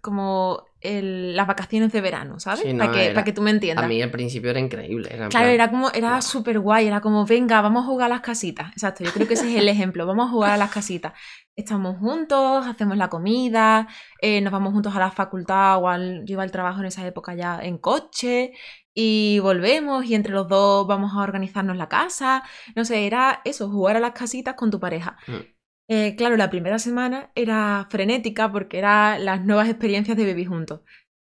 como 0.00 0.62
el- 0.80 1.34
las 1.36 1.46
vacaciones 1.46 1.92
de 1.92 2.00
verano, 2.00 2.38
¿sabes? 2.38 2.60
Sí, 2.60 2.72
no, 2.72 2.84
para, 2.84 2.92
que, 2.92 3.04
era- 3.06 3.14
para 3.14 3.24
que 3.24 3.32
tú 3.32 3.42
me 3.42 3.50
entiendas. 3.50 3.84
A 3.84 3.88
mí 3.88 4.00
al 4.02 4.10
principio 4.10 4.50
era 4.50 4.60
increíble. 4.60 5.08
Era 5.12 5.28
Claro, 5.28 5.46
plan, 5.46 5.54
era 5.54 5.70
como, 5.70 5.90
era 5.90 6.08
guau. 6.10 6.22
súper 6.22 6.60
guay, 6.60 6.86
era 6.86 7.00
como, 7.00 7.24
venga, 7.26 7.60
vamos 7.60 7.84
a 7.84 7.86
jugar 7.86 8.06
a 8.06 8.14
las 8.14 8.20
casitas. 8.20 8.70
Exacto, 8.72 9.04
yo 9.04 9.10
creo 9.12 9.26
que 9.26 9.34
ese 9.34 9.50
es 9.50 9.56
el 9.56 9.68
ejemplo, 9.68 10.06
vamos 10.06 10.28
a 10.28 10.30
jugar 10.30 10.52
a 10.52 10.56
las 10.56 10.70
casitas. 10.70 11.12
Estamos 11.56 11.98
juntos, 11.98 12.66
hacemos 12.66 12.96
la 12.96 13.08
comida, 13.08 13.88
eh, 14.20 14.40
nos 14.42 14.52
vamos 14.52 14.72
juntos 14.72 14.94
a 14.94 14.98
la 15.00 15.10
facultad 15.10 15.78
o 15.78 15.88
al, 15.88 16.24
yo 16.26 16.34
iba 16.34 16.42
al 16.42 16.50
trabajo 16.50 16.80
en 16.80 16.86
esa 16.86 17.06
época 17.06 17.34
ya 17.34 17.58
en 17.62 17.78
coche 17.78 18.52
y 18.92 19.38
volvemos 19.40 20.04
y 20.04 20.14
entre 20.14 20.32
los 20.32 20.48
dos 20.48 20.86
vamos 20.86 21.12
a 21.14 21.20
organizarnos 21.22 21.76
la 21.76 21.88
casa. 21.88 22.42
No 22.74 22.84
sé, 22.84 23.06
era 23.06 23.40
eso, 23.44 23.70
jugar 23.70 23.96
a 23.96 24.00
las 24.00 24.12
casitas 24.12 24.54
con 24.54 24.70
tu 24.70 24.78
pareja. 24.78 25.16
Mm. 25.26 25.55
Eh, 25.88 26.16
claro, 26.16 26.36
la 26.36 26.50
primera 26.50 26.78
semana 26.78 27.30
era 27.34 27.86
frenética 27.90 28.50
porque 28.50 28.78
eran 28.78 29.24
las 29.24 29.44
nuevas 29.44 29.68
experiencias 29.68 30.16
de 30.16 30.24
vivir 30.24 30.48
juntos. 30.48 30.80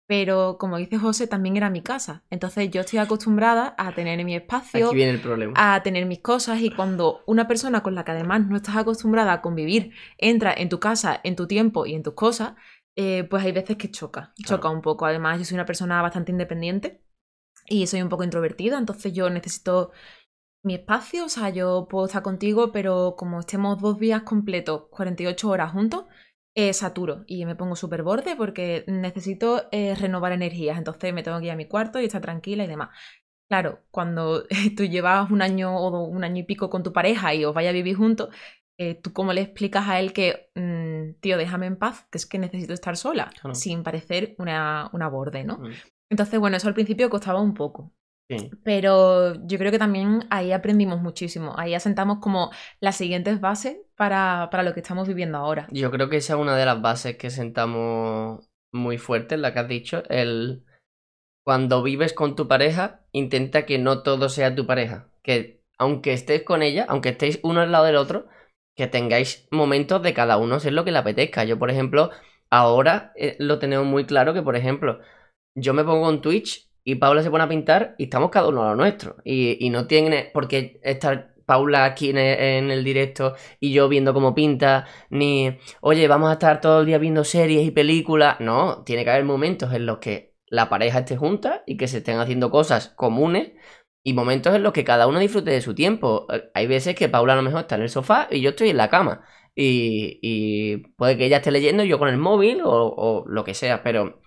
Pero 0.07 0.59
como 0.59 0.77
dice 0.77 0.99
José, 0.99 1.27
también 1.27 1.57
era 1.57 1.71
mi 1.71 1.81
casa. 1.83 2.25
Entonces 2.29 2.71
yo 2.71 2.83
estoy 2.83 2.99
acostumbrada 2.99 3.75
a 3.79 3.95
tener 3.95 4.23
mi 4.25 4.37
espacio, 4.37 4.88
Aquí 4.88 4.97
viene 4.97 5.12
el 5.12 5.21
problema. 5.21 5.55
a 5.57 5.83
tener 5.83 6.05
mis 6.05 6.21
cosas 6.21 6.61
y 6.61 6.71
cuando 6.71 7.23
una 7.27 7.49
persona 7.49 7.83
con 7.83 7.95
la 7.95 8.05
que 8.05 8.11
además 8.12 8.47
no 8.47 8.57
estás 8.57 8.77
acostumbrada 8.77 9.33
a 9.33 9.40
convivir 9.40 9.93
entra 10.19 10.53
en 10.55 10.69
tu 10.69 10.79
casa, 10.79 11.21
en 11.25 11.37
tu 11.37 11.47
tiempo 11.47 11.87
y 11.87 11.95
en 11.95 12.03
tus 12.03 12.12
cosas, 12.14 12.53
eh, 12.97 13.25
pues 13.25 13.43
hay 13.45 13.53
veces 13.53 13.77
que 13.79 13.90
choca, 13.90 14.35
choca 14.45 14.61
Claro. 14.61 14.77
un 14.77 14.83
poco. 14.83 15.07
Además 15.07 15.38
yo 15.38 15.47
soy 15.47 15.55
una 15.55 15.67
persona 15.67 16.03
bastante 16.03 16.33
independiente 16.33 17.03
y 17.67 17.87
soy 17.87 18.03
un 18.03 18.11
poco 18.11 18.25
introvertida, 18.25 18.77
entonces 18.77 19.14
yo 19.14 19.31
necesito 19.31 19.90
mi 20.64 20.74
espacio, 20.74 21.27
o 21.27 21.29
sea, 21.29 21.50
yo 21.50 21.87
puedo 21.88 22.07
estar 22.07 22.22
contigo, 22.22 22.72
pero 22.72 23.14
como 23.16 23.40
estemos 23.40 23.81
dos 23.81 23.98
días 23.98 24.22
completos, 24.22 24.85
48 24.90 25.50
horas 25.50 25.72
juntos, 25.72 26.07
eh, 26.57 26.72
saturo 26.72 27.24
y 27.27 27.44
me 27.44 27.57
pongo 27.57 27.77
súper 27.77 28.03
borde 28.03 28.37
porque 28.37 28.85
necesito 28.87 29.64
eh, 29.72 29.94
renovar 29.94 30.33
energías, 30.33 30.79
entonces 30.79 31.12
me 31.12 31.22
tengo 31.22 31.38
que 31.40 31.46
ir 31.46 31.50
a 31.53 31.57
mi 31.57 31.66
cuarto 31.66 32.00
y 32.00 32.07
estar 32.07 32.22
tranquila 32.22 32.64
y 32.64 32.68
demás. 32.68 32.90
Claro, 33.48 33.81
cuando 33.90 34.44
tú 34.77 34.85
llevas 34.85 35.31
un 35.31 35.42
año 35.42 35.77
o 35.77 36.05
un 36.09 36.24
año 36.24 36.40
y 36.40 36.44
pico 36.44 36.70
con 36.70 36.83
tu 36.83 36.92
pareja 36.92 37.35
y 37.35 37.44
os 37.44 37.55
vaya 37.55 37.70
a 37.70 37.74
vivir 37.74 37.96
juntos, 37.96 38.31
eh, 38.79 38.94
¿tú 38.94 39.12
cómo 39.12 39.33
le 39.33 39.42
explicas 39.42 39.88
a 39.88 40.00
él 40.00 40.12
que, 40.12 40.50
mm, 40.55 41.20
tío, 41.20 41.37
déjame 41.37 41.66
en 41.66 41.77
paz, 41.77 42.07
que 42.11 42.18
es 42.18 42.27
que 42.27 42.38
necesito 42.38 42.72
estar 42.72 42.96
sola, 42.96 43.31
Claro. 43.40 43.55
sin 43.55 43.83
parecer 43.83 44.35
una, 44.38 44.90
una 44.92 45.09
borde, 45.09 45.44
¿no? 45.44 45.59
Mm, 45.59 45.72
Entonces, 46.11 46.40
bueno, 46.40 46.57
eso 46.57 46.68
al 46.68 46.74
principio 46.74 47.11
costaba 47.11 47.40
un 47.40 47.55
poco. 47.55 47.92
Sí. 48.29 48.51
Pero 48.65 49.35
yo 49.47 49.59
creo 49.59 49.71
que 49.71 49.79
también 49.79 50.27
ahí 50.31 50.53
aprendimos 50.53 51.01
muchísimo. 51.01 51.55
Ahí 51.57 51.75
asentamos 51.75 52.19
como 52.21 52.51
las 52.81 52.97
siguientes 52.97 53.41
bases 53.41 53.79
para, 53.97 54.49
para 54.51 54.63
lo 54.63 54.75
que 54.75 54.81
estamos 54.81 55.09
viviendo 55.09 55.39
ahora. 55.39 55.69
Yo 55.71 55.91
creo 55.91 56.09
que 56.09 56.19
esa 56.19 56.35
es 56.35 56.41
una 56.41 56.57
de 56.57 56.67
las 56.67 56.81
bases 56.81 57.17
que 57.17 57.31
sentamos 57.31 58.49
muy 58.73 58.99
fuerte, 58.99 59.37
la 59.37 59.53
que 59.53 59.61
has 59.61 59.69
dicho. 59.69 60.03
El 60.09 60.65
cuando 61.45 61.83
vives 61.83 62.15
con 62.15 62.37
tu 62.37 62.49
pareja, 62.49 63.05
intenta 63.13 63.67
que 63.67 63.79
no 63.79 64.03
todo 64.03 64.29
sea 64.29 64.55
tu 64.55 64.67
pareja. 64.67 65.11
Que 65.23 65.63
aunque 65.79 66.13
estés 66.13 66.43
con 66.43 66.63
ella, 66.63 66.87
aunque 66.89 67.11
estéis 67.11 67.39
uno 67.43 67.61
al 67.61 67.71
lado 67.71 67.85
del 67.85 67.97
otro, 67.97 68.27
que 68.77 68.87
tengáis 68.87 69.47
momentos 69.51 70.03
de 70.03 70.15
cada 70.15 70.39
uno 70.39 70.57
hacer 70.57 70.73
lo 70.73 70.85
que 70.85 70.93
le 70.93 70.99
apetezca. 70.99 71.45
Yo, 71.45 71.59
por 71.59 71.71
ejemplo, 71.71 72.11
ahora 72.51 73.13
eh, 73.17 73.37
lo 73.39 73.59
tenemos 73.59 73.87
muy 73.87 74.07
claro 74.07 74.33
que, 74.33 74.43
por 74.43 74.57
ejemplo, 74.57 75.01
yo 75.55 75.75
me 75.75 75.85
pongo 75.85 76.11
en 76.11 76.21
Twitch 76.23 76.69
y 76.85 76.97
Paula 76.97 77.23
se 77.23 77.31
pone 77.31 77.44
a 77.44 77.49
pintar 77.49 77.94
y 77.99 78.05
estamos 78.05 78.31
cada 78.31 78.49
uno 78.49 78.62
a 78.62 78.70
lo 78.70 78.77
nuestro. 78.77 79.16
Y, 79.25 79.64
y 79.64 79.70
no 79.70 79.87
tiene 79.87 80.31
por 80.33 80.49
qué 80.49 80.81
estar 80.83 81.35
Paula 81.47 81.85
aquí 81.85 82.11
en 82.11 82.18
el, 82.18 82.85
directo 82.85 83.35
y 83.61 83.73
yo 83.73 83.88
viendo 83.88 84.14
cómo 84.14 84.35
pinta, 84.35 84.87
ni, 85.11 85.59
oye, 85.81 86.09
vamos 86.09 86.31
a 86.31 86.35
estar 86.35 86.61
todo 86.61 86.81
el 86.81 86.87
día 86.87 86.99
viendo 86.99 87.25
series 87.25 87.66
y 87.66 87.70
películas. 87.70 88.40
No, 88.40 88.83
tiene 88.85 89.05
que 89.05 89.11
haber 89.11 89.25
momentos 89.25 89.73
en 89.73 89.87
los 89.87 89.99
que 89.99 90.35
la 90.47 90.68
pareja 90.68 91.01
esté 91.01 91.16
junta 91.16 91.62
y 91.66 91.77
que 91.77 91.88
se 91.88 91.99
estén 91.99 92.18
haciendo 92.18 92.51
cosas 92.51 92.88
comunes 92.97 93.53
y 94.03 94.12
momentos 94.14 94.55
en 94.55 94.62
los 94.62 94.73
que 94.73 94.85
cada 94.85 95.07
uno 95.07 95.18
disfrute 95.18 95.51
de 95.51 95.61
su 95.61 95.75
tiempo. 95.75 96.27
Eh, 96.33 96.51
Hay 96.55 96.66
veces 96.66 96.94
que 96.94 97.09
Paula 97.09 97.35
a 97.35 97.37
lo 97.37 97.42
mejor 97.42 97.61
está 97.61 97.77
en 97.77 97.83
el 97.83 97.90
sofá 97.90 98.29
y 98.31 98.40
yo 98.40 98.51
estoy 98.51 98.70
en 98.70 98.77
la 98.79 98.90
cama. 98.90 99.25
Y, 99.55 100.18
y 100.23 100.79
puede 100.97 101.16
que 101.16 101.27
ella 101.27 101.38
esté 101.38 101.51
leyendo 101.51 101.85
yo 101.85 101.99
con 101.99 102.09
el 102.09 102.16
móvil 102.18 102.61
o 102.64 103.25
lo 103.27 103.44
que 103.44 103.55
sea, 103.55 103.83
pero 103.83 104.20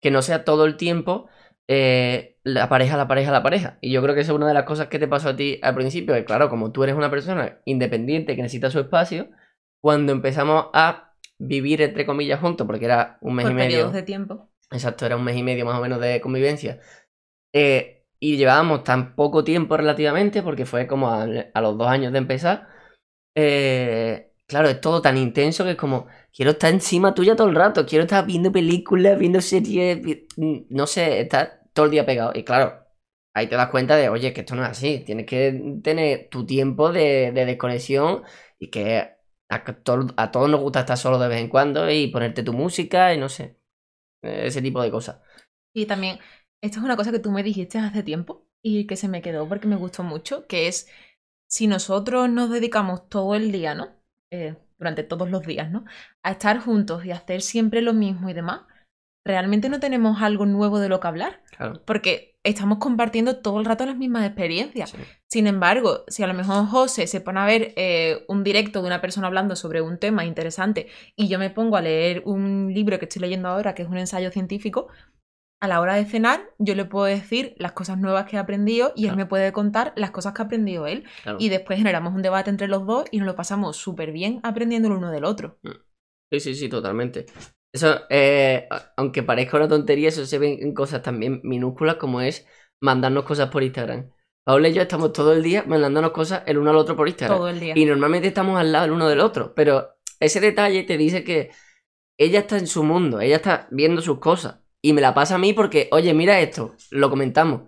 que 0.00 0.10
no 0.10 0.22
sea 0.22 0.44
todo 0.44 0.66
el 0.66 0.76
tiempo 0.76 1.28
eh, 1.68 2.36
la 2.44 2.68
pareja, 2.68 2.96
la 2.96 3.08
pareja, 3.08 3.32
la 3.32 3.42
pareja. 3.42 3.78
Y 3.80 3.92
yo 3.92 4.02
creo 4.02 4.14
que 4.14 4.20
esa 4.22 4.32
es 4.32 4.36
una 4.36 4.48
de 4.48 4.54
las 4.54 4.64
cosas 4.64 4.88
que 4.88 4.98
te 4.98 5.08
pasó 5.08 5.30
a 5.30 5.36
ti 5.36 5.58
al 5.62 5.74
principio, 5.74 6.14
que 6.14 6.24
claro, 6.24 6.48
como 6.50 6.72
tú 6.72 6.84
eres 6.84 6.94
una 6.96 7.10
persona 7.10 7.60
independiente 7.64 8.36
que 8.36 8.42
necesita 8.42 8.70
su 8.70 8.80
espacio, 8.80 9.28
cuando 9.82 10.12
empezamos 10.12 10.66
a 10.72 11.12
vivir 11.38 11.82
entre 11.82 12.06
comillas 12.06 12.40
juntos, 12.40 12.66
porque 12.66 12.84
era 12.86 13.18
un 13.20 13.34
mes 13.34 13.44
Por 13.44 13.52
y 13.52 13.54
medio. 13.54 13.90
de 13.90 14.02
tiempo. 14.02 14.50
Exacto, 14.70 15.06
era 15.06 15.16
un 15.16 15.24
mes 15.24 15.36
y 15.36 15.42
medio 15.42 15.64
más 15.66 15.78
o 15.78 15.82
menos 15.82 16.00
de 16.00 16.20
convivencia. 16.20 16.80
Eh, 17.54 18.04
y 18.20 18.36
llevábamos 18.36 18.84
tan 18.84 19.14
poco 19.14 19.44
tiempo 19.44 19.76
relativamente, 19.76 20.42
porque 20.42 20.64
fue 20.66 20.86
como 20.86 21.10
a, 21.10 21.24
a 21.54 21.60
los 21.60 21.76
dos 21.78 21.88
años 21.88 22.12
de 22.12 22.18
empezar. 22.18 22.68
eh, 23.36 24.33
claro, 24.54 24.68
es 24.68 24.80
todo 24.80 25.02
tan 25.02 25.16
intenso 25.18 25.64
que 25.64 25.72
es 25.72 25.76
como, 25.76 26.06
quiero 26.32 26.52
estar 26.52 26.72
encima 26.72 27.14
tuya 27.14 27.36
todo 27.36 27.48
el 27.48 27.54
rato, 27.54 27.86
quiero 27.86 28.04
estar 28.04 28.24
viendo 28.26 28.52
películas, 28.52 29.18
viendo 29.18 29.40
series, 29.40 29.98
mm, 30.36 30.56
no 30.70 30.86
sé, 30.86 31.20
estar 31.20 31.62
todo 31.72 31.86
el 31.86 31.90
día 31.92 32.06
pegado. 32.06 32.32
Y 32.34 32.44
claro, 32.44 32.86
ahí 33.34 33.48
te 33.48 33.56
das 33.56 33.70
cuenta 33.70 33.96
de, 33.96 34.08
oye, 34.08 34.32
que 34.32 34.40
esto 34.40 34.54
no 34.54 34.62
es 34.64 34.70
así, 34.70 35.00
tienes 35.04 35.26
que 35.26 35.78
tener 35.82 36.28
tu 36.30 36.46
tiempo 36.46 36.92
de, 36.92 37.32
de 37.32 37.44
desconexión 37.46 38.22
y 38.58 38.70
que 38.70 39.10
a, 39.48 39.64
to- 39.64 40.06
a 40.16 40.30
todos 40.30 40.48
nos 40.50 40.60
gusta 40.60 40.80
estar 40.80 40.96
solo 40.98 41.18
de 41.18 41.28
vez 41.28 41.40
en 41.40 41.48
cuando 41.48 41.90
y 41.90 42.08
ponerte 42.08 42.42
tu 42.42 42.52
música 42.52 43.12
y 43.14 43.18
no 43.18 43.28
sé, 43.28 43.58
ese 44.22 44.62
tipo 44.62 44.82
de 44.82 44.90
cosas. 44.90 45.20
Y 45.72 45.86
también, 45.86 46.18
esto 46.62 46.78
es 46.78 46.84
una 46.84 46.96
cosa 46.96 47.12
que 47.12 47.18
tú 47.18 47.30
me 47.30 47.42
dijiste 47.42 47.78
hace 47.78 48.02
tiempo 48.02 48.46
y 48.62 48.86
que 48.86 48.96
se 48.96 49.08
me 49.08 49.22
quedó 49.22 49.48
porque 49.48 49.66
me 49.68 49.76
gustó 49.76 50.02
mucho, 50.02 50.46
que 50.46 50.68
es 50.68 50.88
si 51.48 51.66
nosotros 51.66 52.28
nos 52.30 52.50
dedicamos 52.50 53.08
todo 53.08 53.34
el 53.34 53.52
día, 53.52 53.74
¿no? 53.74 53.88
Eh, 54.34 54.56
durante 54.76 55.04
todos 55.04 55.30
los 55.30 55.46
días, 55.46 55.70
¿no? 55.70 55.84
A 56.24 56.32
estar 56.32 56.58
juntos 56.58 57.04
y 57.04 57.12
hacer 57.12 57.40
siempre 57.40 57.80
lo 57.80 57.92
mismo 57.94 58.28
y 58.28 58.32
demás, 58.32 58.62
realmente 59.24 59.68
no 59.68 59.78
tenemos 59.78 60.20
algo 60.20 60.44
nuevo 60.44 60.80
de 60.80 60.88
lo 60.88 60.98
que 60.98 61.06
hablar. 61.06 61.40
Claro. 61.56 61.80
Porque 61.86 62.36
estamos 62.42 62.78
compartiendo 62.78 63.36
todo 63.36 63.60
el 63.60 63.64
rato 63.64 63.86
las 63.86 63.96
mismas 63.96 64.26
experiencias. 64.26 64.90
sí. 64.90 64.98
Sin 65.28 65.46
embargo, 65.46 66.04
si 66.08 66.22
a 66.22 66.26
lo 66.26 66.34
mejor 66.34 66.66
José 66.66 67.06
se 67.06 67.20
pone 67.20 67.40
a 67.40 67.46
ver 67.46 67.72
eh, 67.76 68.24
un 68.28 68.44
directo 68.44 68.82
de 68.82 68.88
una 68.88 69.00
persona 69.00 69.28
hablando 69.28 69.56
sobre 69.56 69.80
un 69.80 69.98
tema 69.98 70.24
interesante 70.24 70.88
y 71.16 71.28
yo 71.28 71.38
me 71.38 71.50
pongo 71.50 71.76
a 71.76 71.80
leer 71.80 72.22
un 72.24 72.72
libro 72.74 72.98
que 72.98 73.06
estoy 73.06 73.22
leyendo 73.22 73.48
ahora, 73.48 73.74
que 73.74 73.82
es 73.82 73.88
un 73.88 73.98
ensayo 73.98 74.30
científico, 74.30 74.88
a 75.64 75.68
la 75.68 75.80
hora 75.80 75.94
de 75.94 76.04
cenar 76.04 76.50
yo 76.58 76.74
le 76.74 76.84
puedo 76.84 77.06
decir 77.06 77.54
las 77.58 77.72
cosas 77.72 77.98
nuevas 77.98 78.26
que 78.26 78.36
he 78.36 78.38
aprendido 78.38 78.92
y 78.94 79.08
él 79.08 79.16
me 79.16 79.26
puede 79.26 79.52
contar 79.52 79.92
las 79.96 80.10
cosas 80.10 80.34
que 80.34 80.42
ha 80.42 80.44
aprendido 80.44 80.86
él. 80.86 81.04
claro. 81.22 81.38
Y 81.40 81.48
después 81.48 81.78
generamos 81.78 82.14
un 82.14 82.22
debate 82.22 82.50
entre 82.50 82.68
los 82.68 82.86
dos 82.86 83.04
y 83.10 83.18
nos 83.18 83.26
lo 83.26 83.34
pasamos 83.34 83.76
súper 83.76 84.12
bien 84.12 84.40
aprendiendo 84.42 84.88
el 84.88 84.94
uno 84.94 85.10
del 85.10 85.24
otro. 85.24 85.58
Sí, 86.30 86.40
sí, 86.40 86.54
sí, 86.54 86.68
totalmente. 86.68 87.26
Eso, 87.72 88.02
eh, 88.08 88.68
aunque 88.96 89.22
parezca 89.22 89.56
una 89.56 89.68
tontería, 89.68 90.08
eso 90.08 90.26
se 90.26 90.38
ve 90.38 90.58
en 90.60 90.74
cosas 90.74 91.02
también 91.02 91.40
minúsculas 91.42 91.96
como 91.96 92.20
es 92.20 92.46
mandarnos 92.80 93.24
cosas 93.24 93.48
por 93.50 93.62
Instagram. 93.62 94.10
Paula 94.44 94.68
y 94.68 94.74
yo 94.74 94.82
estamos 94.82 95.12
todo 95.12 95.32
el 95.32 95.42
día 95.42 95.64
mandándonos 95.66 96.10
cosas 96.10 96.42
el 96.46 96.58
uno 96.58 96.70
al 96.70 96.76
otro 96.76 96.96
por 96.96 97.08
Instagram. 97.08 97.38
Todo 97.38 97.48
el 97.48 97.60
día. 97.60 97.72
Y 97.76 97.84
normalmente 97.86 98.28
estamos 98.28 98.60
al 98.60 98.70
lado 98.70 98.84
el 98.84 98.92
uno 98.92 99.08
del 99.08 99.20
otro, 99.20 99.54
pero 99.54 99.96
ese 100.20 100.40
detalle 100.40 100.84
te 100.84 100.98
dice 100.98 101.24
que 101.24 101.50
ella 102.18 102.40
está 102.40 102.58
en 102.58 102.66
su 102.66 102.84
mundo, 102.84 103.20
ella 103.20 103.36
está 103.36 103.66
viendo 103.70 104.02
sus 104.02 104.18
cosas. 104.18 104.63
Y 104.84 104.92
me 104.92 105.00
la 105.00 105.14
pasa 105.14 105.36
a 105.36 105.38
mí 105.38 105.52
porque, 105.54 105.88
oye, 105.92 106.12
mira 106.14 106.40
esto, 106.40 106.74
lo 106.90 107.08
comentamos. 107.08 107.62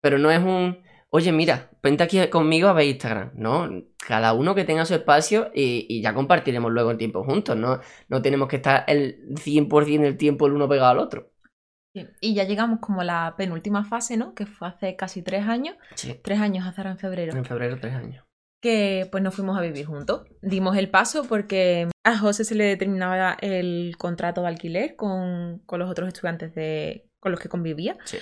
Pero 0.00 0.18
no 0.18 0.30
es 0.30 0.38
un, 0.40 0.82
oye, 1.10 1.32
mira, 1.32 1.70
vente 1.82 2.04
aquí 2.04 2.28
conmigo 2.28 2.68
a 2.68 2.72
ver 2.72 2.86
Instagram. 2.86 3.32
No, 3.34 3.68
cada 3.98 4.32
uno 4.32 4.54
que 4.54 4.64
tenga 4.64 4.84
su 4.84 4.94
espacio 4.94 5.50
y, 5.54 5.86
y 5.88 6.02
ya 6.02 6.14
compartiremos 6.14 6.70
luego 6.70 6.92
el 6.92 6.98
tiempo 6.98 7.24
juntos. 7.24 7.56
No, 7.56 7.80
no 8.08 8.22
tenemos 8.22 8.48
que 8.48 8.56
estar 8.56 8.84
el 8.86 9.34
100% 9.36 10.04
del 10.04 10.16
tiempo 10.16 10.46
el 10.46 10.52
uno 10.52 10.68
pegado 10.68 10.90
al 10.92 10.98
otro. 10.98 11.30
Y 12.20 12.34
ya 12.34 12.44
llegamos 12.44 12.78
como 12.80 13.02
a 13.02 13.04
la 13.04 13.34
penúltima 13.36 13.84
fase, 13.84 14.16
¿no? 14.16 14.34
Que 14.34 14.46
fue 14.46 14.68
hace 14.68 14.96
casi 14.96 15.22
tres 15.22 15.46
años. 15.46 15.76
Sí, 15.94 16.14
Tres 16.22 16.40
años 16.40 16.66
hace 16.66 16.80
ahora 16.80 16.92
en 16.92 16.98
febrero. 16.98 17.36
en 17.36 17.44
febrero 17.44 17.78
tres 17.80 17.94
años. 17.94 18.24
Que 18.62 19.08
pues 19.10 19.22
nos 19.22 19.34
fuimos 19.34 19.58
a 19.58 19.60
vivir 19.60 19.84
juntos. 19.84 20.22
Dimos 20.40 20.76
el 20.76 20.88
paso 20.88 21.24
porque 21.28 21.88
a 22.04 22.16
José 22.16 22.44
se 22.44 22.54
le 22.54 22.76
terminaba 22.76 23.36
el 23.40 23.96
contrato 23.98 24.40
de 24.42 24.48
alquiler 24.48 24.96
con, 24.96 25.58
con 25.66 25.80
los 25.80 25.90
otros 25.90 26.08
estudiantes 26.08 26.54
de, 26.54 27.10
con 27.20 27.32
los 27.32 27.40
que 27.40 27.48
convivía. 27.48 27.98
Sí. 28.04 28.18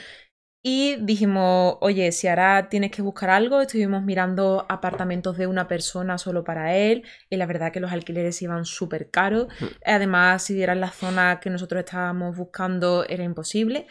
Y 0.62 0.96
dijimos, 0.96 1.76
oye, 1.80 2.12
si 2.12 2.28
ahora 2.28 2.68
tienes 2.68 2.90
que 2.90 3.00
buscar 3.00 3.30
algo, 3.30 3.62
estuvimos 3.62 4.02
mirando 4.02 4.66
apartamentos 4.68 5.38
de 5.38 5.46
una 5.46 5.66
persona 5.68 6.18
solo 6.18 6.44
para 6.44 6.76
él, 6.76 7.02
y 7.30 7.36
la 7.36 7.46
verdad 7.46 7.72
que 7.72 7.80
los 7.80 7.92
alquileres 7.92 8.42
iban 8.42 8.66
súper 8.66 9.10
caros. 9.10 9.48
Además, 9.86 10.42
si 10.42 10.62
era 10.62 10.74
en 10.74 10.80
la 10.80 10.90
zona 10.90 11.40
que 11.40 11.48
nosotros 11.48 11.80
estábamos 11.80 12.36
buscando, 12.36 13.06
era 13.08 13.24
imposible. 13.24 13.86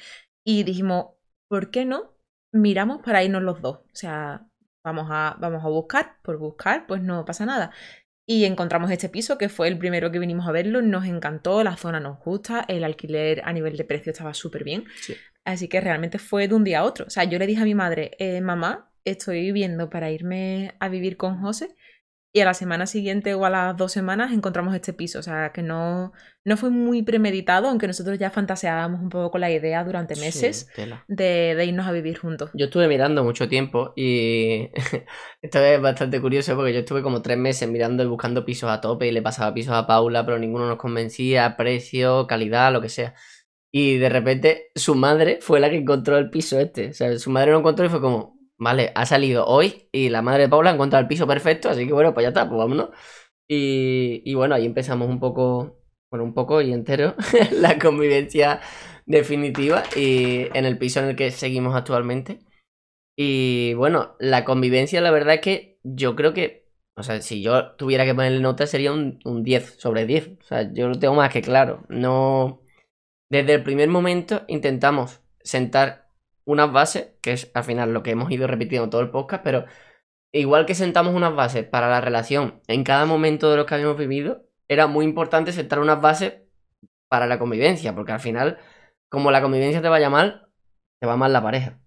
Y 0.45 0.63
dijimos, 0.63 1.07
¿por 1.47 1.71
qué 1.71 1.85
no? 1.85 2.15
Miramos 2.51 3.01
para 3.03 3.23
irnos 3.23 3.41
los 3.41 3.61
dos. 3.61 3.77
O 3.77 3.95
sea, 3.95 4.48
vamos 4.83 5.07
a, 5.09 5.37
vamos 5.39 5.63
a 5.63 5.67
buscar, 5.67 6.17
por 6.21 6.37
buscar, 6.37 6.85
pues 6.87 7.01
no 7.01 7.25
pasa 7.25 7.45
nada. 7.45 7.71
Y 8.25 8.45
encontramos 8.45 8.91
este 8.91 9.09
piso, 9.09 9.37
que 9.37 9.49
fue 9.49 9.67
el 9.67 9.77
primero 9.79 10.11
que 10.11 10.19
vinimos 10.19 10.47
a 10.47 10.51
verlo, 10.51 10.81
nos 10.83 11.05
encantó, 11.05 11.63
la 11.63 11.77
zona 11.77 11.99
nos 11.99 12.19
gusta, 12.19 12.63
el 12.67 12.83
alquiler 12.83 13.41
a 13.43 13.51
nivel 13.53 13.75
de 13.75 13.85
precio 13.85 14.11
estaba 14.11 14.35
súper 14.35 14.63
bien. 14.63 14.85
Sí. 15.01 15.15
Así 15.45 15.67
que 15.67 15.81
realmente 15.81 16.19
fue 16.19 16.47
de 16.47 16.53
un 16.53 16.63
día 16.63 16.79
a 16.79 16.83
otro. 16.83 17.05
O 17.07 17.09
sea, 17.09 17.23
yo 17.23 17.39
le 17.39 17.47
dije 17.47 17.61
a 17.61 17.65
mi 17.65 17.73
madre, 17.73 18.11
eh, 18.19 18.39
mamá, 18.41 18.91
estoy 19.03 19.51
viendo 19.51 19.89
para 19.89 20.11
irme 20.11 20.75
a 20.79 20.89
vivir 20.89 21.17
con 21.17 21.41
José. 21.41 21.75
Y 22.31 22.41
a 22.41 22.45
la 22.45 22.53
semana 22.53 22.85
siguiente 22.85 23.33
o 23.33 23.43
a 23.43 23.49
las 23.49 23.75
dos 23.75 23.91
semanas 23.91 24.31
encontramos 24.31 24.75
este 24.75 24.93
piso. 24.93 25.17
O 25.17 25.23
sea, 25.23 25.51
que 25.51 25.63
no, 25.63 26.13
no 26.45 26.57
fue 26.57 26.69
muy 26.69 27.01
premeditado, 27.01 27.67
aunque 27.67 27.87
nosotros 27.87 28.19
ya 28.19 28.29
fantaseábamos 28.29 29.01
un 29.01 29.09
poco 29.09 29.31
con 29.31 29.41
la 29.41 29.49
idea 29.49 29.83
durante 29.83 30.15
meses 30.15 30.67
Sí, 30.75 30.83
de, 31.07 31.55
de 31.55 31.65
irnos 31.65 31.87
a 31.87 31.91
vivir 31.91 32.19
juntos. 32.19 32.51
Yo 32.53 32.65
estuve 32.65 32.87
mirando 32.87 33.23
mucho 33.23 33.49
tiempo 33.49 33.93
y 33.95 34.69
esto 35.41 35.59
es 35.59 35.81
bastante 35.81 36.21
curioso 36.21 36.55
porque 36.55 36.73
yo 36.73 36.79
estuve 36.79 37.01
como 37.01 37.23
tres 37.23 37.37
meses 37.37 37.67
mirando 37.67 38.03
y 38.03 38.07
buscando 38.07 38.45
pisos 38.45 38.69
a 38.69 38.79
tope 38.79 39.07
y 39.07 39.11
le 39.11 39.23
pasaba 39.23 39.53
pisos 39.53 39.73
a 39.73 39.87
Paula, 39.87 40.23
pero 40.23 40.37
ninguno 40.37 40.67
nos 40.67 40.77
convencía, 40.77 41.57
precio, 41.57 42.27
calidad, 42.27 42.71
lo 42.71 42.81
que 42.81 42.89
sea. 42.89 43.15
Y 43.71 43.97
de 43.97 44.09
repente 44.09 44.71
su 44.75 44.95
madre 44.95 45.39
fue 45.41 45.59
la 45.59 45.69
que 45.69 45.77
encontró 45.77 46.17
el 46.17 46.29
piso 46.29 46.59
este. 46.59 46.89
O 46.89 46.93
sea, 46.93 47.17
su 47.19 47.29
madre 47.31 47.51
lo 47.51 47.59
encontró 47.59 47.85
y 47.85 47.89
fue 47.89 48.01
como, 48.01 48.38
vale, 48.59 48.91
ha 48.95 49.05
salido 49.05 49.45
hoy 49.45 49.89
y 49.91 50.09
la 50.09 50.21
madre 50.21 50.43
de 50.43 50.49
Paula 50.49 50.71
ha 50.71 50.73
encontrado 50.73 51.01
el 51.01 51.07
piso 51.07 51.25
perfecto, 51.27 51.69
así 51.69 51.87
que 51.87 51.93
bueno, 51.93 52.13
pues 52.13 52.25
ya 52.25 52.29
está, 52.29 52.47
pues 52.47 52.59
vámonos. 52.59 52.89
Y, 53.47 54.21
y 54.25 54.35
bueno, 54.35 54.55
ahí 54.55 54.65
empezamos 54.65 55.09
un 55.09 55.19
poco, 55.19 55.81
bueno, 56.11 56.23
un 56.25 56.33
poco 56.33 56.61
y 56.61 56.71
entero 56.73 57.15
la 57.51 57.79
convivencia 57.79 58.61
definitiva 59.05 59.83
y 59.95 60.47
en 60.55 60.65
el 60.65 60.77
piso 60.77 60.99
en 60.99 61.07
el 61.07 61.15
que 61.15 61.31
seguimos 61.31 61.75
actualmente. 61.75 62.39
Y 63.17 63.73
bueno, 63.75 64.15
la 64.19 64.45
convivencia, 64.45 65.01
la 65.01 65.11
verdad 65.11 65.35
es 65.35 65.41
que 65.41 65.79
yo 65.83 66.15
creo 66.15 66.33
que, 66.33 66.69
o 66.95 67.03
sea, 67.03 67.21
si 67.21 67.41
yo 67.41 67.75
tuviera 67.75 68.05
que 68.05 68.15
ponerle 68.15 68.39
nota 68.39 68.67
sería 68.67 68.93
un, 68.93 69.19
un 69.25 69.43
10 69.43 69.77
sobre 69.79 70.05
10. 70.05 70.39
O 70.41 70.43
sea, 70.43 70.71
yo 70.73 70.87
lo 70.87 70.99
tengo 70.99 71.15
más 71.15 71.31
que 71.33 71.41
claro. 71.41 71.85
No. 71.89 72.61
Desde 73.29 73.55
el 73.55 73.63
primer 73.63 73.89
momento 73.89 74.43
intentamos 74.47 75.21
sentar 75.43 76.08
unas 76.49 76.71
bases, 76.71 77.11
que 77.21 77.33
es 77.33 77.51
al 77.53 77.63
final 77.63 77.93
lo 77.93 78.01
que 78.01 78.11
hemos 78.11 78.31
ido 78.31 78.47
repitiendo 78.47 78.89
todo 78.89 79.01
el 79.01 79.11
podcast, 79.11 79.43
pero 79.43 79.65
igual 80.31 80.65
que 80.65 80.73
sentamos 80.73 81.13
unas 81.13 81.35
bases 81.35 81.63
para 81.63 81.89
la 81.89 82.01
relación 82.01 82.61
en 82.67 82.83
cada 82.83 83.05
momento 83.05 83.51
de 83.51 83.57
lo 83.57 83.65
que 83.67 83.75
habíamos 83.75 83.97
vivido, 83.97 84.47
era 84.67 84.87
muy 84.87 85.05
importante 85.05 85.51
sentar 85.51 85.79
unas 85.79 86.01
bases 86.01 86.41
para 87.07 87.27
la 87.27 87.37
convivencia, 87.37 87.93
porque 87.93 88.13
al 88.13 88.19
final, 88.19 88.57
como 89.09 89.29
la 89.29 89.41
convivencia 89.41 89.81
te 89.81 89.89
vaya 89.89 90.09
mal, 90.09 90.47
te 90.99 91.07
va 91.07 91.17
mal 91.17 91.33
la 91.33 91.43
pareja. 91.43 91.79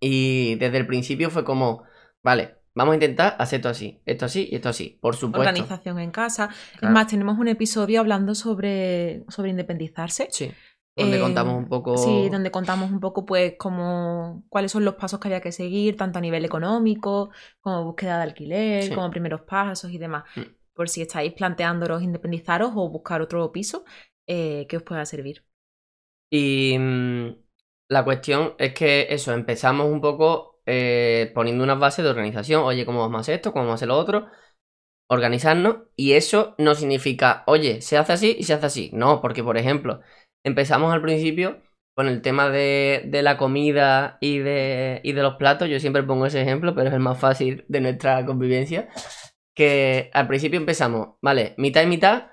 Y 0.00 0.54
desde 0.56 0.78
el 0.78 0.86
principio 0.86 1.30
fue 1.30 1.44
como, 1.44 1.84
vale, 2.22 2.56
vamos 2.74 2.92
a 2.92 2.96
intentar 2.96 3.36
hacer 3.38 3.58
esto 3.58 3.68
así, 3.68 4.00
esto 4.06 4.24
así 4.24 4.48
y 4.50 4.56
esto 4.56 4.70
así, 4.70 4.98
por 5.00 5.14
supuesto. 5.14 5.40
Organización 5.48 5.98
en 5.98 6.10
casa. 6.10 6.48
Es 6.72 6.78
Claro. 6.78 6.94
más, 6.94 7.06
tenemos 7.06 7.38
un 7.38 7.48
episodio 7.48 8.00
hablando 8.00 8.34
sobre, 8.34 9.24
sobre 9.28 9.50
independizarse. 9.50 10.28
Sí, 10.30 10.52
donde 10.96 11.16
Eh, 11.16 11.20
contamos 11.20 11.56
un 11.56 11.68
poco... 11.68 11.96
Sí, 11.96 12.28
donde 12.30 12.50
contamos 12.50 12.90
un 12.90 13.00
poco, 13.00 13.24
pues, 13.24 13.54
cómo, 13.58 14.44
cuáles 14.48 14.72
son 14.72 14.84
los 14.84 14.94
pasos 14.94 15.18
que 15.20 15.28
había 15.28 15.40
que 15.40 15.52
seguir, 15.52 15.96
tanto 15.96 16.18
a 16.18 16.22
nivel 16.22 16.44
económico, 16.44 17.30
como 17.60 17.84
búsqueda 17.84 18.18
de 18.18 18.22
alquiler, 18.24 18.82
Sí. 18.84 18.94
como 18.94 19.10
primeros 19.10 19.42
pasos 19.42 19.90
y 19.90 19.98
demás. 19.98 20.24
Mm. 20.36 20.42
Por 20.74 20.88
si 20.88 21.02
estáis 21.02 21.32
planteándolos 21.34 22.02
independizaros 22.02 22.72
o 22.74 22.88
buscar 22.90 23.20
otro 23.22 23.50
piso 23.52 23.84
eh, 24.26 24.66
que 24.68 24.76
os 24.76 24.82
pueda 24.82 25.04
servir. 25.04 25.44
Y 26.30 26.76
mm, 26.78 27.36
la 27.88 28.04
cuestión 28.04 28.54
es 28.58 28.72
que 28.74 29.06
eso, 29.10 29.32
empezamos 29.32 29.86
un 29.90 30.00
poco 30.00 30.60
eh, 30.66 31.30
poniendo 31.34 31.64
unas 31.64 31.78
bases 31.78 32.04
de 32.04 32.10
organización. 32.10 32.62
Oye, 32.64 32.86
¿cómo 32.86 33.00
vamos 33.00 33.18
a 33.18 33.20
hacer 33.22 33.34
esto? 33.36 33.52
¿Cómo 33.52 33.64
vamos 33.64 33.72
a 33.72 33.76
hacer 33.76 33.88
lo 33.88 33.98
otro? 33.98 34.28
Organizarnos. 35.08 35.76
Y 35.96 36.12
eso 36.12 36.54
no 36.58 36.74
significa, 36.74 37.42
oye, 37.46 37.82
se 37.82 37.98
hace 37.98 38.12
así 38.14 38.36
y 38.38 38.44
se 38.44 38.54
hace 38.54 38.66
así. 38.66 38.90
No, 38.94 39.20
porque 39.20 39.44
por 39.44 39.58
ejemplo, 39.58 40.00
empezamos 40.44 40.92
al 40.92 41.02
principio 41.02 41.62
con 41.94 42.08
el 42.08 42.22
tema 42.22 42.48
de, 42.48 43.02
de 43.06 43.22
la 43.22 43.36
comida 43.36 44.18
y 44.20 44.38
de, 44.38 45.00
y 45.04 45.12
de 45.12 45.22
los 45.22 45.36
platos. 45.36 45.68
Yo 45.68 45.78
siempre 45.80 46.02
pongo 46.02 46.26
ese 46.26 46.40
ejemplo, 46.42 46.74
pero 46.74 46.88
es 46.88 46.94
el 46.94 47.00
más 47.00 47.18
fácil 47.18 47.64
de 47.68 47.80
nuestra 47.80 48.24
convivencia. 48.24 48.88
Que 49.54 50.10
al 50.14 50.26
principio 50.28 50.58
empezamos, 50.58 51.16
vale, 51.20 51.54
mitad 51.58 51.82
y 51.82 51.86
mitad. 51.86 52.28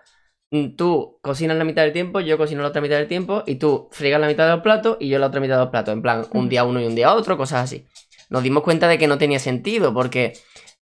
Mm, 0.51 0.75
Tú 0.75 1.19
cocinas 1.21 1.57
la 1.57 1.65
mitad 1.65 1.83
del 1.83 1.91
tiempo, 1.93 2.21
yo 2.21 2.37
cocino 2.37 2.61
la 2.61 2.69
otra 2.69 2.81
mitad 2.81 2.95
del 2.95 3.07
tiempo, 3.07 3.43
y 3.45 3.55
tú 3.55 3.89
friegas 3.91 4.21
la 4.21 4.27
mitad 4.27 4.45
de 4.45 4.53
los 4.53 4.61
platos 4.61 4.97
y 4.99 5.09
yo 5.09 5.19
la 5.19 5.27
otra 5.27 5.41
mitad 5.41 5.55
de 5.55 5.61
los 5.61 5.69
platos. 5.69 5.93
En 5.93 6.01
plan, 6.01 6.25
un 6.33 6.49
día 6.49 6.63
uno 6.63 6.81
y 6.81 6.85
un 6.85 6.95
día 6.95 7.13
otro, 7.13 7.37
cosas 7.37 7.63
así. 7.65 7.85
Nos 8.29 8.43
dimos 8.43 8.63
cuenta 8.63 8.87
de 8.87 8.97
que 8.97 9.07
no 9.07 9.17
tenía 9.17 9.39
sentido, 9.39 9.93
porque 9.93 10.33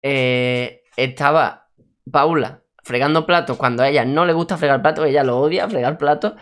eh, 0.02 0.82
estaba 0.96 1.68
Paula 2.10 2.62
fregando 2.84 3.26
platos 3.26 3.56
cuando 3.56 3.82
a 3.82 3.88
ella 3.88 4.04
no 4.04 4.24
le 4.26 4.32
gusta 4.32 4.56
fregar 4.56 4.82
platos, 4.82 5.06
ella 5.06 5.22
lo 5.22 5.38
odia, 5.38 5.68
fregar 5.68 5.98
platos, 5.98 6.32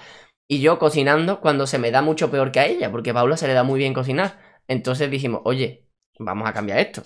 y 0.51 0.61
yo 0.61 0.79
cocinando 0.81 1.41
cuando 1.41 1.67
se 1.69 1.79
me 1.79 1.93
da 1.93 2.03
mucho 2.03 2.29
peor 2.31 2.51
que 2.51 2.59
a 2.61 2.67
ella, 2.67 2.91
porque 2.91 3.11
a 3.11 3.15
Paula 3.15 3.37
se 3.37 3.47
le 3.47 3.55
da 3.55 3.63
muy 3.63 3.79
bien 3.79 3.95
cocinar. 3.95 4.39
Entonces 4.67 5.09
dijimos, 5.11 5.43
oye, 5.45 5.87
vamos 6.19 6.49
a 6.49 6.53
cambiar 6.53 6.81
esto. 6.81 7.05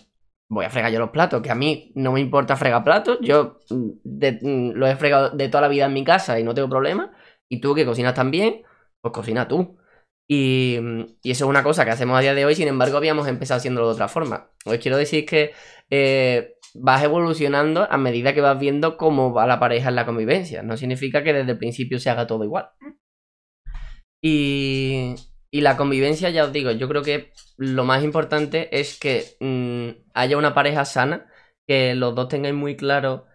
Voy 0.48 0.64
a 0.64 0.70
fregar 0.70 0.90
yo 0.92 0.98
los 0.98 1.11
platos, 1.11 1.42
que 1.42 1.50
a 1.50 1.54
mí 1.54 1.92
no 1.94 2.12
me 2.12 2.20
importa 2.20 2.57
fregar 2.57 2.85
platos, 2.85 3.18
yo 3.20 3.59
mm, 3.70 3.90
de- 4.04 4.38
mm, 4.40 4.70
lo 4.78 4.87
he 4.87 4.96
fregado 4.96 5.30
de 5.30 5.48
toda 5.50 5.61
la 5.62 5.68
vida 5.68 5.87
en 5.87 5.92
mi 5.92 6.04
casa 6.04 6.40
y 6.40 6.44
no 6.44 6.54
tengo 6.54 6.68
problema. 6.70 7.12
Y 7.48 7.61
tú 7.61 7.74
que 7.74 7.85
cocinas 7.85 8.14
también, 8.14 8.62
pues 9.02 9.12
cocina 9.12 9.46
tú. 9.48 9.76
Y, 10.26 10.78
mm, 10.80 11.00
y 11.22 11.30
eso 11.33 11.44
es 11.44 11.50
una 11.50 11.62
cosa 11.62 11.85
que 11.85 11.90
hacemos 11.90 12.16
a 12.18 12.20
día 12.22 12.35
de 12.35 12.46
hoy, 12.46 12.54
sin 12.54 12.68
embargo 12.68 12.96
habíamos 12.96 13.28
empezado 13.28 13.59
haciéndolo 13.59 13.88
de 13.88 13.92
otra 13.94 14.09
forma. 14.09 14.50
Os 14.64 14.78
quiero 14.78 14.96
decir 14.96 15.26
que 15.26 15.52
eh, 15.90 16.54
vas 16.74 17.02
evolucionando 17.04 17.87
a 17.90 17.98
medida 17.98 18.33
que 18.35 18.40
vas 18.40 18.59
viendo 18.59 18.96
cómo 18.96 19.35
va 19.35 19.46
la 19.46 19.61
pareja 19.61 19.90
en 19.90 19.96
la 19.96 20.07
convivencia. 20.07 20.62
No 20.62 20.76
significa 20.78 21.22
que 21.22 21.33
desde 21.35 21.52
el 21.52 21.59
principio 21.59 21.98
se 22.00 22.09
haga 22.11 22.26
todo 22.26 22.44
igual. 22.44 22.70
Y, 24.27 25.17
y 25.51 25.61
la 25.61 25.77
convivencia, 25.77 26.31
ya 26.31 26.45
os 26.45 26.53
digo, 26.53 26.71
yo 26.71 26.89
creo 26.89 27.03
que 27.03 27.35
lo 27.59 27.85
más 27.85 28.03
importante 28.03 28.81
es 28.81 28.99
que 28.99 29.37
mm, 29.39 30.09
haya 30.15 30.39
una 30.39 30.55
pareja 30.55 30.87
sana, 30.87 31.27
que 31.67 31.95
los 31.95 32.15
dos 32.15 32.29
tengáis 32.29 32.55
muy 32.55 32.75
claro 32.75 33.27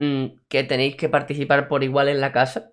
mm, 0.00 0.26
que 0.50 0.62
tenéis 0.64 0.96
que 0.96 1.08
participar 1.08 1.66
por 1.66 1.82
igual 1.82 2.10
en 2.10 2.20
la 2.20 2.30
casa, 2.30 2.72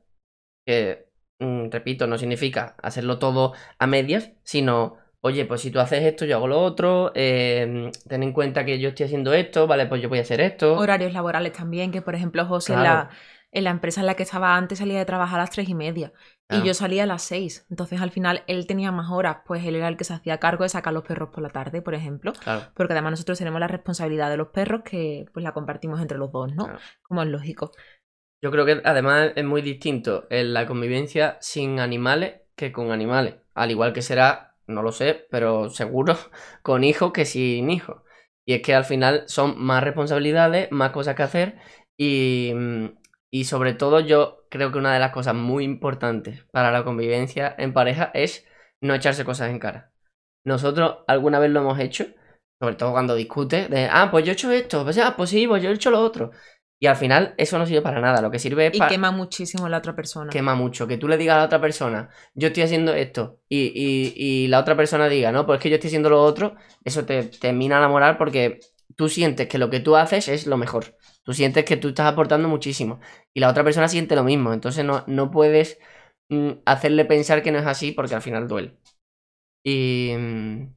que 0.66 1.08
mm, 1.40 1.70
repito, 1.72 2.08
no 2.08 2.18
significa 2.18 2.76
hacerlo 2.84 3.20
todo 3.20 3.54
a 3.80 3.88
medias, 3.88 4.34
sino, 4.44 4.98
oye, 5.22 5.46
pues 5.46 5.62
si 5.62 5.72
tú 5.72 5.80
haces 5.80 6.04
esto, 6.04 6.26
yo 6.26 6.36
hago 6.36 6.50
lo 6.50 6.60
otro, 6.62 7.14
eh, 7.16 7.90
ten 8.06 8.24
en 8.24 8.34
cuenta 8.34 8.66
que 8.66 8.80
yo 8.80 8.90
estoy 8.90 9.06
haciendo 9.06 9.32
esto, 9.34 9.66
vale, 9.66 9.86
pues 9.86 10.02
yo 10.02 10.10
voy 10.10 10.18
a 10.20 10.24
hacer 10.24 10.42
esto. 10.42 10.76
Horarios 10.76 11.14
laborales 11.14 11.54
también, 11.54 11.94
que 11.94 12.02
por 12.02 12.16
ejemplo 12.16 12.46
José 12.46 12.74
Claro. 12.74 12.84
la, 12.84 13.10
en 13.52 13.66
la 13.66 13.70
empresa 13.70 14.02
en 14.02 14.08
la 14.08 14.16
que 14.16 14.24
estaba 14.24 14.56
antes 14.56 14.80
salía 14.80 14.98
de 14.98 15.06
trabajar 15.06 15.40
a 15.40 15.44
las 15.44 15.52
tres 15.52 15.68
y 15.68 15.76
media 15.76 16.14
y 16.50 16.64
yo 16.64 16.74
salía 16.74 17.04
a 17.04 17.06
las 17.06 17.22
seis. 17.22 17.66
Entonces 17.70 18.02
al 18.02 18.12
final 18.12 18.44
él 18.48 18.68
tenía 18.68 18.92
más 18.92 19.10
horas, 19.10 19.38
pues 19.46 19.66
él 19.66 19.76
era 19.76 19.88
el 19.88 19.98
que 19.98 20.04
se 20.04 20.14
hacía 20.14 20.40
cargo 20.40 20.64
de 20.64 20.70
sacar 20.70 20.94
los 20.94 21.04
perros 21.04 21.30
por 21.30 21.42
la 21.44 21.50
tarde, 21.50 21.82
por 21.82 21.94
ejemplo. 21.94 22.34
Claro, 22.34 22.68
Porque 22.76 22.94
además 22.94 23.12
nosotros 23.12 23.38
tenemos 23.38 23.60
la 23.60 23.68
responsabilidad 23.68 24.30
de 24.30 24.38
los 24.38 24.50
perros 24.50 24.82
que 24.84 25.26
pues 25.34 25.44
la 25.44 25.54
compartimos 25.54 26.02
entre 26.02 26.18
los 26.18 26.32
dos, 26.32 26.54
¿no? 26.54 26.66
Claro. 26.66 26.80
Como 27.04 27.24
es 27.24 27.30
lógico. 27.30 27.72
Yo 28.42 28.52
creo 28.52 28.66
que 28.66 28.82
además 28.84 29.32
es 29.36 29.46
muy 29.46 29.62
distinto 29.62 30.28
en 30.30 30.54
la 30.54 30.66
convivencia 30.66 31.38
sin 31.42 31.80
animales 31.80 32.42
que 32.56 32.72
con 32.72 32.92
animales. 32.92 33.36
Al 33.54 33.72
igual 33.72 33.94
que 33.94 34.02
será, 34.02 34.56
no 34.68 34.82
lo 34.82 34.92
sé, 34.92 35.28
pero 35.30 35.70
seguro 35.70 36.18
con 36.64 36.84
hijos 36.84 37.12
que 37.12 37.26
sin 37.26 37.70
hijos. 37.70 38.02
Y 38.46 38.54
es 38.54 38.62
que 38.62 38.74
al 38.74 38.86
final 38.86 39.24
son 39.28 39.58
más 39.62 39.84
responsabilidades, 39.84 40.72
más 40.72 40.92
cosas 40.92 41.16
que 41.16 41.24
hacer 41.24 41.60
y, 41.96 42.52
mm, 42.56 42.86
y 43.32 43.46
sobre 43.46 43.74
todo 43.74 44.00
yo 44.02 44.46
creo 44.50 44.72
que 44.72 44.78
una 44.78 44.94
de 44.94 45.00
las 45.00 45.12
cosas 45.12 45.34
muy 45.36 45.64
importantes 45.64 46.44
para 46.52 46.72
la 46.72 46.84
convivencia 46.84 47.56
en 47.58 47.74
pareja 47.74 48.12
es 48.14 48.46
no 48.82 48.94
echarse 48.94 49.26
cosas 49.26 49.50
en 49.50 49.60
cara. 49.60 49.92
Nosotros 50.46 51.00
alguna 51.08 51.40
vez 51.40 51.52
lo 51.52 51.62
hemos 51.62 51.80
hecho, 51.80 52.06
sobre 52.60 52.76
todo 52.76 52.92
cuando 52.92 53.16
discutes, 53.16 53.70
de, 53.70 53.88
ah, 53.92 54.10
pues 54.12 54.26
yo 54.26 54.32
he 54.32 54.34
hecho 54.34 54.52
esto, 54.52 54.84
pues, 54.84 54.98
ah, 54.98 55.16
pues 55.16 55.30
sí, 55.30 55.48
pues 55.48 55.62
yo 55.64 55.70
he 55.70 55.74
hecho 55.74 55.92
lo 55.92 56.00
otro. 56.02 56.32
Y 56.80 56.88
al 56.88 56.96
final 56.96 57.36
eso 57.38 57.60
no 57.60 57.68
sirve 57.68 57.84
para 57.84 58.02
nada. 58.02 58.22
Lo 58.24 58.32
que 58.32 58.40
sirve 58.40 58.66
es 58.68 58.76
Y 58.76 58.80
para 58.80 58.90
quema 58.90 59.12
muchísimo 59.12 59.68
a 59.68 59.70
la 59.70 59.78
otra 59.78 59.96
persona. 59.96 60.32
quema 60.32 60.56
mucho. 60.56 60.88
Que 60.88 60.98
tú 60.98 61.08
le 61.08 61.18
digas 61.18 61.36
a 61.36 61.40
la 61.40 61.46
otra 61.46 61.62
persona, 61.62 62.10
yo 62.34 62.48
estoy 62.48 62.64
haciendo 62.64 62.94
esto, 62.96 63.40
y, 63.48 63.72
y- 63.76 64.14
y 64.16 64.48
la 64.48 64.60
otra 64.60 64.76
persona 64.76 65.08
diga, 65.08 65.32
no, 65.32 65.46
pues 65.46 65.58
es 65.60 65.64
que 65.64 65.70
yo 65.70 65.76
estoy 65.76 65.90
haciendo 65.90 66.10
lo 66.10 66.24
otro, 66.24 66.56
eso 66.84 67.06
te, 67.06 67.24
te 67.26 67.54
mina 67.54 67.80
la 67.80 67.88
moral 67.88 68.18
porque 68.18 68.60
tú 68.96 69.10
sientes 69.10 69.48
que 69.48 69.58
lo 69.58 69.70
que 69.70 69.80
tú 69.80 69.96
haces 69.96 70.28
es 70.28 70.48
lo 70.48 70.58
mejor. 70.58 70.98
Tú 71.24 71.34
sientes 71.34 71.66
que 71.66 71.78
tú 71.78 71.90
estás 71.90 72.12
aportando 72.12 72.48
muchísimo. 72.50 73.00
Y 73.34 73.40
la 73.40 73.50
otra 73.50 73.64
persona 73.64 73.88
siente 73.88 74.16
lo 74.16 74.24
mismo. 74.24 74.54
Entonces 74.54 74.86
no, 74.86 75.04
no 75.08 75.32
puedes 75.32 75.80
mm, 76.30 76.52
hacerle 76.66 77.06
pensar 77.06 77.44
que 77.44 77.52
no 77.52 77.60
es 77.60 77.66
así 77.68 77.92
porque 77.92 78.16
al 78.16 78.22
final 78.22 78.48
duele. 78.48 78.78
Y, 79.64 80.14
mm, 80.18 80.76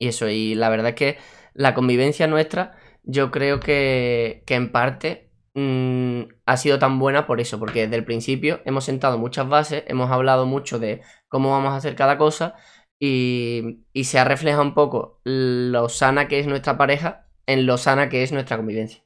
y 0.00 0.08
eso, 0.08 0.28
y 0.28 0.54
la 0.54 0.68
verdad 0.70 0.90
es 0.90 0.94
que 0.96 1.18
la 1.54 1.74
convivencia 1.74 2.26
nuestra, 2.26 2.76
yo 3.04 3.30
creo 3.30 3.60
que, 3.60 4.42
que 4.46 4.54
en 4.54 4.72
parte 4.72 5.30
mm, 5.54 6.22
ha 6.46 6.56
sido 6.56 6.78
tan 6.78 6.98
buena 6.98 7.26
por 7.26 7.40
eso, 7.40 7.58
porque 7.58 7.82
desde 7.82 7.96
el 7.96 8.04
principio 8.04 8.60
hemos 8.64 8.84
sentado 8.84 9.18
muchas 9.18 9.48
bases, 9.48 9.84
hemos 9.88 10.10
hablado 10.10 10.46
mucho 10.46 10.78
de 10.78 11.02
cómo 11.28 11.50
vamos 11.50 11.72
a 11.72 11.76
hacer 11.76 11.96
cada 11.96 12.18
cosa 12.18 12.54
y, 12.98 13.84
y 13.92 14.04
se 14.04 14.18
ha 14.18 14.24
reflejado 14.24 14.62
un 14.62 14.74
poco 14.74 15.20
lo 15.24 15.88
sana 15.88 16.28
que 16.28 16.40
es 16.40 16.46
nuestra 16.46 16.76
pareja 16.78 17.29
en 17.52 17.66
lo 17.66 17.78
sana 17.78 18.08
que 18.08 18.22
es 18.22 18.32
nuestra 18.32 18.56
convivencia. 18.56 19.02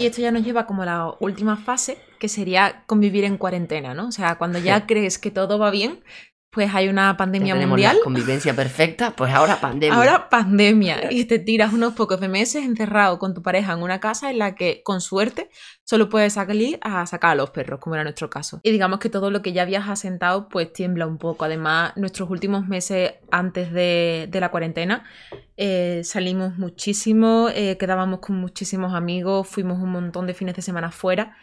Y 0.00 0.06
esto 0.06 0.22
ya 0.22 0.30
nos 0.30 0.44
lleva 0.44 0.66
como 0.66 0.82
a 0.82 0.86
la 0.86 1.16
última 1.18 1.56
fase, 1.56 1.98
que 2.20 2.28
sería 2.28 2.84
convivir 2.86 3.24
en 3.24 3.36
cuarentena, 3.36 3.94
¿no? 3.94 4.06
O 4.08 4.12
sea, 4.12 4.38
cuando 4.38 4.60
ya 4.60 4.86
crees 4.86 5.18
que 5.18 5.32
todo 5.32 5.58
va 5.58 5.72
bien, 5.72 6.04
pues 6.50 6.74
hay 6.74 6.88
una 6.88 7.10
Ya 7.12 7.16
pandemia 7.18 7.54
tenemos 7.54 7.70
mundial. 7.72 7.96
la 7.98 8.02
convivencia 8.02 8.54
perfecta, 8.56 9.10
pues 9.14 9.32
ahora 9.34 9.60
pandemia. 9.60 9.94
Ahora 9.96 10.28
pandemia 10.30 11.12
y 11.12 11.24
te 11.26 11.38
tiras 11.38 11.72
unos 11.72 11.92
pocos 11.94 12.20
de 12.20 12.28
meses 12.28 12.64
encerrado 12.64 13.18
con 13.18 13.34
tu 13.34 13.42
pareja 13.42 13.74
en 13.74 13.82
una 13.82 14.00
casa 14.00 14.30
en 14.30 14.38
la 14.38 14.54
que, 14.54 14.82
con 14.82 15.00
suerte, 15.02 15.50
solo 15.84 16.08
puedes 16.08 16.32
salir 16.32 16.78
a 16.82 17.04
sacar 17.06 17.32
a 17.32 17.34
los 17.34 17.50
perros, 17.50 17.80
como 17.80 17.96
era 17.96 18.02
nuestro 18.02 18.30
caso. 18.30 18.60
Y 18.62 18.70
digamos 18.70 18.98
que 18.98 19.10
todo 19.10 19.30
lo 19.30 19.42
que 19.42 19.52
ya 19.52 19.62
habías 19.62 19.88
asentado, 19.88 20.48
pues 20.48 20.72
tiembla 20.72 21.06
un 21.06 21.18
poco. 21.18 21.44
Además, 21.44 21.92
nuestros 21.96 22.30
últimos 22.30 22.66
meses 22.66 23.12
antes 23.30 23.70
de, 23.72 24.26
de 24.30 24.40
la 24.40 24.50
cuarentena 24.50 25.04
eh, 25.58 26.00
salimos 26.02 26.56
muchísimo, 26.56 27.48
eh, 27.54 27.76
quedábamos 27.78 28.20
con 28.20 28.36
muchísimos 28.36 28.94
amigos, 28.94 29.46
fuimos 29.48 29.78
un 29.82 29.90
montón 29.90 30.26
de 30.26 30.32
fines 30.34 30.56
de 30.56 30.62
semana 30.62 30.90
fuera. 30.90 31.36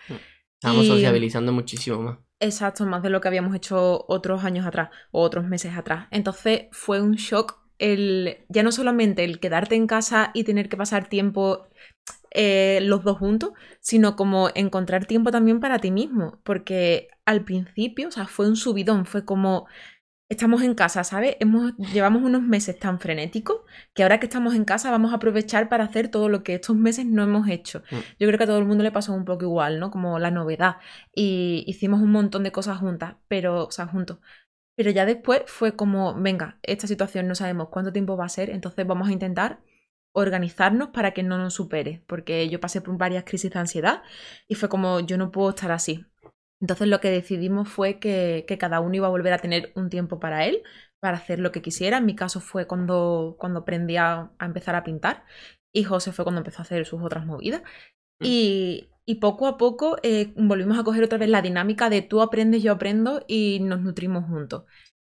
Estamos 0.60 0.86
y- 0.86 0.88
sociabilizando 0.88 1.52
muchísimo 1.52 2.02
más. 2.02 2.18
Exacto, 2.40 2.86
más 2.86 3.02
de 3.02 3.10
lo 3.10 3.22
que 3.22 3.28
habíamos 3.30 3.56
hecho 3.56 4.06
otros 4.08 4.44
años 4.44 4.66
atrás 4.66 4.90
o 5.12 5.22
otros 5.22 5.46
meses 5.46 5.76
atrás. 5.78 6.08
Entonces 6.12 6.64
fue 6.72 7.02
un 7.02 7.14
shock 7.16 7.58
el 7.80 8.38
ya 8.50 8.64
no 8.64 8.72
solamente 8.72 9.24
el 9.24 9.40
quedarte 9.40 9.76
en 9.76 9.88
casa 9.88 10.32
y 10.34 10.44
tener 10.44 10.70
que 10.70 10.78
pasar 10.78 11.08
tiempo 11.10 11.68
eh, 12.32 12.80
los 12.84 13.04
dos 13.04 13.18
juntos, 13.20 13.52
sino 13.82 14.16
como 14.18 14.50
encontrar 14.56 15.06
tiempo 15.08 15.32
también 15.32 15.60
para 15.62 15.80
ti 15.80 15.92
mismo, 15.92 16.40
porque 16.44 17.10
al 17.26 17.46
principio, 17.46 18.10
o 18.10 18.12
sea, 18.12 18.28
fue 18.28 18.48
un 18.50 18.56
subidón, 18.58 19.06
fue 19.06 19.26
como 19.26 19.68
estamos 20.30 20.64
en 20.64 20.74
casa, 20.74 21.04
¿sabes? 21.04 21.38
Hemos, 21.40 21.76
llevamos 21.78 22.24
unos 22.24 22.42
meses 22.42 22.78
tan 22.80 23.00
frenéticos 23.00 23.62
que 23.94 24.04
ahora 24.04 24.20
que 24.20 24.26
estamos 24.26 24.56
en 24.56 24.66
casa 24.66 24.92
vamos 24.92 25.12
a 25.12 25.18
aprovechar 25.18 25.70
para 25.70 25.84
hacer 25.84 26.10
todo 26.10 26.30
lo 26.30 26.44
que 26.44 26.56
estos 26.56 26.76
meses 26.76 27.06
no 27.06 27.24
hemos 27.24 27.48
hecho. 27.48 27.84
Mm. 27.92 27.96
Yo 28.20 28.28
creo 28.28 28.38
que 28.38 28.44
a 28.44 28.48
todo 28.48 28.60
el 28.60 28.66
mundo 28.66 28.84
le 28.84 28.92
pasó 28.92 29.14
un 29.14 29.26
poco 29.26 29.46
igual, 29.46 29.80
¿no? 29.80 29.92
Como 29.92 30.18
la 30.20 30.32
novedad. 30.32 30.78
Y 31.14 31.64
hicimos 31.68 32.02
un 32.02 32.12
montón 32.12 32.44
de 32.44 32.52
cosas 32.52 32.80
juntas, 32.80 33.16
pero, 33.28 33.66
o 33.66 33.72
sea, 33.72 33.88
juntos. 33.88 34.20
Pero 34.76 34.92
ya 34.92 35.06
después 35.06 35.44
fue 35.48 35.76
como, 35.76 36.14
venga, 36.16 36.60
esta 36.64 36.88
situación 36.88 37.28
no 37.28 37.36
sabemos 37.36 37.70
cuánto 37.70 37.94
tiempo 37.94 38.18
va 38.18 38.26
a 38.26 38.30
ser, 38.30 38.50
entonces 38.50 38.86
vamos 38.86 39.08
a 39.08 39.12
intentar 39.12 39.62
organizarnos 40.12 40.90
para 40.90 41.12
que 41.12 41.24
no 41.24 41.38
nos 41.38 41.54
supere, 41.54 42.04
porque 42.08 42.50
yo 42.50 42.60
pasé 42.62 42.82
por 42.82 42.98
varias 42.98 43.26
crisis 43.26 43.52
de 43.52 43.60
ansiedad 43.60 44.02
y 44.48 44.56
fue 44.56 44.70
como, 44.70 45.02
yo 45.02 45.18
no 45.18 45.32
puedo 45.32 45.50
estar 45.50 45.72
así. 45.72 46.06
Entonces 46.66 46.88
lo 46.88 47.00
que 47.00 47.12
decidimos 47.12 47.70
fue 47.70 48.00
que, 48.00 48.44
que 48.48 48.58
cada 48.58 48.80
uno 48.80 48.96
iba 48.96 49.06
a 49.06 49.12
volver 49.12 49.34
a 49.34 49.38
tener 49.38 49.72
un 49.76 49.92
tiempo 49.92 50.20
para 50.20 50.46
él, 50.46 50.64
para 51.00 51.18
hacer 51.18 51.38
lo 51.38 51.52
que 51.52 51.62
quisiera. 51.62 52.00
En 52.00 52.08
mi 52.08 52.16
caso 52.16 52.40
fue 52.40 52.66
cuando, 52.66 53.36
cuando 53.38 53.60
aprendí 53.60 53.98
a, 53.98 54.32
a 54.40 54.46
empezar 54.46 54.74
a 54.74 54.84
pintar 54.84 55.26
y 55.72 55.84
José 55.84 56.12
fue 56.12 56.26
cuando 56.26 56.40
empezó 56.40 56.58
a 56.58 56.62
hacer 56.64 56.88
sus 56.88 57.04
otras 57.04 57.24
movidas. 57.28 57.62
Y, 58.20 58.90
y 59.06 59.16
poco 59.20 59.46
a 59.46 59.60
poco 59.60 59.98
eh, 60.02 60.34
volvimos 60.36 60.80
a 60.80 60.84
coger 60.84 61.04
otra 61.04 61.20
vez 61.20 61.30
la 61.30 61.44
dinámica 61.44 61.88
de 61.92 62.02
tú 62.02 62.24
aprendes, 62.24 62.64
yo 62.64 62.72
aprendo 62.72 63.24
y 63.28 63.60
nos 63.62 63.82
nutrimos 63.82 64.26
juntos. 64.26 64.64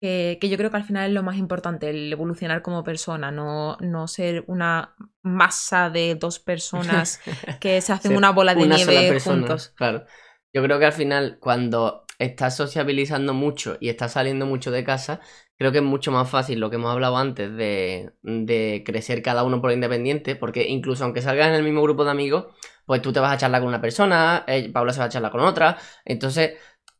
Que, 0.01 0.37
que 0.39 0.47
yo 0.47 0.55
creo 0.55 0.71
que 0.71 0.77
al 0.77 0.85
final 0.85 1.09
es 1.09 1.13
lo 1.13 1.21
más 1.21 1.35
importante, 1.35 1.89
el 1.89 2.13
evolucionar 2.13 2.61
como 2.61 2.85
persona, 2.85 3.29
no, 3.29 3.75
no 3.81 4.07
ser 4.07 4.45
una 4.47 4.95
masa 5.21 5.89
de 5.89 6.15
dos 6.15 6.39
personas 6.39 7.19
que 7.59 7.81
se 7.81 7.91
hacen 7.91 8.15
una 8.15 8.31
bola 8.31 8.55
de 8.55 8.63
una 8.63 8.77
nieve 8.77 9.19
juntos. 9.19 9.73
Claro. 9.75 10.05
Yo 10.53 10.61
creo 10.63 10.79
que 10.79 10.85
al 10.85 10.93
final, 10.93 11.37
cuando 11.39 12.05
estás 12.19 12.55
sociabilizando 12.55 13.33
mucho 13.33 13.77
y 13.79 13.89
estás 13.89 14.13
saliendo 14.13 14.45
mucho 14.45 14.69
de 14.71 14.83
casa, 14.83 15.21
creo 15.57 15.71
que 15.71 15.79
es 15.79 15.83
mucho 15.83 16.11
más 16.11 16.29
fácil 16.29 16.59
lo 16.59 16.69
que 16.69 16.75
hemos 16.75 16.91
hablado 16.91 17.17
antes 17.17 17.55
de, 17.55 18.83
crecer 18.85 19.21
cada 19.21 19.43
uno 19.43 19.61
por 19.61 19.71
independiente, 19.71 20.35
porque 20.35 20.67
incluso 20.67 21.03
aunque 21.03 21.21
salgas 21.21 21.47
en 21.47 21.55
el 21.55 21.63
mismo 21.63 21.81
grupo 21.81 22.03
de 22.05 22.11
amigos, 22.11 22.47
pues 22.85 23.01
tú 23.01 23.13
te 23.13 23.19
vas 23.19 23.33
a 23.33 23.37
charlar 23.37 23.61
con 23.61 23.69
una 23.69 23.81
persona, 23.81 24.43
eh, 24.47 24.69
Paula 24.71 24.93
se 24.93 24.99
va 24.99 25.05
a 25.05 25.09
charlar 25.09 25.31
con 25.31 25.41
otra, 25.41 25.77
entonces 26.05 26.57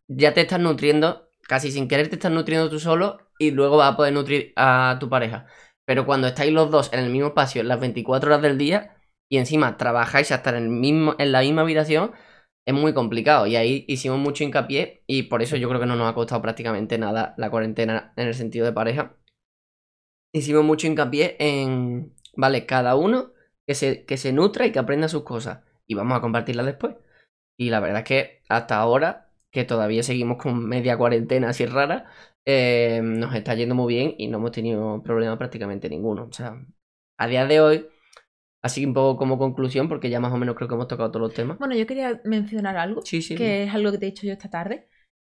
ya 0.07 0.33
te 0.33 0.41
estás 0.41 0.59
nutriendo, 0.59 1.29
casi 1.47 1.71
sin 1.71 1.87
querer 1.87 2.09
te 2.09 2.15
estás 2.15 2.31
nutriendo 2.31 2.69
tú 2.69 2.79
solo 2.79 3.31
y 3.37 3.51
luego 3.51 3.77
vas 3.77 3.93
a 3.93 3.97
poder 3.97 4.13
nutrir 4.13 4.53
a 4.55 4.97
tu 4.99 5.09
pareja. 5.09 5.47
Pero 5.85 6.05
cuando 6.05 6.27
estáis 6.27 6.53
los 6.53 6.71
dos 6.71 6.91
en 6.93 6.99
el 6.99 7.09
mismo 7.09 7.29
espacio 7.29 7.63
las 7.63 7.79
24 7.79 8.29
horas 8.29 8.41
del 8.41 8.57
día 8.57 8.95
y 9.29 9.37
encima 9.37 9.77
trabajáis 9.77 10.31
hasta 10.31 10.51
en, 10.51 10.55
el 10.57 10.69
mismo, 10.69 11.15
en 11.19 11.31
la 11.31 11.41
misma 11.41 11.61
habitación, 11.63 12.11
es 12.65 12.73
muy 12.73 12.93
complicado. 12.93 13.47
Y 13.47 13.55
ahí 13.55 13.85
hicimos 13.87 14.19
mucho 14.19 14.43
hincapié 14.43 15.03
y 15.07 15.23
por 15.23 15.41
eso 15.41 15.57
yo 15.57 15.67
creo 15.69 15.79
que 15.79 15.87
no 15.87 15.95
nos 15.95 16.09
ha 16.09 16.15
costado 16.15 16.41
prácticamente 16.41 16.97
nada 16.97 17.33
la 17.37 17.49
cuarentena 17.49 18.13
en 18.15 18.27
el 18.27 18.33
sentido 18.35 18.65
de 18.65 18.73
pareja. 18.73 19.17
Hicimos 20.33 20.63
mucho 20.63 20.87
hincapié 20.87 21.35
en, 21.39 22.15
vale, 22.35 22.65
cada 22.65 22.95
uno 22.95 23.33
que 23.67 23.75
se, 23.75 24.05
que 24.05 24.17
se 24.17 24.31
nutra 24.33 24.65
y 24.65 24.71
que 24.71 24.79
aprenda 24.79 25.09
sus 25.09 25.23
cosas. 25.23 25.63
Y 25.87 25.95
vamos 25.95 26.17
a 26.17 26.21
compartirlas 26.21 26.65
después. 26.65 26.95
Y 27.57 27.69
la 27.69 27.79
verdad 27.79 27.99
es 27.99 28.05
que 28.05 28.43
hasta 28.49 28.77
ahora, 28.77 29.29
que 29.51 29.65
todavía 29.65 30.03
seguimos 30.03 30.37
con 30.37 30.67
media 30.67 30.97
cuarentena 30.97 31.49
así 31.49 31.65
rara, 31.65 32.09
eh, 32.45 33.01
nos 33.03 33.35
está 33.35 33.53
yendo 33.55 33.75
muy 33.75 33.93
bien 33.93 34.15
y 34.17 34.27
no 34.27 34.37
hemos 34.37 34.51
tenido 34.51 35.03
problema 35.03 35.37
prácticamente 35.37 35.89
ninguno. 35.89 36.25
O 36.25 36.33
sea, 36.33 36.65
a 37.17 37.27
día 37.27 37.45
de 37.45 37.61
hoy, 37.61 37.87
así 38.63 38.85
un 38.85 38.93
poco 38.93 39.17
como 39.17 39.37
conclusión, 39.37 39.87
porque 39.87 40.09
ya 40.09 40.19
más 40.19 40.33
o 40.33 40.37
menos 40.37 40.55
creo 40.55 40.67
que 40.67 40.75
hemos 40.75 40.87
tocado 40.87 41.11
todos 41.11 41.27
los 41.27 41.33
temas. 41.33 41.57
Bueno, 41.57 41.75
yo 41.75 41.85
quería 41.87 42.21
mencionar 42.25 42.77
algo, 42.77 43.01
Sí, 43.03 43.21
sí. 43.21 43.35
que 43.35 43.63
es 43.63 43.73
algo 43.73 43.91
que 43.91 43.97
te 43.97 44.05
he 44.07 44.11
dicho 44.11 44.27
yo 44.27 44.33
esta 44.33 44.49
tarde, 44.49 44.87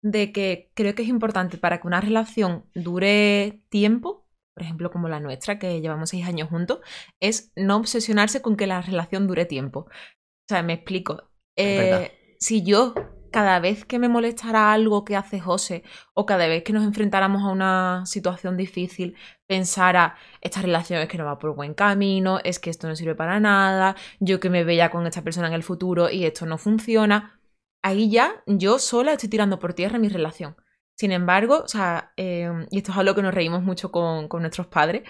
de 0.03 0.31
que 0.31 0.71
creo 0.75 0.95
que 0.95 1.03
es 1.03 1.09
importante 1.09 1.57
para 1.57 1.81
que 1.81 1.87
una 1.87 2.01
relación 2.01 2.65
dure 2.73 3.63
tiempo, 3.69 4.27
por 4.55 4.63
ejemplo 4.63 4.91
como 4.91 5.09
la 5.09 5.19
nuestra, 5.19 5.59
que 5.59 5.81
llevamos 5.81 6.09
seis 6.09 6.25
años 6.25 6.49
juntos, 6.49 6.79
es 7.21 7.51
no 7.55 7.77
obsesionarse 7.77 8.41
con 8.41 8.55
que 8.55 8.67
la 8.67 8.81
relación 8.81 9.27
dure 9.27 9.45
tiempo. 9.45 9.81
O 9.81 10.47
sea, 10.49 10.63
me 10.63 10.73
explico. 10.73 11.29
Eh, 11.57 12.11
si 12.39 12.63
yo 12.63 12.93
cada 13.31 13.59
vez 13.59 13.85
que 13.85 13.99
me 13.99 14.09
molestara 14.09 14.71
algo 14.71 15.05
que 15.05 15.15
hace 15.15 15.39
José 15.39 15.83
o 16.13 16.25
cada 16.25 16.47
vez 16.47 16.63
que 16.63 16.73
nos 16.73 16.83
enfrentáramos 16.83 17.43
a 17.43 17.49
una 17.49 18.03
situación 18.05 18.57
difícil 18.57 19.15
pensara 19.47 20.15
esta 20.41 20.61
relación 20.61 21.01
es 21.01 21.07
que 21.07 21.17
no 21.17 21.25
va 21.25 21.39
por 21.39 21.55
buen 21.55 21.73
camino, 21.73 22.39
es 22.43 22.59
que 22.59 22.69
esto 22.69 22.87
no 22.87 22.95
sirve 22.95 23.15
para 23.15 23.39
nada, 23.39 23.95
yo 24.19 24.39
que 24.39 24.49
me 24.49 24.63
veía 24.63 24.89
con 24.89 25.07
esta 25.07 25.23
persona 25.23 25.47
en 25.47 25.53
el 25.53 25.63
futuro 25.63 26.09
y 26.09 26.25
esto 26.25 26.45
no 26.45 26.57
funciona, 26.57 27.39
ahí 27.81 28.09
ya 28.09 28.43
yo 28.45 28.79
sola 28.79 29.13
estoy 29.13 29.29
tirando 29.29 29.59
por 29.59 29.73
tierra 29.73 29.99
mi 29.99 30.09
relación. 30.09 30.55
Sin 30.95 31.11
embargo, 31.11 31.61
o 31.63 31.67
sea, 31.67 32.11
em, 32.17 32.65
y 32.71 32.79
esto 32.79 32.91
es 32.91 32.97
algo 32.97 33.13
que 33.13 33.21
nos 33.21 33.33
reímos 33.33 33.61
mucho 33.61 33.91
con, 33.91 34.27
con 34.27 34.41
nuestros 34.41 34.67
padres, 34.67 35.03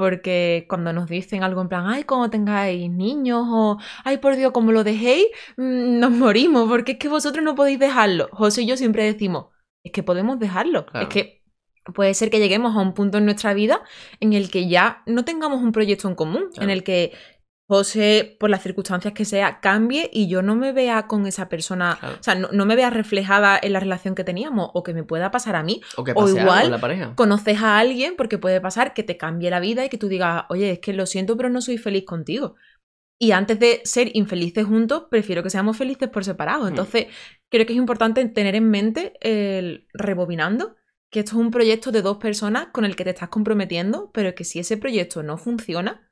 porque 0.00 0.64
cuando 0.66 0.94
nos 0.94 1.10
dicen 1.10 1.42
algo 1.42 1.60
en 1.60 1.68
plan, 1.68 1.84
ay, 1.86 2.04
como 2.04 2.30
tengáis 2.30 2.90
niños, 2.90 3.44
o 3.50 3.76
ay, 4.02 4.16
por 4.16 4.34
Dios, 4.34 4.50
como 4.50 4.72
lo 4.72 4.82
dejéis, 4.82 5.26
mm, 5.58 5.98
nos 5.98 6.10
morimos, 6.10 6.66
porque 6.70 6.92
es 6.92 6.98
que 6.98 7.10
vosotros 7.10 7.44
no 7.44 7.54
podéis 7.54 7.78
dejarlo. 7.78 8.30
José 8.32 8.62
y 8.62 8.66
yo 8.66 8.78
siempre 8.78 9.04
decimos, 9.04 9.48
es 9.84 9.92
que 9.92 10.02
podemos 10.02 10.38
dejarlo. 10.38 10.86
Es 10.94 11.08
que 11.08 11.42
puede 11.94 12.14
ser 12.14 12.30
que 12.30 12.38
lleguemos 12.38 12.74
a 12.74 12.80
un 12.80 12.94
punto 12.94 13.18
en 13.18 13.26
nuestra 13.26 13.52
vida 13.52 13.82
en 14.20 14.32
el 14.32 14.50
que 14.50 14.70
ya 14.70 15.02
no 15.04 15.26
tengamos 15.26 15.60
un 15.60 15.72
proyecto 15.72 16.08
en 16.08 16.14
común, 16.14 16.44
en 16.56 16.70
el 16.70 16.82
que 16.82 17.12
José, 17.70 18.36
por 18.40 18.50
las 18.50 18.64
circunstancias 18.64 19.14
que 19.14 19.24
sea, 19.24 19.60
cambie 19.60 20.10
y 20.12 20.26
yo 20.26 20.42
no 20.42 20.56
me 20.56 20.72
vea 20.72 21.06
con 21.06 21.24
esa 21.28 21.48
persona, 21.48 22.00
o 22.02 22.20
sea, 22.20 22.34
no, 22.34 22.66
me 22.66 22.74
vea 22.74 22.90
reflejada 22.90 23.56
en 23.62 23.74
la 23.74 23.78
relación 23.78 24.16
que 24.16 24.24
teníamos, 24.24 24.72
o 24.74 24.82
que 24.82 24.92
me 24.92 25.04
pueda 25.04 25.30
pasar 25.30 25.54
a 25.54 25.62
mí, 25.62 25.80
o, 25.96 26.02
que 26.02 26.10
igual 26.10 26.68
la 26.68 26.80
pareja. 26.80 27.14
conoces 27.14 27.62
a 27.62 27.78
alguien, 27.78 28.14
porque 28.16 28.38
puede 28.38 28.60
pasar 28.60 28.92
que 28.92 29.04
te 29.04 29.16
cambie 29.16 29.50
la 29.50 29.60
vida 29.60 29.84
y 29.84 29.88
que 29.88 29.98
tú 29.98 30.08
digas, 30.08 30.46
oye, 30.48 30.72
es 30.72 30.78
que 30.80 30.92
lo 30.92 31.06
siento, 31.06 31.36
pero 31.36 31.48
no 31.48 31.60
soy 31.60 31.78
feliz 31.78 32.04
contigo. 32.04 32.56
Y 33.20 33.30
antes 33.30 33.60
de 33.60 33.82
ser 33.84 34.10
infelices 34.16 34.66
juntos, 34.66 35.04
prefiero 35.08 35.44
que 35.44 35.50
seamos 35.50 35.76
felices 35.76 36.08
por 36.08 36.24
separado. 36.24 36.64
Hmm. 36.64 36.70
Entonces, 36.70 37.06
creo 37.50 37.66
que 37.66 37.72
es 37.72 37.78
importante 37.78 38.24
tener 38.30 38.56
en 38.56 38.68
mente, 38.68 39.12
el, 39.20 39.86
rebobinando, 39.94 40.74
que 41.08 41.20
esto 41.20 41.36
es 41.36 41.40
un 41.40 41.52
proyecto 41.52 41.92
de 41.92 42.02
dos 42.02 42.16
personas 42.16 42.66
con 42.72 42.84
el 42.84 42.96
que 42.96 43.04
te 43.04 43.10
estás 43.10 43.28
comprometiendo, 43.28 44.10
pero 44.12 44.34
que 44.34 44.42
si 44.42 44.58
ese 44.58 44.76
proyecto 44.76 45.22
no 45.22 45.38
funciona, 45.38 46.09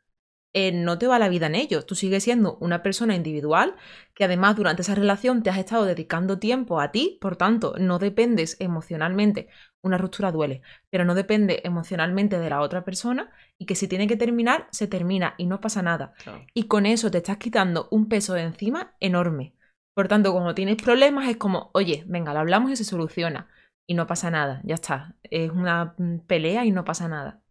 eh, 0.55 0.72
no 0.72 0.99
te 0.99 1.07
va 1.07 1.18
la 1.18 1.28
vida 1.28 1.46
en 1.46 1.55
ello. 1.55 1.84
Tú 1.84 1.94
sigues 1.94 2.24
siendo 2.24 2.57
una 2.61 2.82
persona 2.82 3.14
individual 3.14 3.76
que 4.14 4.24
además 4.24 4.57
durante 4.57 4.82
esa 4.82 4.94
relación 4.94 5.42
te 5.42 5.51
has 5.51 5.59
estado 5.59 5.84
dedicando 5.84 6.38
tiempo 6.38 6.80
a 6.80 6.90
ti, 6.90 7.18
por 7.20 7.36
tanto, 7.36 7.74
no 7.78 7.99
dependes 7.99 8.57
emocionalmente. 8.61 9.49
Una 9.82 9.99
ruptura 9.99 10.32
duele, 10.32 10.62
pero 10.90 11.05
no 11.05 11.14
depende 11.14 11.61
emocionalmente 11.64 12.38
de 12.38 12.51
la 12.51 12.61
otra 12.61 12.84
persona 12.84 13.30
y 13.59 13.66
que 13.66 13.74
si 13.74 13.88
tiene 13.88 14.07
que 14.07 14.16
terminar, 14.16 14.66
se 14.70 14.88
termina 14.88 15.34
y 15.38 15.46
no 15.46 15.61
pasa 15.61 15.82
nada. 15.82 16.14
Y 16.55 16.64
con 16.64 16.86
eso 16.86 17.11
te 17.11 17.18
estás 17.18 17.36
quitando 17.36 17.88
un 17.90 18.09
peso 18.09 18.34
de 18.34 18.42
encima 18.42 18.94
enorme. 19.01 19.55
Por 19.94 20.09
tanto, 20.09 20.32
cuando 20.32 20.55
tienes 20.55 20.76
problemas 20.76 21.28
es 21.28 21.36
como, 21.36 21.70
oye, 21.74 22.05
venga, 22.07 22.32
lo 22.32 22.40
hablamos 22.40 22.70
y 22.70 22.76
se 22.76 22.84
soluciona. 22.84 23.49
Y 23.86 23.94
no 23.94 24.07
pasa 24.07 24.30
nada, 24.30 24.61
ya 24.64 24.74
está. 24.74 25.16
Es 25.22 25.51
una 25.51 25.94
mm, 25.99 26.18
pelea 26.26 26.64
y 26.64 26.72
no 26.72 26.84
pasa 26.84 27.09
nada. 27.09 27.42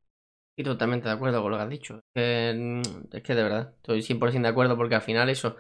Y 0.60 0.64
totalmente 0.64 1.08
de 1.08 1.14
acuerdo 1.14 1.42
con 1.42 1.52
lo 1.52 1.58
que 1.58 1.64
has 1.64 1.70
dicho. 1.70 2.02
Mm, 2.16 2.82
es 3.14 3.24
que 3.24 3.36
de 3.36 3.44
verdad, 3.44 3.76
estoy 3.76 4.02
100% 4.02 4.48
de 4.48 4.52
acuerdo 4.52 4.76
porque 4.76 4.96
al 4.96 5.02
final 5.02 5.30
eso 5.30 5.56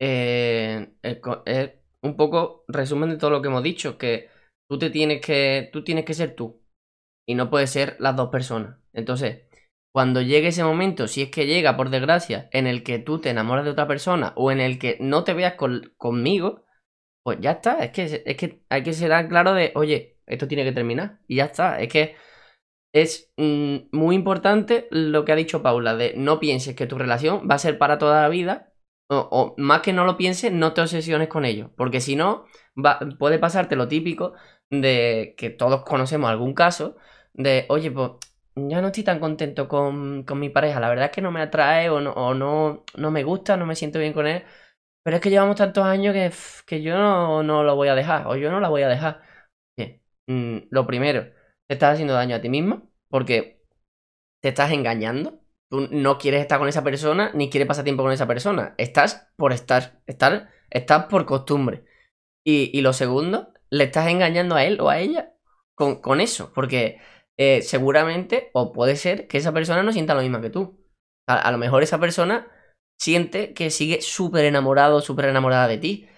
eh, 0.00 0.92
es, 1.02 1.72
un 2.02 2.16
poco 2.16 2.64
resumen 2.68 3.10
de 3.10 3.16
todo 3.16 3.30
lo 3.30 3.42
que 3.42 3.48
hemos 3.48 3.62
dicho, 3.64 3.98
que 3.98 4.30
tú 4.68 4.78
te 4.78 4.90
tienes 4.90 5.20
que, 5.20 5.70
tú 5.72 5.82
tienes 5.82 6.04
que 6.04 6.14
ser 6.14 6.36
tú 6.36 6.62
y 7.26 7.34
no 7.34 7.50
puedes 7.50 7.70
ser 7.70 7.96
las 7.98 8.16
dos 8.16 8.30
personas. 8.30 8.78
Entonces, 8.92 9.48
cuando 9.92 10.22
llegue 10.22 10.48
ese 10.48 10.64
momento, 10.64 11.08
si 11.08 11.22
es 11.22 11.30
que 11.30 11.46
llega 11.46 11.76
por 11.76 11.90
desgracia, 11.90 12.48
en 12.52 12.68
el 12.68 12.84
que 12.84 13.00
tú 13.00 13.20
te 13.20 13.30
enamoras 13.30 13.64
de 13.64 13.72
otra 13.72 13.88
persona 13.88 14.32
o 14.36 14.52
en 14.52 14.60
el 14.60 14.78
que 14.78 14.98
no 15.00 15.24
te 15.24 15.34
veas 15.34 15.54
conmigo, 15.96 16.64
pues 17.24 17.38
ya 17.40 17.52
está. 17.52 17.78
Es 17.84 17.90
que, 17.92 18.22
es 18.24 18.36
que 18.36 18.62
hay 18.68 18.82
que 18.84 18.92
ser 18.92 19.28
claro 19.28 19.54
de, 19.54 19.72
oye, 19.74 20.20
esto 20.26 20.46
tiene 20.48 20.64
que 20.64 20.72
terminar 20.72 21.20
y 21.26 21.36
ya 21.36 21.46
está. 21.46 21.80
Es 21.80 21.88
que 21.88 22.16
es 22.92 23.32
mm, 23.36 23.76
muy 23.92 24.14
importante 24.16 24.88
lo 24.90 25.24
que 25.24 25.32
ha 25.32 25.36
dicho 25.36 25.62
Paula, 25.62 25.94
de 25.96 26.14
no 26.16 26.40
pienses 26.40 26.74
que 26.76 26.86
tu 26.86 26.98
relación 26.98 27.48
va 27.50 27.56
a 27.56 27.58
ser 27.58 27.78
para 27.78 27.98
toda 27.98 28.22
la 28.22 28.28
vida, 28.28 28.72
o, 29.10 29.54
más 29.58 29.80
que 29.82 29.92
no 29.92 30.04
lo 30.04 30.16
pienses, 30.16 30.52
no 30.52 30.74
te 30.74 30.82
obsesiones 30.82 31.28
con 31.28 31.44
ello, 31.44 31.72
porque 31.76 32.00
si 32.00 32.16
no, 32.16 32.44
puede 33.18 33.38
pasarte 33.38 33.76
lo 33.76 33.88
típico 33.88 34.34
de 34.70 35.34
que 35.38 35.50
todos 35.50 35.82
conocemos 35.84 36.30
algún 36.30 36.54
caso, 36.54 36.96
de, 37.32 37.66
oye, 37.68 37.90
pues 37.90 38.12
ya 38.56 38.80
no 38.80 38.88
estoy 38.88 39.04
tan 39.04 39.20
contento 39.20 39.68
con, 39.68 40.24
mi 40.38 40.48
pareja, 40.50 40.80
la 40.80 40.88
verdad 40.88 41.06
es 41.06 41.10
que 41.12 41.22
no 41.22 41.30
me 41.30 41.40
atrae 41.40 41.90
o 41.90 42.00
no, 42.00 42.34
no, 42.34 43.10
me 43.10 43.24
gusta, 43.24 43.56
no 43.56 43.66
me 43.66 43.76
siento 43.76 43.98
bien 43.98 44.12
con 44.12 44.26
él, 44.26 44.44
pero 45.04 45.16
es 45.16 45.22
que 45.22 45.30
llevamos 45.30 45.56
tantos 45.56 45.84
años 45.84 46.14
que, 46.14 46.32
que 46.66 46.82
yo 46.82 46.96
no, 46.98 47.42
no, 47.42 47.64
lo 47.64 47.76
voy 47.76 47.88
a 47.88 47.94
dejar, 47.94 48.26
o 48.26 48.36
yo 48.36 48.50
no 48.50 48.60
la 48.60 48.68
voy 48.68 48.82
a 48.82 48.88
dejar. 48.88 49.22
Mm, 50.26 50.68
lo 50.70 50.86
primero, 50.86 51.32
te 51.68 51.74
estás 51.74 51.94
haciendo 51.94 52.14
daño 52.14 52.34
a 52.36 52.40
ti 52.40 52.48
mismo 52.48 52.90
porque 53.10 53.62
te 54.42 54.48
estás 54.48 54.72
engañando. 54.72 55.40
Tú 55.70 55.86
no 55.90 56.16
quieres 56.16 56.40
estar 56.40 56.58
con 56.58 56.68
esa 56.68 56.82
persona 56.82 57.30
ni 57.34 57.50
quieres 57.50 57.68
pasar 57.68 57.84
tiempo 57.84 58.02
con 58.02 58.12
esa 58.12 58.26
persona. 58.26 58.74
Estás 58.78 59.30
por 59.36 59.52
estar. 59.52 60.00
Estar, 60.06 60.50
estás 60.70 61.06
por 61.06 61.26
costumbre. 61.26 61.84
Y, 62.44 62.80
lo 62.80 62.94
segundo, 62.94 63.52
le 63.68 63.84
estás 63.84 64.08
engañando 64.08 64.54
a 64.54 64.64
él 64.64 64.80
o 64.80 64.88
a 64.88 64.98
ella 64.98 65.34
con, 65.74 66.20
eso. 66.22 66.50
Porque 66.54 66.98
eh, 67.36 67.60
seguramente, 67.60 68.50
o 68.54 68.72
puede 68.72 68.96
ser, 68.96 69.28
que 69.28 69.36
esa 69.36 69.52
persona 69.52 69.82
no 69.82 69.92
sienta 69.92 70.14
lo 70.14 70.22
mismo 70.22 70.40
que 70.40 70.48
tú. 70.48 70.82
A, 71.26 71.52
lo 71.52 71.58
mejor 71.58 71.82
esa 71.82 72.00
persona 72.00 72.50
siente 72.98 73.52
que 73.52 73.70
sigue 73.70 74.00
súper 74.00 74.46
enamorado, 74.46 75.02
súper 75.02 75.26
enamorada 75.26 75.68
de 75.68 75.76
ti. 75.76 76.08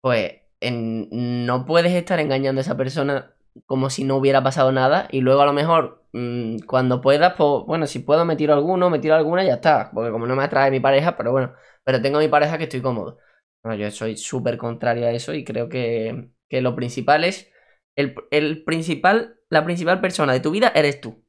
Pues 0.00 0.40
no 0.62 1.66
puedes 1.66 1.92
estar 1.92 2.18
engañando 2.18 2.60
a 2.60 2.62
esa 2.62 2.78
persona 2.78 3.35
como 3.66 3.90
si 3.90 4.04
no 4.04 4.16
hubiera 4.16 4.42
pasado 4.42 4.72
nada 4.72 5.08
y 5.10 5.20
luego 5.20 5.42
a 5.42 5.46
lo 5.46 5.52
mejor 5.52 6.04
mm, 6.12 6.58
cuando 6.66 7.00
puedas, 7.00 7.34
pues 7.36 7.64
bueno, 7.66 7.86
si 7.86 8.00
puedo 8.00 8.24
me 8.24 8.36
tiro 8.36 8.54
alguno, 8.54 8.90
me 8.90 8.98
tiro 8.98 9.14
alguna 9.14 9.44
y 9.44 9.46
ya 9.48 9.54
está, 9.54 9.90
porque 9.94 10.10
como 10.10 10.26
no 10.26 10.36
me 10.36 10.44
atrae 10.44 10.70
mi 10.70 10.80
pareja, 10.80 11.16
pero 11.16 11.32
bueno, 11.32 11.54
pero 11.84 12.02
tengo 12.02 12.18
mi 12.18 12.28
pareja 12.28 12.58
que 12.58 12.64
estoy 12.64 12.82
cómodo. 12.82 13.18
yo 13.78 13.90
soy 13.90 14.16
súper 14.16 14.58
contrario 14.58 15.06
a 15.06 15.12
eso 15.12 15.34
y 15.34 15.44
creo 15.44 15.68
que, 15.68 16.30
que 16.48 16.60
lo 16.60 16.76
principal 16.76 17.24
es, 17.24 17.50
el, 17.96 18.14
el, 18.30 18.64
principal, 18.64 19.40
la 19.50 19.64
principal 19.64 20.00
persona 20.00 20.32
de 20.32 20.40
tu 20.40 20.50
vida 20.50 20.72
eres 20.74 21.00
tú. 21.00 21.24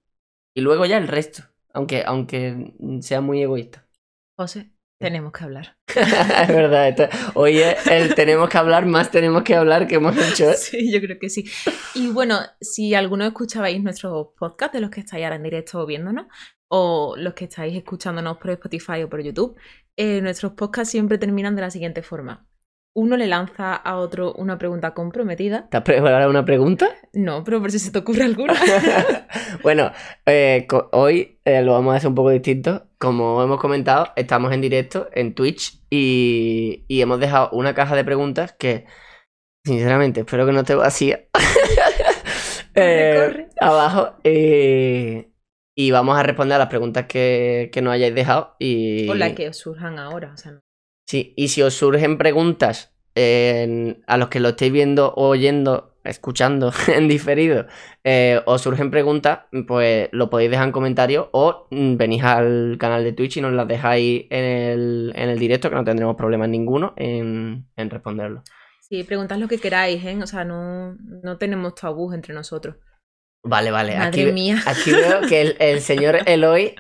Y 0.54 0.62
luego 0.62 0.86
ya 0.86 0.98
el 0.98 1.08
resto, 1.08 1.44
aunque, 1.74 2.04
aunque 2.06 2.74
sea 3.02 3.22
muy 3.22 3.42
egoísta. 3.44 3.88
José, 4.36 4.72
tenemos 5.00 5.32
que 5.32 5.44
hablar. 5.44 5.78
es 5.88 6.48
verdad. 6.48 7.10
hoy 7.34 7.60
el 7.90 8.16
tenemos 8.16 8.50
que 8.50 8.58
hablar, 8.58 8.86
más 8.86 9.12
tenemos 9.12 9.44
que 9.44 9.56
hablar 9.56 9.88
que 9.88 9.96
hemos 9.96 10.16
hecho. 10.18 10.50
¿eh? 10.50 10.56
Sí, 10.58 10.92
yo 10.92 11.00
creo 11.00 11.18
que 11.20 11.30
sí. 11.30 11.46
Y 11.94 12.08
bueno, 12.08 12.40
si 12.60 12.94
alguno 12.96 13.26
escuchabais 13.26 13.82
nuestro 13.82 14.34
podcast, 14.38 14.74
de 14.74 14.82
los 14.82 14.90
que 14.90 15.02
estáis 15.02 15.24
ahora 15.24 15.36
en 15.36 15.44
directo 15.44 15.86
viéndonos, 15.86 16.26
o 16.68 17.16
los 17.18 17.34
que 17.34 17.46
estáis 17.46 17.76
escuchándonos 17.78 18.38
por 18.38 18.52
Spotify 18.52 19.04
o 19.04 19.10
por 19.10 19.22
YouTube, 19.22 19.56
eh, 19.96 20.22
nuestros 20.22 20.54
podcasts 20.54 20.92
siempre 20.92 21.18
terminan 21.18 21.56
de 21.56 21.62
la 21.62 21.72
siguiente 21.72 22.02
forma 22.02 22.48
uno 22.98 23.16
le 23.16 23.28
lanza 23.28 23.76
a 23.76 23.98
otro 23.98 24.34
una 24.34 24.58
pregunta 24.58 24.96
comprometida. 24.96 25.70
¿Te 25.70 25.78
has 25.78 25.84
preparado 25.84 26.32
una 26.32 26.44
pregunta? 26.44 26.90
No, 27.14 27.44
pero 27.44 27.62
por 27.62 27.72
si 27.72 27.78
se 27.78 27.92
te 27.92 28.00
ocurre 28.00 28.24
alguna. 28.24 28.56
bueno, 29.62 29.92
eh, 30.26 30.66
hoy 30.94 31.40
eh, 31.46 31.62
lo 31.62 31.74
vamos 31.74 31.94
a 31.94 31.98
hacer 31.98 32.10
un 32.10 32.16
poco 32.16 32.32
distinto. 32.32 32.87
Como 33.00 33.44
hemos 33.44 33.60
comentado, 33.60 34.12
estamos 34.16 34.52
en 34.54 34.62
directo 34.62 35.10
en 35.14 35.36
Twitch 35.36 35.84
y, 35.90 36.86
hemos 36.90 37.20
dejado 37.20 37.50
una 37.52 37.76
caja 37.76 37.96
de 37.96 38.04
preguntas 38.04 38.56
que, 38.58 38.86
sinceramente, 39.64 40.22
espero 40.22 40.46
que 40.46 40.52
no 40.52 40.62
esté 40.62 40.76
vacía. 40.76 41.28
eh, 42.76 43.48
Abajo. 43.60 44.16
y 44.24 45.92
vamos 45.92 46.18
a 46.18 46.24
responder 46.24 46.56
a 46.56 46.60
las 46.60 46.70
preguntas 46.70 47.06
que, 47.06 47.70
que 47.72 47.82
nos 47.82 47.94
hayáis 47.94 48.16
dejado. 48.16 48.56
Y... 48.60 49.08
O 49.10 49.14
las 49.14 49.34
que 49.34 49.50
os 49.50 49.58
surjan 49.58 50.00
ahora. 50.00 50.32
O 50.34 50.38
sea, 50.38 50.60
Sí, 51.08 51.34
y 51.38 51.48
si 51.48 51.62
os 51.62 51.74
surgen 51.74 52.18
preguntas 52.18 52.94
a 53.16 54.18
los 54.18 54.28
que 54.28 54.40
lo 54.40 54.50
estéis 54.50 54.72
viendo 54.72 55.14
o 55.16 55.30
oyendo, 55.30 55.97
escuchando 56.08 56.72
en 56.88 57.08
diferido, 57.08 57.68
eh, 58.04 58.42
os 58.46 58.62
surgen 58.62 58.92
preguntas, 58.92 59.40
pues 59.68 60.10
lo 60.12 60.30
podéis 60.30 60.52
dejar 60.52 60.68
en 60.68 60.72
comentarios 60.72 61.28
o 61.32 61.68
mm, 61.72 61.98
venís 61.98 62.24
al 62.24 62.78
canal 62.80 63.04
de 63.04 63.14
Twitch 63.14 63.38
y 63.38 63.42
nos 63.42 63.54
las 63.54 63.68
dejáis 63.68 64.26
en 64.30 64.44
el, 64.44 65.14
en 65.16 65.30
el 65.30 65.40
directo, 65.40 65.70
que 65.70 65.76
no 65.76 65.84
tendremos 65.84 66.16
problemas 66.16 66.50
ninguno 66.50 66.94
en, 66.96 67.68
en 67.76 67.90
responderlo. 67.90 68.44
Sí, 68.82 69.04
preguntad 69.04 69.38
lo 69.38 69.50
que 69.50 69.60
queráis, 69.60 70.04
¿eh? 70.06 70.18
O 70.24 70.28
sea, 70.28 70.46
no, 70.46 70.96
no 71.24 71.38
tenemos 71.38 71.76
tabús 71.76 72.14
entre 72.14 72.34
nosotros. 72.34 72.78
Vale, 73.44 73.72
vale. 73.72 73.98
aquí, 73.98 74.22
aquí 74.66 74.92
veo 74.92 75.22
que 75.28 75.56
el, 75.60 75.82
señor 75.82 76.20
Eloy 76.26 76.76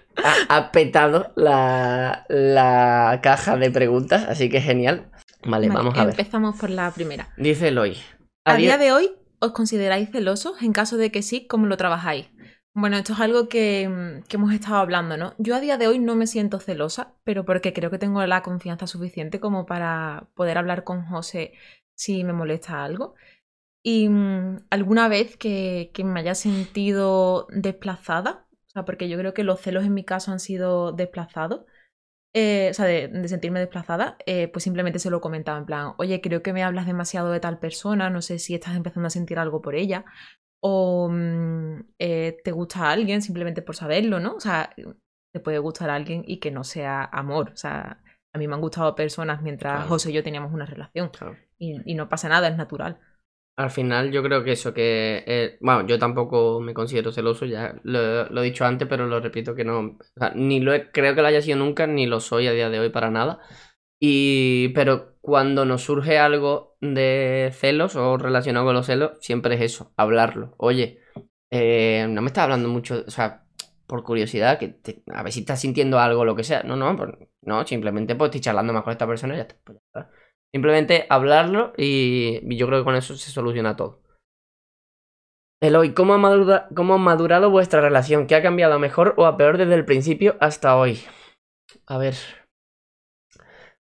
ha, 0.49 0.71
petado 0.71 1.32
la, 1.36 3.19
caja 3.21 3.57
de 3.57 3.71
preguntas, 3.71 4.25
así 4.28 4.49
que 4.49 4.61
genial. 4.61 5.09
Vale, 5.43 5.69
vamos 5.69 5.97
a 5.97 6.05
ver. 6.05 6.13
Empezamos 6.13 6.59
por 6.59 6.69
la 6.69 6.91
primera. 6.91 7.30
Dice 7.38 7.69
Eloy. 7.69 7.97
A, 8.48 8.56
día 8.56 8.78
de 8.78 8.91
hoy, 8.91 9.12
¿os 9.39 9.52
consideráis 9.52 10.10
celosos? 10.10 10.62
En 10.62 10.74
caso 10.74 10.98
de 10.98 11.12
que 11.12 11.22
sí, 11.22 11.48
¿cómo 11.48 11.66
lo 11.68 11.78
trabajáis? 11.78 12.28
Bueno, 12.74 12.98
esto 12.98 13.14
es 13.14 13.20
algo 13.20 13.50
que, 13.50 14.22
que, 14.28 14.38
hemos 14.38 14.54
estado 14.54 14.78
hablando, 14.78 15.18
¿no? 15.18 15.34
Yo 15.38 15.56
a 15.56 15.60
día 15.60 15.78
de 15.78 15.88
hoy 15.88 16.00
no 16.00 16.16
me 16.16 16.28
siento 16.28 16.60
celosa, 16.60 17.16
pero 17.24 17.43
porque 17.43 17.74
creo 17.74 17.89
que 17.89 17.98
tengo 17.98 18.26
la 18.26 18.43
confianza 18.43 18.88
suficiente 18.88 19.39
como 19.39 19.66
para 19.66 20.30
poder 20.36 20.58
hablar 20.58 20.84
con 20.84 21.06
José 21.06 21.54
si 21.95 22.24
me 22.24 22.34
molesta 22.34 22.84
algo. 22.84 23.16
Y 23.84 24.10
mm, 24.10 24.66
alguna 24.70 25.08
vez 25.08 25.38
que, 25.38 25.91
me 26.04 26.20
haya 26.20 26.36
sentido 26.36 27.48
desplazada, 27.52 28.48
o 28.68 28.70
sea, 28.70 28.86
porque 28.86 29.10
yo 29.10 29.18
creo 29.18 29.34
que 29.34 29.43
los 29.43 29.60
celos 29.60 29.86
en 29.86 29.93
mi 29.93 30.04
caso 30.04 30.32
han 30.32 30.39
sido 30.39 30.91
desplazados, 30.91 31.66
eh, 32.40 32.68
o 32.70 32.74
sea, 32.76 32.86
de, 32.86 33.08
de 33.08 33.28
sentirme 33.28 33.60
desplazada, 33.60 34.16
eh, 34.28 34.48
pues 34.50 34.64
simplemente 34.64 35.00
se 35.00 35.10
lo 35.10 35.22
comentaba 35.22 35.58
en 35.58 35.66
plan, 35.66 35.94
oye, 35.98 36.22
creo 36.22 36.42
que 36.44 36.54
me 36.54 36.64
hablas 36.64 36.86
demasiado 36.86 37.32
de 37.32 37.40
tal 37.40 37.58
persona, 37.58 38.10
no 38.12 38.22
sé 38.22 38.38
si 38.38 38.54
estás 38.54 38.76
empezando 38.76 39.08
a 39.08 39.10
sentir 39.10 39.40
algo 39.40 39.62
por 39.62 39.74
ella, 39.74 40.06
o 40.62 41.10
mm, 41.12 41.80
eh, 42.00 42.38
te 42.44 42.52
gusta 42.52 42.80
a 42.86 42.92
alguien 42.92 43.22
simplemente 43.22 43.62
por 43.62 43.76
saberlo, 43.76 44.20
¿no? 44.20 44.36
O 44.36 44.40
sea, 44.40 44.70
te 45.34 45.40
puede 45.40 45.58
gustar 45.60 45.90
a 45.90 45.96
alguien 45.96 46.24
y 46.28 46.38
que 46.40 46.52
no 46.52 46.64
sea 46.64 47.04
amor, 47.12 47.52
o 47.54 47.58
sea, 47.58 48.04
a 48.34 48.38
mí 48.38 48.48
me 48.48 48.54
han 48.56 48.62
gustado 48.62 48.94
personas 48.94 49.42
mientras 49.42 49.74
Claro. 49.76 49.90
José 49.90 50.12
y 50.12 50.14
yo 50.14 50.24
teníamos 50.24 50.54
una 50.54 50.66
relación 50.66 51.10
Claro. 51.10 51.36
y, 51.58 51.82
y 51.92 51.96
no 51.96 52.08
pasa 52.08 52.30
nada, 52.30 52.48
es 52.50 52.58
natural. 52.58 53.00
Al 53.58 53.72
final 53.72 54.12
yo 54.12 54.22
creo 54.22 54.43
que 54.43 54.51
eso, 54.51 54.72
que... 54.74 55.24
eh, 55.26 55.58
bueno, 55.62 55.88
yo 55.88 55.97
tampoco 55.97 56.60
me 56.62 56.76
considero 56.76 57.12
celoso, 57.12 57.45
ya 57.47 57.74
lo, 57.84 58.28
he 58.41 58.43
dicho 58.45 58.66
antes, 58.66 58.88
pero 58.88 59.08
lo 59.08 59.20
repito 59.20 59.55
que 59.55 59.64
no... 59.64 59.80
o 59.80 59.97
sea, 60.16 60.32
ni 60.36 60.60
lo 60.60 60.74
he- 60.76 60.91
creo 60.91 61.16
que 61.16 61.22
lo 61.24 61.28
haya 61.28 61.41
sido 61.41 61.58
nunca, 61.58 61.88
ni 61.88 62.05
lo 62.05 62.20
soy 62.20 62.45
a 62.47 62.51
día 62.51 62.70
de 62.70 62.80
hoy 62.80 62.89
para 62.89 63.10
nada. 63.10 63.39
Y... 63.99 64.70
Pero 64.70 65.16
cuando 65.22 65.66
nos 65.66 65.84
surge 65.84 66.20
algo 66.20 66.78
de 66.82 67.51
celos 67.53 67.95
o 67.95 68.18
relacionado 68.18 68.66
con 68.68 68.76
los 68.76 68.86
celos, 68.86 69.14
siempre 69.22 69.55
es 69.55 69.62
eso, 69.62 69.93
hablarlo. 69.97 70.53
Oye, 70.58 70.99
eh, 71.51 72.05
no 72.10 72.22
me 72.22 72.28
estás 72.28 72.43
hablando 72.45 72.70
mucho, 72.70 73.03
o 73.08 73.12
sea, 73.12 73.45
por 73.88 74.03
curiosidad, 74.03 74.60
que 74.60 74.68
te- 74.70 75.03
a 75.14 75.24
ver 75.24 75.34
si 75.34 75.39
estás 75.41 75.60
sintiendo 75.62 75.99
algo 75.99 76.26
lo 76.26 76.36
que 76.36 76.43
sea. 76.43 76.64
No, 76.64 76.76
no, 76.76 76.95
pues, 76.95 77.10
no, 77.41 77.66
simplemente 77.68 78.16
pues 78.16 78.30
estoy 78.30 78.41
charlando 78.41 78.74
más 78.74 78.84
con 78.84 78.91
esta 78.93 79.08
persona 79.08 79.34
y 79.36 79.38
ya 79.38 79.43
está. 79.43 79.55
pues 79.64 79.78
ya 79.93 80.01
está. 80.01 80.12
Simplemente 80.58 81.05
hablarlo 81.12 81.72
y, 81.78 82.39
yo 82.58 82.66
creo 82.66 82.80
que 82.80 82.86
con 82.86 82.95
eso 82.95 83.16
se 83.16 83.30
soluciona 83.30 83.76
todo. 83.76 84.01
Eloy, 85.62 85.93
¿cómo 85.93 86.16
ha, 86.16 86.68
¿cómo 86.76 86.95
ha 86.95 86.97
madurado 86.97 87.51
vuestra 87.51 87.80
relación? 87.80 88.26
¿Qué 88.26 88.34
ha 88.34 88.41
cambiado 88.41 88.74
a 88.74 88.80
mejor 88.80 89.14
o 89.18 89.28
a 89.28 89.38
peor 89.38 89.60
desde 89.60 89.76
el 89.76 89.86
principio 89.86 90.36
hasta 90.39 90.76
hoy? 90.76 90.99
A 91.86 91.99
ver. 91.99 92.16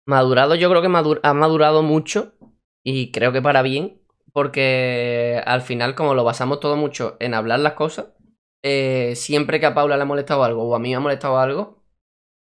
Madurado, 0.06 0.54
yo 0.54 0.68
creo 0.68 0.82
que 0.82 1.18
ha 1.22 1.32
madurado 1.32 1.82
mucho 1.82 2.34
y 2.84 3.10
creo 3.10 3.32
que 3.32 3.40
para 3.40 3.62
bien, 3.62 4.02
porque 4.34 5.42
al 5.46 5.62
final, 5.62 5.94
como 5.94 6.12
lo 6.12 6.24
basamos 6.24 6.60
todo 6.60 6.76
mucho 6.76 7.16
en 7.20 7.32
hablar 7.32 7.60
las 7.60 7.72
cosas, 7.72 8.08
eh, 8.62 9.14
siempre 9.16 9.60
que 9.60 9.66
a 9.66 9.72
Paula 9.72 9.96
le 9.96 10.02
ha 10.02 10.04
molestado 10.04 10.44
algo 10.44 10.64
o 10.64 10.74
a 10.74 10.78
mí 10.78 10.90
me 10.90 10.96
ha 10.96 11.00
molestado 11.00 11.38
algo, 11.38 11.82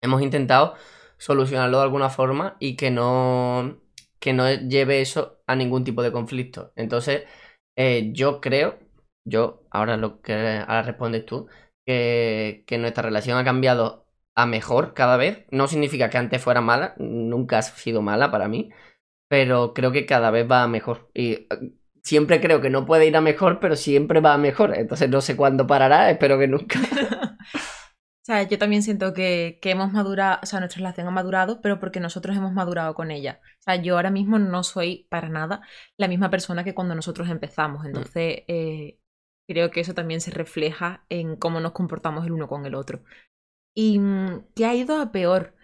hemos 0.01 0.21
intentado 0.21 0.76
solucionarlo 1.17 1.80
de 1.80 1.84
alguna 1.84 2.09
forma 2.09 2.55
y 2.61 2.78
que 2.78 2.89
no, 2.89 3.82
que 4.24 4.32
no 4.32 4.49
lleve 4.53 5.01
eso 5.01 5.41
a 5.47 5.55
ningún 5.55 5.84
tipo 5.84 6.01
de 6.01 6.13
conflicto. 6.13 6.71
Entonces, 6.78 7.24
eh, 7.76 8.11
yo 8.13 8.39
creo, 8.39 8.80
yo, 9.26 9.63
ahora 9.69 9.97
lo 9.97 10.21
que 10.21 10.34
ahora 10.34 10.84
respondes 10.84 11.26
tú, 11.26 11.47
que, 11.86 12.63
que 12.65 12.78
nuestra 12.78 13.03
relación 13.03 13.38
ha 13.38 13.43
cambiado 13.43 14.07
a 14.36 14.45
mejor 14.45 14.93
cada 14.93 15.17
vez. 15.17 15.45
No 15.51 15.67
significa 15.67 16.09
que 16.09 16.17
antes 16.17 16.41
fuera 16.41 16.61
mala, 16.61 16.95
nunca 16.99 17.57
ha 17.57 17.61
sido 17.63 18.01
mala 18.01 18.32
para 18.32 18.47
mí, 18.47 18.69
pero 19.28 19.74
creo 19.74 19.91
que 19.91 20.05
cada 20.05 20.32
vez 20.32 20.49
va 20.49 20.63
a 20.63 20.69
mejor. 20.69 21.09
Y 21.13 21.34
eh, 21.34 21.47
siempre 22.01 22.39
creo 22.41 22.61
que 22.61 22.69
no 22.69 22.86
puede 22.86 23.07
ir 23.07 23.17
a 23.17 23.21
mejor, 23.21 23.59
pero 23.59 23.76
siempre 23.76 24.21
va 24.21 24.34
a 24.36 24.38
mejor. 24.38 24.78
Entonces 24.78 25.09
no 25.09 25.19
sé 25.19 25.36
cuándo 25.36 25.67
parará, 25.67 26.09
espero 26.11 26.39
que 26.39 26.47
nunca. 26.47 26.80
O 28.24 28.26
sea, 28.26 28.43
yo 28.43 28.57
también 28.57 28.84
siento 28.84 29.13
que, 29.13 29.59
que 29.61 29.71
hemos 29.71 29.91
madurado, 29.91 30.39
o 30.41 30.45
sea, 30.45 30.59
nuestra 30.59 30.80
relación 30.80 31.07
ha 31.07 31.11
madurado, 31.11 31.59
pero 31.61 31.80
porque 31.82 31.99
nosotros 31.99 32.38
hemos 32.38 32.53
madurado 32.53 32.93
con 32.95 33.11
ella. 33.11 33.41
O 33.59 33.61
sea, 33.63 33.76
yo 33.76 33.95
ahora 33.97 34.11
mismo 34.11 34.39
no 34.39 34.63
soy 34.63 35.07
para 35.09 35.28
nada 35.28 35.61
la 35.97 36.07
misma 36.07 36.30
persona 36.30 36.63
que 36.63 36.74
cuando 36.74 36.95
nosotros 36.95 37.30
empezamos. 37.30 37.86
Entonces, 37.86 38.43
eh, 38.47 38.97
creo 39.45 39.71
que 39.71 39.82
eso 39.82 39.93
también 39.93 40.21
se 40.21 40.32
refleja 40.32 41.05
en 41.09 41.36
cómo 41.36 41.59
nos 41.59 41.74
comportamos 41.74 42.26
el 42.26 42.32
uno 42.32 42.47
con 42.47 42.65
el 42.65 42.76
otro. 42.76 43.03
¿Y 43.76 43.99
mm, 43.99 44.47
qué 44.55 44.65
ha 44.65 44.76
ido 44.76 45.01
a 45.01 45.11
peor? 45.11 45.55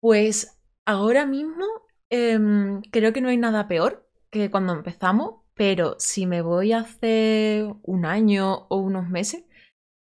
Pues 0.00 0.58
ahora 0.86 1.26
mismo 1.26 1.66
em, 2.10 2.82
creo 2.90 3.12
que 3.12 3.20
no 3.20 3.28
hay 3.28 3.36
nada 3.36 3.68
peor 3.68 4.08
que 4.30 4.50
cuando 4.50 4.72
empezamos, 4.72 5.42
pero 5.54 5.96
si 5.98 6.26
me 6.26 6.42
voy 6.42 6.72
hace 6.72 7.66
un 7.82 8.06
año 8.06 8.66
o 8.68 8.76
unos 8.78 9.08
meses, 9.08 9.44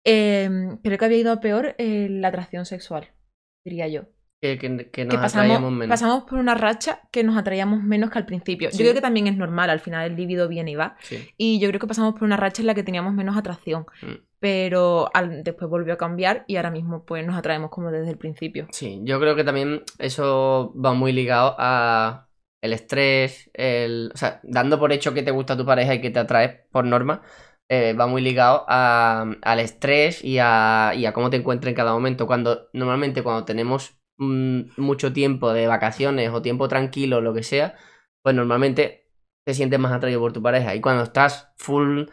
em, 0.08 0.76
creo 0.78 0.98
que 0.98 1.04
había 1.04 1.18
ido 1.18 1.32
a 1.32 1.40
peor 1.40 1.74
eh, 1.78 2.08
la 2.10 2.28
atracción 2.28 2.64
sexual, 2.66 3.08
diría 3.64 3.88
yo. 3.88 4.02
Que, 4.40 4.56
que, 4.56 4.88
que 4.92 5.04
nos 5.04 5.14
Que 5.16 5.20
atraíamos 5.20 5.22
pasamos, 5.56 5.72
menos. 5.72 5.88
pasamos 5.88 6.22
por 6.24 6.38
una 6.38 6.54
racha 6.54 7.00
que 7.10 7.24
nos 7.24 7.36
atraíamos 7.36 7.82
menos 7.82 8.08
que 8.10 8.18
al 8.18 8.26
principio. 8.26 8.70
Sí. 8.70 8.78
Yo 8.78 8.84
creo 8.84 8.94
que 8.94 9.00
también 9.00 9.26
es 9.26 9.36
normal, 9.36 9.68
al 9.68 9.80
final 9.80 10.08
el 10.08 10.16
líbido 10.16 10.46
viene 10.46 10.70
y 10.70 10.74
va. 10.76 10.96
Sí. 11.00 11.28
Y 11.36 11.58
yo 11.58 11.66
creo 11.68 11.80
que 11.80 11.88
pasamos 11.88 12.12
por 12.14 12.22
una 12.22 12.36
racha 12.36 12.62
en 12.62 12.66
la 12.66 12.74
que 12.74 12.84
teníamos 12.84 13.14
menos 13.14 13.36
atracción. 13.36 13.86
Mm. 14.00 14.12
Pero 14.40 15.10
al- 15.12 15.42
después 15.42 15.68
volvió 15.68 15.94
a 15.94 15.98
cambiar 15.98 16.44
y 16.46 16.54
ahora 16.54 16.70
mismo 16.70 17.04
pues 17.04 17.26
nos 17.26 17.36
atraemos 17.36 17.70
como 17.70 17.90
desde 17.90 18.10
el 18.12 18.18
principio. 18.18 18.68
Sí, 18.70 19.00
yo 19.02 19.18
creo 19.18 19.34
que 19.34 19.42
también 19.42 19.82
eso 19.98 20.72
va 20.76 20.92
muy 20.94 21.12
ligado 21.12 21.56
a 21.58 22.28
el 22.62 22.72
estrés, 22.72 23.50
el, 23.54 24.12
o 24.14 24.16
sea, 24.16 24.38
dando 24.44 24.78
por 24.78 24.92
hecho 24.92 25.12
que 25.14 25.24
te 25.24 25.32
gusta 25.32 25.56
tu 25.56 25.66
pareja 25.66 25.94
y 25.94 26.00
que 26.00 26.10
te 26.10 26.20
atrae 26.20 26.66
por 26.70 26.84
norma, 26.84 27.22
eh, 27.68 27.92
va 27.92 28.06
muy 28.06 28.22
ligado 28.22 28.64
a, 28.68 29.26
al 29.42 29.60
estrés 29.60 30.24
y 30.24 30.38
a, 30.38 30.92
y 30.96 31.04
a 31.06 31.12
cómo 31.12 31.30
te 31.30 31.36
encuentres 31.36 31.70
en 31.70 31.76
cada 31.76 31.92
momento. 31.92 32.26
Cuando 32.26 32.68
normalmente 32.72 33.22
cuando 33.22 33.44
tenemos 33.44 33.98
mm, 34.16 34.60
mucho 34.76 35.12
tiempo 35.12 35.52
de 35.52 35.66
vacaciones 35.66 36.30
o 36.30 36.42
tiempo 36.42 36.68
tranquilo, 36.68 37.20
lo 37.20 37.34
que 37.34 37.42
sea, 37.42 37.76
pues 38.22 38.34
normalmente 38.34 39.08
te 39.44 39.54
sientes 39.54 39.78
más 39.78 39.92
atraído 39.92 40.20
por 40.20 40.32
tu 40.32 40.42
pareja. 40.42 40.74
Y 40.74 40.80
cuando 40.80 41.02
estás 41.02 41.52
full 41.56 42.04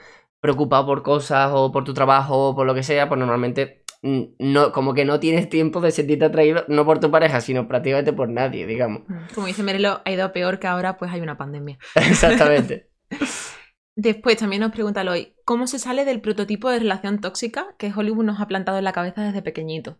preocupado 0.41 0.85
por 0.85 1.03
cosas 1.03 1.51
o 1.53 1.71
por 1.71 1.83
tu 1.83 1.93
trabajo 1.93 2.49
o 2.49 2.55
por 2.55 2.67
lo 2.67 2.75
que 2.75 2.83
sea, 2.83 3.07
pues 3.07 3.19
normalmente 3.19 3.83
mm, 4.01 4.23
no, 4.39 4.71
como 4.71 4.93
que 4.93 5.05
no 5.05 5.19
tienes 5.19 5.49
tiempo 5.49 5.81
de 5.81 5.91
sentirte 5.91 6.25
atraído 6.25 6.65
no 6.67 6.85
por 6.85 6.99
tu 6.99 7.09
pareja, 7.11 7.41
sino 7.41 7.67
prácticamente 7.67 8.13
por 8.13 8.29
nadie, 8.29 8.67
digamos. 8.67 9.03
Como 9.33 9.47
dice 9.47 9.63
Merelo, 9.63 10.01
ha 10.05 10.11
ido 10.11 10.25
a 10.25 10.33
peor 10.33 10.59
que 10.59 10.67
ahora 10.67 10.97
pues 10.97 11.11
hay 11.11 11.21
una 11.21 11.37
pandemia. 11.37 11.77
Exactamente. 11.95 12.89
Después 13.97 14.35
también 14.37 14.61
nos 14.61 14.71
pregunta 14.71 15.01
Eloy, 15.01 15.34
¿cómo 15.45 15.67
se 15.67 15.79
sale 15.79 16.05
del 16.05 16.21
prototipo 16.21 16.69
de 16.69 16.79
relación 16.79 17.21
tóxica 17.21 17.75
que 17.77 17.93
Hollywood 17.95 18.25
nos 18.25 18.41
ha 18.41 18.47
plantado 18.47 18.77
en 18.77 18.83
la 18.83 18.93
cabeza 18.93 19.23
desde 19.23 19.41
pequeñito? 19.41 19.99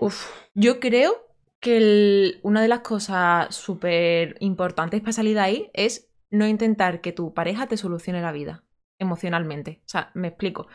Uf, 0.00 0.26
Yo 0.54 0.78
creo 0.80 1.26
que 1.60 1.76
el- 1.76 2.40
una 2.42 2.62
de 2.62 2.68
las 2.68 2.80
cosas 2.80 3.54
súper 3.54 4.36
importantes 4.40 5.00
para 5.00 5.12
salir 5.12 5.34
de 5.34 5.40
ahí 5.40 5.70
es 5.74 6.10
no 6.30 6.46
intentar 6.46 7.00
que 7.00 7.12
tu 7.12 7.34
pareja 7.34 7.66
te 7.66 7.76
solucione 7.76 8.20
la 8.22 8.32
vida 8.32 8.64
emocionalmente. 8.98 9.80
O 9.84 9.88
sea, 9.88 10.10
me 10.14 10.28
explico. 10.28 10.68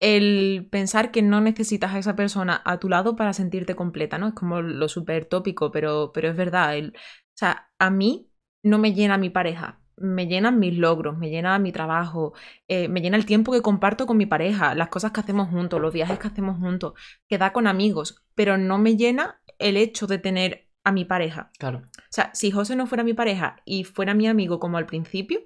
El 0.00 0.68
pensar 0.70 1.10
que 1.12 1.22
no 1.22 1.40
necesitas 1.40 1.94
a 1.94 1.98
esa 1.98 2.16
persona 2.16 2.62
a 2.64 2.78
tu 2.78 2.88
lado 2.88 3.16
para 3.16 3.32
sentirte 3.32 3.76
completa, 3.76 4.18
¿no? 4.18 4.28
Es 4.28 4.34
como 4.34 4.62
lo 4.62 4.88
súper 4.88 5.26
tópico, 5.26 5.70
pero, 5.72 6.12
pero 6.14 6.30
es 6.30 6.36
verdad. 6.36 6.76
El- 6.76 6.94
o 6.96 7.36
sea, 7.36 7.70
a 7.78 7.90
mí 7.90 8.30
no 8.62 8.78
me 8.78 8.94
llena 8.94 9.18
mi 9.18 9.30
pareja. 9.30 9.80
Me 10.00 10.26
llenan 10.26 10.58
mis 10.58 10.76
logros, 10.76 11.16
me 11.16 11.30
llena 11.30 11.58
mi 11.58 11.72
trabajo, 11.72 12.34
eh, 12.68 12.88
me 12.88 13.00
llena 13.00 13.16
el 13.16 13.26
tiempo 13.26 13.52
que 13.52 13.62
comparto 13.62 14.06
con 14.06 14.16
mi 14.16 14.26
pareja, 14.26 14.74
las 14.74 14.88
cosas 14.88 15.12
que 15.12 15.20
hacemos 15.20 15.48
juntos, 15.48 15.80
los 15.80 15.92
viajes 15.92 16.18
que 16.18 16.28
hacemos 16.28 16.58
juntos, 16.58 16.94
quedar 17.28 17.52
con 17.52 17.66
amigos, 17.66 18.22
pero 18.34 18.56
no 18.58 18.78
me 18.78 18.96
llena 18.96 19.40
el 19.58 19.76
hecho 19.76 20.06
de 20.06 20.18
tener 20.18 20.68
a 20.84 20.92
mi 20.92 21.04
pareja. 21.04 21.50
claro. 21.58 21.78
O 21.78 22.10
sea, 22.10 22.30
si 22.34 22.50
José 22.50 22.74
no 22.74 22.86
fuera 22.86 23.04
mi 23.04 23.12
pareja 23.12 23.56
y 23.64 23.84
fuera 23.84 24.14
mi 24.14 24.26
amigo 24.26 24.58
como 24.58 24.78
al 24.78 24.86
principio, 24.86 25.40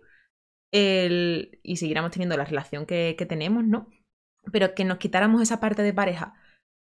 el... 0.70 1.58
y 1.62 1.76
siguiéramos 1.76 2.12
teniendo 2.12 2.36
la 2.36 2.44
relación 2.44 2.86
que, 2.86 3.16
que 3.18 3.26
tenemos, 3.26 3.64
¿no? 3.64 3.88
Pero 4.52 4.74
que 4.74 4.84
nos 4.84 4.98
quitáramos 4.98 5.42
esa 5.42 5.60
parte 5.60 5.82
de 5.82 5.92
pareja, 5.92 6.34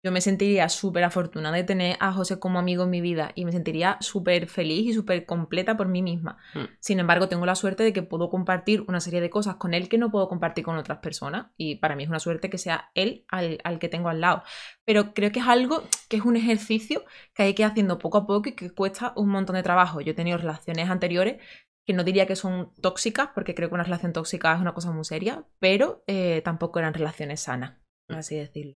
yo 0.06 0.12
me 0.12 0.20
sentiría 0.20 0.68
súper 0.68 1.02
afortunada 1.02 1.56
de 1.56 1.64
tener 1.64 1.96
a 1.98 2.12
José 2.12 2.38
como 2.38 2.60
amigo 2.60 2.84
en 2.84 2.90
mi 2.90 3.00
vida 3.00 3.32
y 3.34 3.44
me 3.44 3.50
sentiría 3.50 3.96
súper 4.00 4.46
feliz 4.46 4.86
y 4.86 4.92
súper 4.92 5.26
completa 5.26 5.76
por 5.76 5.88
mí 5.88 6.00
misma. 6.00 6.38
Hmm. 6.54 6.66
Sin 6.78 7.00
embargo, 7.00 7.28
tengo 7.28 7.44
la 7.44 7.56
suerte 7.56 7.82
de 7.82 7.92
que 7.92 8.04
puedo 8.04 8.30
compartir 8.30 8.84
una 8.86 9.00
serie 9.00 9.20
de 9.20 9.30
cosas 9.30 9.56
con 9.56 9.74
él 9.74 9.88
que 9.88 9.98
no 9.98 10.12
puedo 10.12 10.28
compartir 10.28 10.64
con 10.64 10.76
otras 10.76 10.98
personas 10.98 11.48
y 11.56 11.74
para 11.76 11.96
mí 11.96 12.04
es 12.04 12.08
una 12.08 12.20
suerte 12.20 12.48
que 12.48 12.56
sea 12.56 12.92
él 12.94 13.24
al, 13.26 13.58
al 13.64 13.80
que 13.80 13.88
tengo 13.88 14.08
al 14.08 14.20
lado. 14.20 14.44
Pero 14.84 15.12
creo 15.12 15.32
que 15.32 15.40
es 15.40 15.48
algo 15.48 15.82
que 16.08 16.18
es 16.18 16.24
un 16.24 16.36
ejercicio 16.36 17.04
que 17.34 17.42
hay 17.42 17.54
que 17.54 17.62
ir 17.62 17.66
haciendo 17.66 17.98
poco 17.98 18.18
a 18.18 18.26
poco 18.28 18.50
y 18.50 18.52
que 18.52 18.70
cuesta 18.70 19.12
un 19.16 19.28
montón 19.30 19.56
de 19.56 19.64
trabajo. 19.64 20.00
Yo 20.00 20.12
he 20.12 20.14
tenido 20.14 20.38
relaciones 20.38 20.88
anteriores 20.88 21.42
que 21.84 21.94
no 21.94 22.04
diría 22.04 22.26
que 22.26 22.36
son 22.36 22.72
tóxicas, 22.80 23.30
porque 23.34 23.56
creo 23.56 23.70
que 23.70 23.74
una 23.74 23.82
relación 23.82 24.12
tóxica 24.12 24.54
es 24.54 24.60
una 24.60 24.72
cosa 24.72 24.92
muy 24.92 25.04
seria, 25.04 25.48
pero 25.58 26.04
eh, 26.06 26.42
tampoco 26.44 26.78
eran 26.78 26.94
relaciones 26.94 27.40
sanas, 27.40 27.80
por 28.06 28.18
así 28.18 28.36
decirlo. 28.36 28.74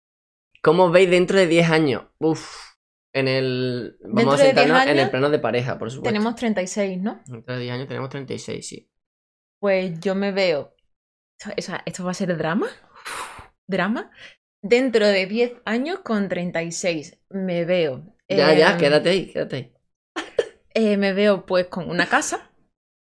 ¿Cómo 0.63 0.85
os 0.87 0.93
veis 0.93 1.11
dentro 1.11 1.39
de 1.39 1.47
10 1.47 1.71
años? 1.71 2.05
Uf. 2.19 2.69
En 3.15 3.27
el. 3.27 3.97
Vamos 4.03 4.35
a 4.35 4.37
de 4.37 4.53
10 4.53 4.57
sentarnos 4.57 4.87
en 4.87 4.99
el 4.99 5.11
plano 5.11 5.31
de 5.31 5.39
pareja, 5.39 5.79
por 5.79 5.91
supuesto. 5.91 6.11
Tenemos 6.11 6.35
36, 6.37 7.01
¿no? 7.01 7.21
Dentro 7.27 7.55
de 7.55 7.61
10 7.63 7.75
años 7.75 7.89
tenemos 7.89 8.11
36, 8.11 8.69
sí. 8.69 8.91
Pues 9.61 9.99
yo 10.01 10.15
me 10.15 10.33
veo. 10.33 10.75
O 11.57 11.63
sea, 11.63 11.83
¿esto 11.87 12.05
va 12.05 12.11
a 12.11 12.15
ser 12.15 12.37
drama? 12.37 12.69
¿Drama? 13.69 14.11
Dentro 14.63 15.07
de 15.07 15.27
10 15.27 15.53
años 15.65 16.01
con 16.01 16.29
36 16.29 17.21
me 17.31 17.65
veo. 17.65 18.17
Ya, 18.29 18.53
ya, 18.55 18.73
em, 18.73 18.79
quédate 18.79 19.09
ahí, 19.09 19.33
quédate 19.33 19.57
ahí. 19.57 19.75
eh, 20.75 20.97
me 20.97 21.13
veo 21.13 21.47
pues 21.47 21.67
con 21.67 21.89
una 21.89 22.07
casa 22.07 22.51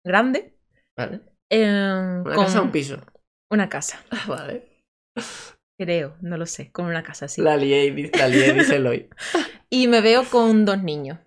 grande. 0.06 0.58
Vale. 0.98 1.22
em, 1.50 2.22
¿Una 2.22 2.36
con 2.36 2.46
casa 2.46 2.62
o 2.62 2.64
un 2.64 2.72
piso? 2.72 3.02
Una 3.52 3.68
casa, 3.68 4.04
Ah, 4.12 4.26
vale. 4.28 4.86
Creo, 5.84 6.16
no 6.22 6.38
lo 6.38 6.46
sé, 6.46 6.72
con 6.72 6.86
una 6.86 7.04
casa 7.04 7.26
así. 7.26 7.42
La 7.42 7.58
lié, 7.58 8.12
la 8.18 8.28
lié, 8.28 8.54
dice 8.54 8.76
Eloy. 8.78 9.10
Y 9.70 9.88
me 9.88 10.02
veo 10.02 10.24
con 10.30 10.66
dos 10.66 10.84
niños. 10.84 11.18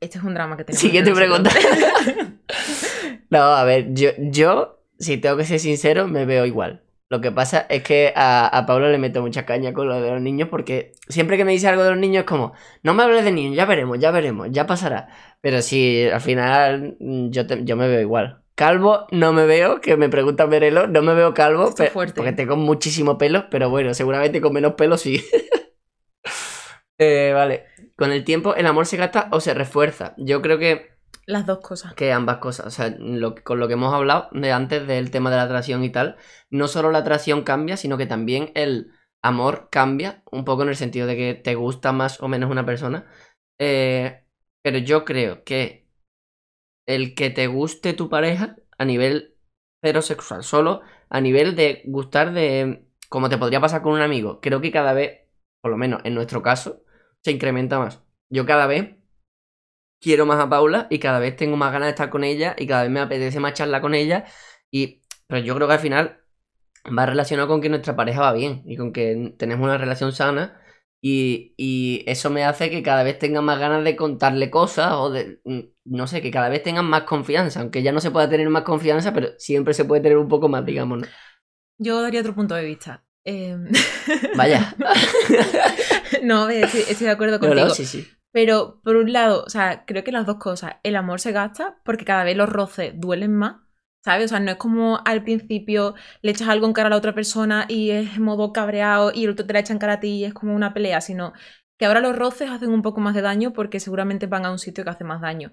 Este 0.00 0.18
es 0.18 0.24
un 0.24 0.34
drama 0.34 0.56
que 0.56 0.64
tenemos. 0.64 0.80
Siguiente 0.80 1.12
pregunta. 1.12 1.50
No, 3.30 3.40
a 3.42 3.64
ver, 3.64 3.92
yo, 3.94 4.10
yo, 4.18 4.80
si 4.98 5.18
tengo 5.18 5.36
que 5.36 5.44
ser 5.44 5.60
sincero, 5.60 6.08
me 6.08 6.24
veo 6.24 6.46
igual. 6.46 6.82
Lo 7.10 7.20
que 7.20 7.30
pasa 7.32 7.66
es 7.70 7.82
que 7.82 8.12
a, 8.16 8.46
a 8.48 8.66
Pablo 8.66 8.90
le 8.90 8.98
meto 8.98 9.22
mucha 9.22 9.46
caña 9.46 9.72
con 9.72 9.88
lo 9.88 10.00
de 10.00 10.10
los 10.10 10.20
niños 10.20 10.48
porque 10.50 10.92
siempre 11.08 11.36
que 11.36 11.44
me 11.44 11.52
dice 11.52 11.68
algo 11.68 11.82
de 11.84 11.90
los 11.90 11.98
niños 11.98 12.20
es 12.22 12.26
como, 12.26 12.52
no 12.82 12.94
me 12.94 13.02
hables 13.02 13.24
de 13.24 13.32
niños, 13.32 13.56
ya 13.56 13.64
veremos, 13.66 13.98
ya 13.98 14.10
veremos, 14.10 14.48
ya 14.50 14.66
pasará. 14.66 15.08
Pero 15.40 15.62
sí, 15.62 16.06
al 16.12 16.20
final 16.20 16.96
mm, 17.00 17.30
yo, 17.30 17.46
te- 17.46 17.64
yo 17.64 17.76
me 17.76 17.88
veo 17.88 18.00
igual. 18.00 18.42
Calvo 18.58 19.06
no 19.12 19.32
me 19.32 19.46
veo, 19.46 19.80
que 19.80 19.96
me 19.96 20.08
pregunta 20.08 20.48
Merelo, 20.48 20.88
no 20.88 21.00
me 21.02 21.14
veo 21.14 21.32
calvo 21.32 21.72
porque 21.94 22.32
tengo 22.32 22.56
muchísimo 22.56 23.16
pelo, 23.16 23.48
pero 23.50 23.70
bueno, 23.70 23.94
seguramente 23.94 24.40
con 24.40 24.52
menos 24.52 24.74
pelo 24.74 24.98
sí. 24.98 25.24
Eh, 27.00 27.30
vale, 27.32 27.66
con 27.96 28.10
el 28.10 28.24
tiempo 28.24 28.56
el 28.56 28.66
amor 28.66 28.84
se 28.86 28.96
gasta 28.96 29.28
o 29.30 29.38
se 29.38 29.54
refuerza. 29.54 30.14
Yo 30.16 30.42
creo 30.42 30.58
que 30.58 30.88
Las 31.26 31.46
dos 31.46 31.58
cosas. 31.60 31.94
que 31.94 32.12
ambas 32.12 32.38
cosas, 32.38 32.66
o 32.66 32.70
sea, 32.70 32.92
lo, 32.98 33.36
con 33.36 33.60
lo 33.60 33.68
que 33.68 33.74
hemos 33.74 33.94
hablado 33.94 34.28
de 34.32 34.50
antes 34.50 34.84
del 34.88 35.12
tema 35.12 35.30
de 35.30 35.36
la 35.36 35.44
atracción 35.44 35.84
y 35.84 35.90
tal, 35.90 36.16
no 36.50 36.66
solo 36.66 36.90
la 36.90 36.98
atracción 36.98 37.44
cambia, 37.44 37.76
sino 37.76 37.96
que 37.96 38.06
también 38.06 38.50
el 38.56 38.90
amor 39.22 39.68
cambia, 39.70 40.24
un 40.32 40.44
poco 40.44 40.64
en 40.64 40.70
el 40.70 40.76
sentido 40.76 41.06
de 41.06 41.14
que 41.14 41.34
te 41.34 41.54
gusta 41.54 41.92
más 41.92 42.20
o 42.20 42.26
menos 42.26 42.50
una 42.50 42.66
persona. 42.66 43.06
Eh, 43.60 44.24
pero 44.62 44.78
yo 44.78 45.04
creo 45.04 45.44
que 45.44 45.87
el 46.88 47.14
que 47.14 47.30
te 47.30 47.46
guste 47.46 47.92
tu 47.92 48.08
pareja 48.08 48.56
a 48.78 48.84
nivel 48.84 49.36
heterosexual, 49.82 50.42
solo 50.42 50.80
a 51.10 51.20
nivel 51.20 51.54
de 51.54 51.82
gustar 51.86 52.32
de, 52.32 52.86
como 53.08 53.28
te 53.28 53.38
podría 53.38 53.60
pasar 53.60 53.82
con 53.82 53.92
un 53.92 54.00
amigo, 54.00 54.40
creo 54.40 54.60
que 54.60 54.72
cada 54.72 54.94
vez, 54.94 55.20
por 55.60 55.70
lo 55.70 55.76
menos 55.76 56.00
en 56.04 56.14
nuestro 56.14 56.42
caso, 56.42 56.82
se 57.22 57.32
incrementa 57.32 57.78
más. 57.78 58.02
Yo 58.30 58.46
cada 58.46 58.66
vez 58.66 58.96
quiero 60.00 60.26
más 60.26 60.40
a 60.40 60.48
Paula 60.48 60.86
y 60.90 60.98
cada 60.98 61.18
vez 61.18 61.36
tengo 61.36 61.56
más 61.56 61.72
ganas 61.72 61.88
de 61.88 61.90
estar 61.90 62.10
con 62.10 62.24
ella 62.24 62.54
y 62.58 62.66
cada 62.66 62.82
vez 62.82 62.90
me 62.90 63.00
apetece 63.00 63.40
más 63.40 63.54
charlar 63.54 63.82
con 63.82 63.94
ella. 63.94 64.24
Y, 64.70 65.02
pero 65.26 65.44
yo 65.44 65.54
creo 65.54 65.68
que 65.68 65.74
al 65.74 65.80
final 65.80 66.20
va 66.96 67.06
relacionado 67.06 67.48
con 67.48 67.60
que 67.60 67.68
nuestra 67.68 67.96
pareja 67.96 68.22
va 68.22 68.32
bien 68.32 68.62
y 68.66 68.76
con 68.76 68.92
que 68.92 69.34
tenemos 69.38 69.64
una 69.64 69.78
relación 69.78 70.12
sana. 70.12 70.60
Y, 71.00 71.54
y 71.56 72.02
eso 72.06 72.28
me 72.30 72.44
hace 72.44 72.70
que 72.70 72.82
cada 72.82 73.04
vez 73.04 73.18
tenga 73.20 73.40
más 73.40 73.58
ganas 73.60 73.84
de 73.84 73.94
contarle 73.96 74.50
cosas 74.50 74.92
o 74.94 75.10
de, 75.10 75.40
mm, 75.44 75.60
no 75.84 76.06
sé, 76.08 76.20
que 76.22 76.30
cada 76.32 76.48
vez 76.48 76.62
tengan 76.62 76.86
más 76.86 77.02
confianza. 77.04 77.60
Aunque 77.60 77.82
ya 77.82 77.92
no 77.92 78.00
se 78.00 78.10
pueda 78.10 78.28
tener 78.28 78.48
más 78.50 78.62
confianza, 78.64 79.12
pero 79.14 79.28
siempre 79.38 79.74
se 79.74 79.84
puede 79.84 80.02
tener 80.02 80.18
un 80.18 80.28
poco 80.28 80.48
más, 80.48 80.64
digamos. 80.66 80.98
¿no? 81.00 81.06
Yo 81.78 82.02
daría 82.02 82.20
otro 82.20 82.34
punto 82.34 82.54
de 82.54 82.64
vista. 82.64 83.04
Eh, 83.24 83.56
Vaya. 84.36 84.74
no, 86.22 86.48
estoy, 86.48 86.80
estoy 86.88 87.06
de 87.06 87.12
acuerdo 87.12 87.38
No, 87.38 87.40
contigo. 87.48 87.68
no, 87.68 87.74
sí, 87.74 87.84
sí. 87.86 88.08
Pero 88.32 88.80
por 88.82 88.96
un 88.96 89.12
lado, 89.12 89.44
o 89.46 89.50
sea, 89.50 89.84
creo 89.86 90.04
que 90.04 90.12
las 90.12 90.26
dos 90.26 90.36
cosas. 90.38 90.74
El 90.82 90.96
amor 90.96 91.20
se 91.20 91.32
gasta 91.32 91.78
porque 91.84 92.04
cada 92.04 92.24
vez 92.24 92.36
los 92.36 92.48
roces 92.48 92.92
duelen 92.96 93.34
más. 93.34 93.56
¿Sabes? 94.04 94.26
O 94.26 94.28
sea, 94.28 94.40
no 94.40 94.50
es 94.52 94.56
como 94.56 95.00
al 95.04 95.22
principio 95.24 95.94
le 96.22 96.30
echas 96.30 96.48
algo 96.48 96.66
en 96.66 96.72
cara 96.72 96.86
a 96.86 96.90
la 96.90 96.96
otra 96.96 97.14
persona 97.14 97.66
y 97.68 97.90
es 97.90 98.16
en 98.16 98.22
modo 98.22 98.52
cabreado 98.52 99.12
y 99.14 99.24
el 99.24 99.30
otro 99.30 99.46
te 99.46 99.52
la 99.52 99.58
echa 99.60 99.72
en 99.72 99.78
cara 99.78 99.94
a 99.94 100.00
ti 100.00 100.08
y 100.18 100.24
es 100.24 100.34
como 100.34 100.54
una 100.54 100.72
pelea, 100.72 101.00
sino 101.00 101.32
que 101.78 101.86
ahora 101.86 102.00
los 102.00 102.16
roces 102.16 102.50
hacen 102.50 102.70
un 102.70 102.82
poco 102.82 103.00
más 103.00 103.14
de 103.14 103.22
daño 103.22 103.52
porque 103.52 103.80
seguramente 103.80 104.26
van 104.26 104.46
a 104.46 104.50
un 104.52 104.58
sitio 104.58 104.84
que 104.84 104.90
hace 104.90 105.04
más 105.04 105.20
daño. 105.20 105.52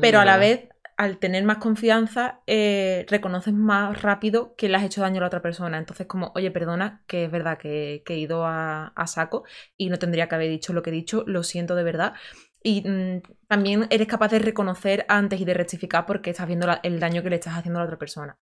Pero 0.00 0.20
a 0.20 0.24
la 0.24 0.36
vez, 0.36 0.68
al 0.96 1.18
tener 1.18 1.44
más 1.44 1.58
confianza, 1.58 2.42
eh, 2.46 3.06
reconoces 3.08 3.54
más 3.54 4.02
rápido 4.02 4.54
que 4.56 4.68
le 4.68 4.76
has 4.76 4.84
hecho 4.84 5.00
daño 5.00 5.18
a 5.18 5.20
la 5.22 5.26
otra 5.28 5.42
persona. 5.42 5.78
Entonces, 5.78 6.06
como, 6.06 6.32
oye, 6.34 6.50
perdona, 6.50 7.02
que 7.06 7.24
es 7.24 7.30
verdad 7.30 7.58
que, 7.58 8.02
que 8.06 8.14
he 8.14 8.18
ido 8.18 8.44
a, 8.46 8.88
a 8.88 9.06
saco 9.06 9.44
y 9.76 9.88
no 9.88 9.98
tendría 9.98 10.28
que 10.28 10.34
haber 10.34 10.50
dicho 10.50 10.72
lo 10.72 10.82
que 10.82 10.90
he 10.90 10.92
dicho, 10.92 11.24
lo 11.26 11.42
siento 11.42 11.74
de 11.74 11.84
verdad. 11.84 12.14
Y 12.64 12.88
mm, 12.88 13.22
también 13.46 13.86
eres 13.90 14.08
capaz 14.08 14.28
de 14.28 14.38
reconocer 14.40 15.04
antes 15.08 15.40
y 15.40 15.44
de 15.44 15.54
rectificar 15.54 16.06
porque 16.06 16.30
estás 16.30 16.46
viendo 16.48 16.66
la- 16.66 16.80
el 16.82 16.98
daño 16.98 17.22
que 17.22 17.30
le 17.30 17.36
estás 17.36 17.56
haciendo 17.56 17.78
a 17.78 17.82
la 17.82 17.86
otra 17.86 17.98
persona. 17.98 18.38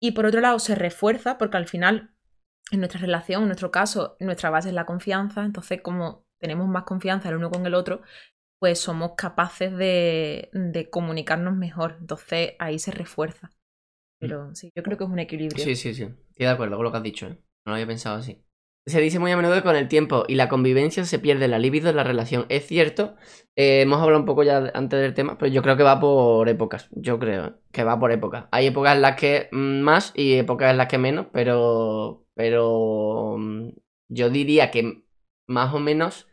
Y 0.00 0.12
por 0.12 0.26
otro 0.26 0.40
lado, 0.40 0.58
se 0.58 0.74
refuerza 0.74 1.38
porque 1.38 1.56
al 1.56 1.66
final, 1.68 2.14
en 2.70 2.80
nuestra 2.80 3.00
relación, 3.00 3.42
en 3.42 3.48
nuestro 3.48 3.70
caso, 3.70 4.16
nuestra 4.20 4.50
base 4.50 4.68
es 4.68 4.74
la 4.74 4.86
confianza. 4.86 5.44
Entonces, 5.44 5.80
como 5.82 6.24
tenemos 6.40 6.68
más 6.68 6.84
confianza 6.84 7.28
el 7.30 7.36
uno 7.36 7.50
con 7.50 7.64
el 7.66 7.74
otro, 7.74 8.02
pues 8.60 8.78
somos 8.78 9.12
capaces 9.16 9.76
de, 9.76 10.50
de 10.52 10.90
comunicarnos 10.90 11.56
mejor. 11.56 11.96
Entonces 12.00 12.52
ahí 12.58 12.78
se 12.78 12.90
refuerza. 12.92 13.50
Pero 14.18 14.54
sí, 14.54 14.70
yo 14.76 14.82
creo 14.82 14.98
que 14.98 15.04
es 15.04 15.10
un 15.10 15.18
equilibrio. 15.18 15.64
Sí, 15.64 15.74
sí, 15.76 15.94
sí. 15.94 16.02
Estoy 16.02 16.46
de 16.46 16.48
acuerdo 16.48 16.76
con 16.76 16.84
lo 16.84 16.90
que 16.92 16.96
has 16.98 17.02
dicho, 17.02 17.26
¿eh? 17.26 17.38
No 17.64 17.70
lo 17.70 17.74
había 17.74 17.86
pensado 17.86 18.18
así. 18.18 18.44
Se 18.86 19.00
dice 19.00 19.20
muy 19.20 19.30
a 19.30 19.36
menudo 19.36 19.54
que 19.54 19.62
con 19.62 19.76
el 19.76 19.86
tiempo 19.86 20.24
y 20.26 20.34
la 20.34 20.48
convivencia 20.48 21.04
se 21.04 21.20
pierde 21.20 21.46
la 21.46 21.60
libido 21.60 21.88
en 21.88 21.96
la 21.96 22.02
relación. 22.02 22.46
Es 22.48 22.66
cierto, 22.66 23.14
eh, 23.54 23.82
hemos 23.82 24.00
hablado 24.02 24.18
un 24.20 24.26
poco 24.26 24.42
ya 24.42 24.72
antes 24.74 25.00
del 25.00 25.14
tema, 25.14 25.38
pero 25.38 25.52
yo 25.52 25.62
creo 25.62 25.76
que 25.76 25.84
va 25.84 26.00
por 26.00 26.48
épocas. 26.48 26.88
Yo 26.90 27.18
creo 27.20 27.60
que 27.70 27.84
va 27.84 28.00
por 28.00 28.10
épocas. 28.10 28.46
Hay 28.50 28.66
épocas 28.66 28.96
en 28.96 29.02
las 29.02 29.16
que 29.16 29.48
mm, 29.52 29.80
más 29.82 30.12
y 30.16 30.34
épocas 30.34 30.72
en 30.72 30.78
las 30.78 30.88
que 30.88 30.98
menos, 30.98 31.26
pero, 31.32 32.26
pero 32.34 33.36
mm, 33.38 33.68
yo 34.08 34.30
diría 34.30 34.72
que 34.72 35.04
más 35.46 35.72
o 35.74 35.78
menos 35.78 36.28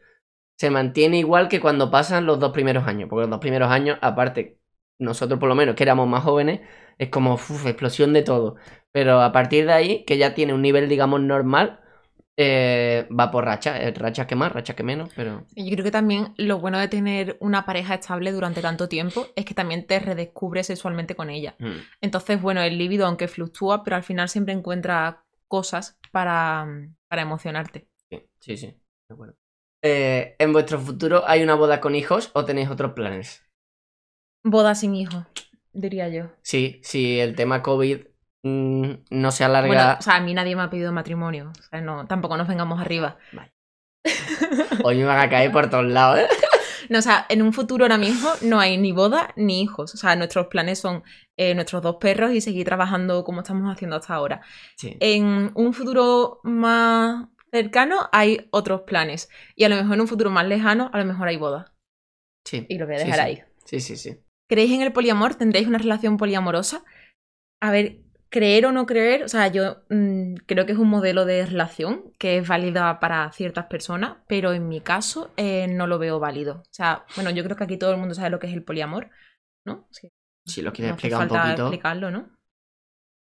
se 0.58 0.72
mantiene 0.72 1.20
igual 1.20 1.50
que 1.50 1.62
cuando 1.62 1.92
pasan 1.92 2.26
los 2.26 2.40
dos 2.40 2.52
primeros 2.54 2.88
años. 2.88 3.10
Porque 3.10 3.22
los 3.24 3.30
dos 3.32 3.40
primeros 3.40 3.72
años, 3.72 4.00
aparte, 4.02 4.60
nosotros 5.00 5.40
por 5.40 5.50
lo 5.50 5.56
menos 5.56 5.76
que 5.76 5.84
éramos 5.84 6.08
más 6.08 6.24
jóvenes, 6.24 6.62
es 6.98 7.10
como 7.10 7.36
uf, 7.36 7.66
explosión 7.68 8.14
de 8.14 8.24
todo. 8.24 8.56
Pero 8.92 9.22
a 9.22 9.32
partir 9.32 9.66
de 9.68 9.74
ahí, 9.74 10.06
que 10.06 10.18
ya 10.18 10.34
tiene 10.34 10.54
un 10.54 10.62
nivel, 10.62 10.90
digamos, 10.90 11.22
normal, 11.22 11.82
eh, 12.42 13.06
va 13.12 13.30
por 13.32 13.44
rachas. 13.44 13.80
eh, 13.82 13.92
Rachas 13.92 14.26
que 14.28 14.36
más, 14.36 14.52
rachas 14.52 14.76
que 14.76 14.84
menos, 14.84 15.10
pero. 15.16 15.46
Yo 15.56 15.72
creo 15.72 15.84
que 15.84 15.92
también 15.92 16.34
lo 16.38 16.60
bueno 16.60 16.80
de 16.80 16.88
tener 16.88 17.36
una 17.42 17.66
pareja 17.66 17.96
estable 17.96 18.32
durante 18.32 18.62
tanto 18.62 18.88
tiempo 18.88 19.28
es 19.36 19.44
que 19.44 19.54
también 19.54 19.86
te 19.86 20.00
redescubres 20.00 20.68
sexualmente 20.68 21.16
con 21.16 21.30
ella. 21.30 21.56
mm, 21.60 21.78
Entonces, 22.02 22.42
bueno, 22.42 22.62
el 22.62 22.78
líbido, 22.78 23.06
aunque 23.06 23.28
fluctúa, 23.28 23.84
pero 23.84 23.98
al 23.98 24.04
final 24.04 24.30
siempre 24.30 24.54
encuentra 24.54 25.26
cosas 25.50 26.00
para, 26.12 26.66
para 27.10 27.22
emocionarte. 27.24 27.88
Sí, 28.10 28.24
sí, 28.40 28.58
sí, 28.58 28.68
de 28.68 29.14
acuerdo. 29.14 29.36
Eh, 29.84 30.36
¿En 30.40 30.54
vuestro 30.54 30.80
futuro 30.80 31.24
hay 31.28 31.44
una 31.44 31.56
boda 31.56 31.82
con 31.82 31.96
hijos 31.96 32.32
o 32.34 32.46
tenéis 32.46 32.70
otros 32.70 32.94
planes? 32.94 33.44
Boda 34.44 34.76
sin 34.76 34.96
hijos, 34.96 35.26
diría 35.74 36.08
yo. 36.10 36.32
Sí, 36.42 36.80
si 36.84 37.20
el 37.20 37.36
tema 37.36 37.62
COVID 37.62 38.02
no 38.44 39.32
se 39.32 39.44
alarga. 39.44 39.68
Bueno, 39.68 39.96
o 40.00 40.02
sea, 40.02 40.16
a 40.16 40.22
mí 40.22 40.34
nadie 40.34 40.56
me 40.56 40.62
ha 40.64 40.70
pedido 40.70 40.92
matrimonio. 40.92 41.52
O 41.58 41.64
sea, 41.64 41.82
no, 41.82 42.08
tampoco 42.08 42.38
nos 42.38 42.48
vengamos 42.48 42.80
arriba. 42.80 43.18
Hoy 44.84 44.98
me 44.98 45.06
van 45.06 45.20
a 45.20 45.30
caer 45.30 45.52
por 45.52 45.70
todos 45.70 45.86
lados, 45.86 46.20
¿eh? 46.20 46.28
No, 46.90 46.98
o 46.98 47.02
sea, 47.04 47.28
en 47.30 47.44
un 47.44 47.54
futuro 47.54 47.86
ahora 47.86 48.00
mismo 48.00 48.30
no 48.42 48.60
hay 48.60 48.76
ni 48.80 48.92
boda 48.94 49.32
ni 49.36 49.62
hijos. 49.62 49.94
O 49.94 49.98
sea, 49.98 50.16
nuestros 50.16 50.48
planes 50.48 50.80
son 50.80 51.04
eh, 51.38 51.54
nuestros 51.54 51.84
dos 51.84 51.98
perros 51.98 52.32
y 52.32 52.42
seguir 52.42 52.66
trabajando 52.66 53.24
como 53.24 53.42
estamos 53.42 53.72
haciendo 53.72 53.98
hasta 53.98 54.16
ahora. 54.16 54.42
Sí. 54.76 54.98
En 55.00 55.52
un 55.54 55.74
futuro 55.74 56.40
más 56.44 57.28
cercano 57.52 58.10
hay 58.12 58.48
otros 58.50 58.82
planes. 58.88 59.30
Y 59.56 59.66
a 59.66 59.70
lo 59.70 59.76
mejor 59.76 59.94
en 59.96 60.02
un 60.02 60.08
futuro 60.08 60.32
más 60.32 60.48
lejano, 60.48 60.90
a 60.92 60.98
lo 60.98 61.06
mejor 61.06 61.28
hay 61.28 61.38
boda. 61.38 61.76
sí. 62.44 62.66
Y 62.68 62.80
lo 62.80 62.88
voy 62.88 62.96
a 62.96 63.00
Sí, 63.00 63.04
dejar 63.06 63.20
sí. 63.20 63.26
ahí. 63.26 63.44
Sí, 63.66 63.80
sí, 63.82 63.96
sí. 63.96 64.18
¿Creéis 64.50 64.72
en 64.72 64.82
el 64.82 64.92
poliamor? 64.92 65.36
¿Tendréis 65.36 65.68
una 65.68 65.78
relación 65.78 66.18
poliamorosa? 66.18 66.84
A 67.62 67.70
ver, 67.70 68.00
creer 68.30 68.66
o 68.66 68.72
no 68.72 68.86
creer, 68.86 69.24
o 69.24 69.28
sea, 69.30 69.48
yo 69.48 69.78
mm, 69.90 70.36
creo 70.46 70.66
que 70.66 70.74
es 70.74 70.78
un 70.78 70.90
modelo 70.90 71.26
de 71.26 71.46
relación 71.46 72.12
que 72.20 72.38
es 72.38 72.48
válida 72.48 73.00
para 73.00 73.32
ciertas 73.32 73.66
personas, 73.68 74.18
pero 74.28 74.54
en 74.54 74.68
mi 74.68 74.82
caso 74.82 75.32
eh, 75.38 75.68
no 75.68 75.88
lo 75.88 76.00
veo 76.00 76.20
válido. 76.20 76.58
O 76.62 76.74
sea, 76.74 77.06
bueno, 77.16 77.32
yo 77.32 77.44
creo 77.44 77.56
que 77.58 77.64
aquí 77.64 77.78
todo 77.78 77.92
el 77.92 77.98
mundo 78.00 78.16
sabe 78.16 78.30
lo 78.30 78.40
que 78.40 78.48
es 78.48 78.54
el 78.54 78.64
poliamor, 78.64 79.10
¿no? 79.66 79.88
Sí, 79.92 80.10
Si 80.46 80.62
lo 80.62 80.74
quieres 80.74 80.90
no 80.90 80.94
explicar 80.96 81.22
un 81.22 81.30
falta 81.30 81.44
poquito. 81.44 81.64
explicarlo, 81.64 82.12
¿no? 82.12 82.30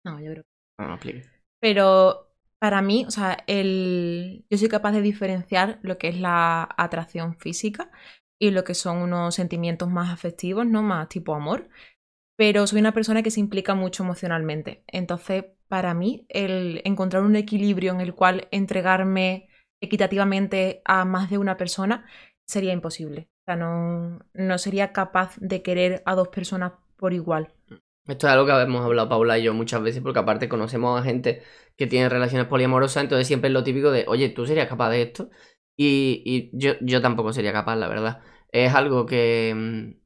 No, 0.06 0.20
yo 0.20 0.32
creo 0.32 0.44
que 0.44 0.50
No, 0.78 0.88
no 0.88 0.94
explique. 0.96 1.30
pero 1.60 2.30
para 2.60 2.82
mí, 2.82 3.06
o 3.08 3.12
sea, 3.12 3.38
el... 3.48 4.46
yo 4.50 4.58
soy 4.58 4.70
capaz 4.70 4.92
de 4.94 5.02
diferenciar 5.02 5.80
lo 5.82 5.98
que 5.98 6.08
es 6.10 6.20
la 6.20 6.68
atracción 6.78 7.36
física 7.38 7.92
y 8.40 8.52
lo 8.52 8.64
que 8.64 8.74
son 8.74 8.98
unos 8.98 9.36
sentimientos 9.36 9.90
más 9.90 10.12
afectivos, 10.12 10.66
¿no? 10.66 10.82
Más 10.82 11.10
tipo 11.10 11.36
amor. 11.36 11.70
Pero 12.36 12.66
soy 12.68 12.80
una 12.80 12.94
persona 12.94 13.24
que 13.24 13.32
se 13.32 13.40
implica 13.40 13.76
mucho 13.76 14.04
emocionalmente. 14.04 14.84
Entonces, 14.88 15.46
para 15.68 15.94
mí, 15.94 16.26
el 16.30 16.82
encontrar 16.86 17.24
un 17.24 17.36
equilibrio 17.36 17.94
en 17.94 18.02
el 18.02 18.16
cual 18.16 18.48
entregarme 18.52 19.50
equitativamente 19.82 20.82
a 20.86 21.06
más 21.06 21.30
de 21.30 21.38
una 21.38 21.58
persona 21.58 22.06
sería 22.46 22.74
imposible. 22.74 23.30
O 23.42 23.46
sea, 23.46 23.56
no, 23.56 24.20
no 24.34 24.58
sería 24.58 24.94
capaz 24.94 25.36
de 25.40 25.62
querer 25.62 26.02
a 26.06 26.16
dos 26.16 26.30
personas 26.30 26.74
por 26.96 27.14
igual. 27.14 27.54
Esto 28.08 28.28
es 28.28 28.34
algo 28.34 28.46
que 28.46 28.52
hemos 28.62 28.84
hablado 28.84 29.10
Paula 29.10 29.38
y 29.38 29.44
yo 29.44 29.54
muchas 29.54 29.82
veces, 29.82 30.02
porque 30.02 30.20
aparte 30.20 30.50
conocemos 30.50 31.00
a 31.00 31.04
gente 31.04 31.42
que 31.78 31.88
tiene 31.88 32.10
relaciones 32.10 32.48
poliamorosas, 32.48 33.04
entonces 33.04 33.28
siempre 33.28 33.48
es 33.48 33.54
lo 33.54 33.64
típico 33.64 33.92
de, 33.92 34.06
oye, 34.08 34.30
¿tú 34.30 34.46
serías 34.46 34.68
capaz 34.68 34.90
de 34.90 35.02
esto? 35.04 35.30
Y, 35.76 36.22
y 36.26 36.50
yo, 36.54 36.74
yo 36.82 37.02
tampoco 37.02 37.34
sería 37.34 37.54
capaz, 37.54 37.76
la 37.78 37.88
verdad. 37.88 38.22
Es 38.52 38.74
algo 38.74 39.06
que, 39.06 39.54
mm, 39.56 40.03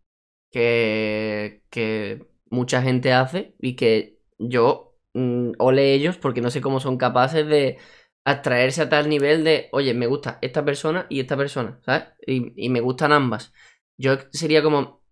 que, 0.52 2.26
mucha 2.50 2.82
gente 2.82 3.12
hace 3.14 3.56
y 3.60 3.76
que 3.76 4.20
yo, 4.40 4.96
mm, 5.14 5.52
ole 5.60 5.94
ellos, 5.94 6.18
porque 6.18 6.42
no 6.42 6.50
sé 6.52 6.62
cómo 6.62 6.80
son 6.80 6.98
capaces 6.98 7.46
de 7.48 7.78
abstraerse 8.26 8.84
a 8.84 8.90
tal 8.90 9.10
nivel 9.10 9.44
de, 9.44 9.70
oye, 9.72 9.94
me 9.94 10.08
gusta 10.08 10.40
esta 10.42 10.64
persona 10.66 11.08
y 11.10 11.20
esta 11.20 11.38
persona, 11.38 11.80
¿sabes? 11.86 12.06
Y, 12.26 12.54
y 12.66 12.70
me 12.70 12.82
gustan 12.82 13.12
ambas. 13.14 13.54
Yo 13.98 14.18
sería 14.32 14.64
como, 14.64 15.04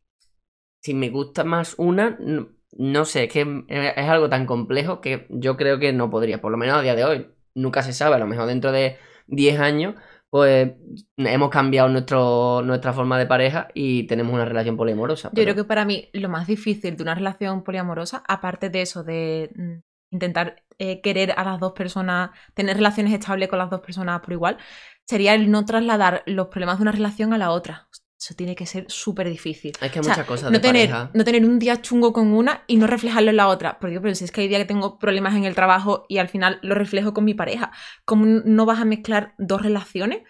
si 0.81 0.93
me 0.93 1.09
gusta 1.09 1.43
más 1.43 1.75
una, 1.77 2.17
no, 2.19 2.49
no 2.77 3.05
sé, 3.05 3.25
es 3.25 3.33
que 3.33 3.65
es 3.69 4.09
algo 4.09 4.29
tan 4.29 4.45
complejo 4.45 5.01
que 5.01 5.27
yo 5.29 5.57
creo 5.57 5.79
que 5.79 5.93
no 5.93 6.09
podría, 6.09 6.41
por 6.41 6.51
lo 6.51 6.57
menos 6.57 6.77
a 6.77 6.81
día 6.81 6.95
de 6.95 7.05
hoy. 7.05 7.27
Nunca 7.53 7.83
se 7.83 7.93
sabe, 7.93 8.15
a 8.15 8.19
lo 8.19 8.27
mejor 8.27 8.47
dentro 8.47 8.71
de 8.71 8.97
10 9.27 9.59
años, 9.59 9.95
pues 10.35 10.73
hemos 11.15 11.49
cambiado 11.49 11.87
nuestro, 11.87 12.61
nuestra 12.61 12.91
forma 12.91 13.17
de 13.17 13.25
pareja 13.25 13.69
y 13.73 14.03
tenemos 14.03 14.33
una 14.33 14.43
relación 14.43 14.75
poliamorosa. 14.75 15.29
Yo 15.31 15.43
creo 15.43 15.55
que 15.55 15.63
para 15.63 15.85
mí 15.85 16.09
lo 16.11 16.27
más 16.27 16.45
difícil 16.45 16.97
de 16.97 17.03
una 17.03 17.15
relación 17.15 17.63
poliamorosa, 17.63 18.21
aparte 18.27 18.69
de 18.69 18.81
eso, 18.81 19.05
de 19.05 19.49
mm, 19.55 19.75
intentar 20.11 20.61
eh, 20.77 20.99
querer 20.99 21.33
a 21.37 21.45
las 21.45 21.61
dos 21.61 21.71
personas, 21.71 22.31
tener 22.53 22.75
relaciones 22.75 23.13
estables 23.13 23.47
con 23.47 23.59
las 23.59 23.69
dos 23.69 23.79
personas 23.79 24.19
por 24.19 24.33
igual, 24.33 24.57
sería 25.05 25.35
el 25.35 25.49
no 25.49 25.63
trasladar 25.63 26.21
los 26.25 26.47
problemas 26.47 26.79
de 26.79 26.81
una 26.81 26.91
relación 26.91 27.31
a 27.31 27.37
la 27.37 27.51
otra. 27.51 27.87
Eso 28.19 28.33
tiene 28.33 28.55
que 28.55 28.65
ser 28.65 28.85
súper 28.87 29.27
difícil. 29.29 29.73
Es 29.81 29.91
que 29.91 29.99
hay 29.99 29.99
O 29.99 30.03
sea, 30.03 30.13
muchas 30.13 30.25
cosas 30.27 30.51
no 30.51 30.57
de 30.57 30.59
tener, 30.61 30.89
pareja. 30.89 31.11
no 31.13 31.23
tener 31.25 31.45
un 31.45 31.59
día 31.59 31.81
chungo 31.81 32.13
con 32.13 32.33
una 32.33 32.63
y 32.65 32.77
no 32.77 32.87
reflejarlo 32.87 33.29
en 33.29 33.35
la 33.37 33.47
otra. 33.47 33.77
Porque 33.79 33.99
pero 33.99 34.15
si 34.15 34.23
es 34.23 34.31
que 34.31 34.41
hay 34.41 34.47
días 34.47 34.61
que 34.61 34.65
tengo 34.65 34.97
problemas 34.99 35.35
en 35.35 35.43
el 35.43 35.53
trabajo 35.53 36.05
y 36.07 36.17
al 36.19 36.29
final 36.29 36.59
lo 36.61 36.75
reflejo 36.75 37.13
con 37.13 37.25
mi 37.25 37.33
pareja. 37.33 37.71
¿Cómo 38.05 38.25
no 38.25 38.65
vas 38.65 38.79
a 38.79 38.85
mezclar 38.85 39.33
dos 39.37 39.61
relaciones? 39.61 40.21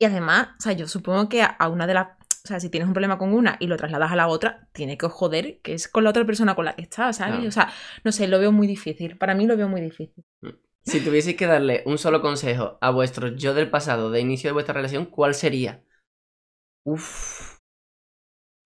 Y 0.00 0.06
además, 0.06 0.48
o 0.58 0.62
sea, 0.62 0.72
yo 0.72 0.88
supongo 0.88 1.28
que 1.28 1.42
a- 1.42 1.46
a 1.46 1.68
una 1.68 1.86
de 1.86 1.94
las. 1.94 2.08
O 2.42 2.48
sea, 2.48 2.58
si 2.58 2.68
tienes 2.70 2.86
un 2.88 2.94
problema 2.94 3.18
con 3.18 3.32
una 3.34 3.58
y 3.60 3.66
lo 3.66 3.76
trasladas 3.76 4.10
a 4.10 4.16
la 4.16 4.26
otra, 4.26 4.66
tiene 4.72 4.96
que 4.98 5.06
joder 5.08 5.60
que 5.62 5.74
es 5.74 5.88
con 5.88 6.04
la 6.04 6.10
otra 6.10 6.24
persona 6.24 6.54
con 6.54 6.64
la 6.64 6.74
que 6.74 6.82
estás, 6.82 7.18
¿sabes? 7.18 7.34
Claro. 7.34 7.48
O 7.48 7.52
sea, 7.52 7.70
no 8.02 8.12
sé, 8.12 8.26
lo 8.28 8.38
veo 8.40 8.50
muy 8.50 8.66
difícil. 8.66 9.18
Para 9.18 9.34
mí 9.34 9.46
lo 9.46 9.56
veo 9.58 9.68
muy 9.68 9.82
difícil. 9.82 10.24
Si 10.82 11.00
tuvieseis 11.00 11.36
que 11.36 11.46
darle 11.46 11.82
un 11.84 11.98
solo 11.98 12.22
consejo 12.22 12.78
a 12.80 12.90
vuestro 12.90 13.28
yo 13.36 13.52
del 13.52 13.68
pasado 13.68 14.10
de 14.10 14.20
inicio 14.20 14.48
de 14.48 14.54
vuestra 14.54 14.72
relación, 14.74 15.04
¿cuál 15.04 15.34
sería? 15.34 15.84
Uf. 16.84 17.56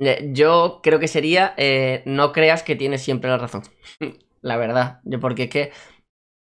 Eh, 0.00 0.30
Yo 0.32 0.80
creo 0.82 0.98
que 0.98 1.08
sería 1.08 1.54
eh, 1.56 2.02
no 2.06 2.32
creas 2.32 2.62
que 2.62 2.76
tienes 2.76 3.02
siempre 3.02 3.30
la 3.30 3.38
razón. 3.38 3.62
la 4.42 4.56
verdad. 4.56 5.00
Yo, 5.04 5.20
porque 5.20 5.44
es 5.44 5.50
que. 5.50 5.72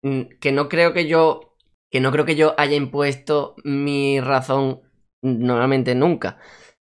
mm, 0.03 0.23
Que 0.41 0.51
no 0.51 0.69
creo 0.69 0.93
que 0.93 1.07
yo. 1.07 1.55
Que 1.91 2.01
no 2.01 2.11
creo 2.11 2.25
que 2.25 2.35
yo 2.37 2.55
haya 2.59 2.75
impuesto 2.75 3.55
mi 3.65 4.19
razón 4.21 4.81
normalmente 5.23 5.95
nunca. 5.95 6.39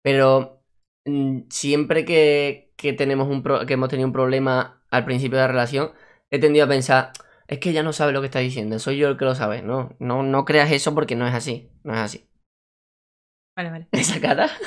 Pero 0.03 0.63
mm, 1.07 1.43
siempre 1.51 2.05
que, 2.07 2.73
que 2.77 2.93
tenemos 2.95 3.29
un 3.29 3.43
pro- 3.43 3.67
que 3.67 3.75
hemos 3.75 3.89
tenido 3.91 4.09
un 4.09 4.13
problema 4.15 4.85
al 4.91 5.05
principio 5.07 5.39
de 5.39 5.45
la 5.45 5.49
relación, 5.49 5.93
he 6.31 6.41
tendido 6.41 6.67
a 6.67 6.69
pensar. 6.69 7.13
Es 7.49 7.59
que 7.61 7.71
ella 7.71 7.83
no 7.85 7.93
sabe 7.95 8.13
lo 8.13 8.21
que 8.23 8.27
está 8.29 8.41
diciendo, 8.41 8.79
soy 8.81 8.99
yo 8.99 9.09
el 9.09 9.19
que 9.19 9.25
lo 9.27 9.35
sabe. 9.37 9.63
No, 9.63 9.97
no, 10.01 10.23
no 10.25 10.45
creas 10.47 10.73
eso 10.73 10.95
porque 10.95 11.17
no 11.17 11.27
es 11.29 11.35
así. 11.35 11.71
No 11.85 11.95
es 11.95 12.01
así. 12.01 12.29
Vale, 13.57 13.71
vale. 13.71 13.89
Esa 13.93 14.21
cara. 14.21 14.49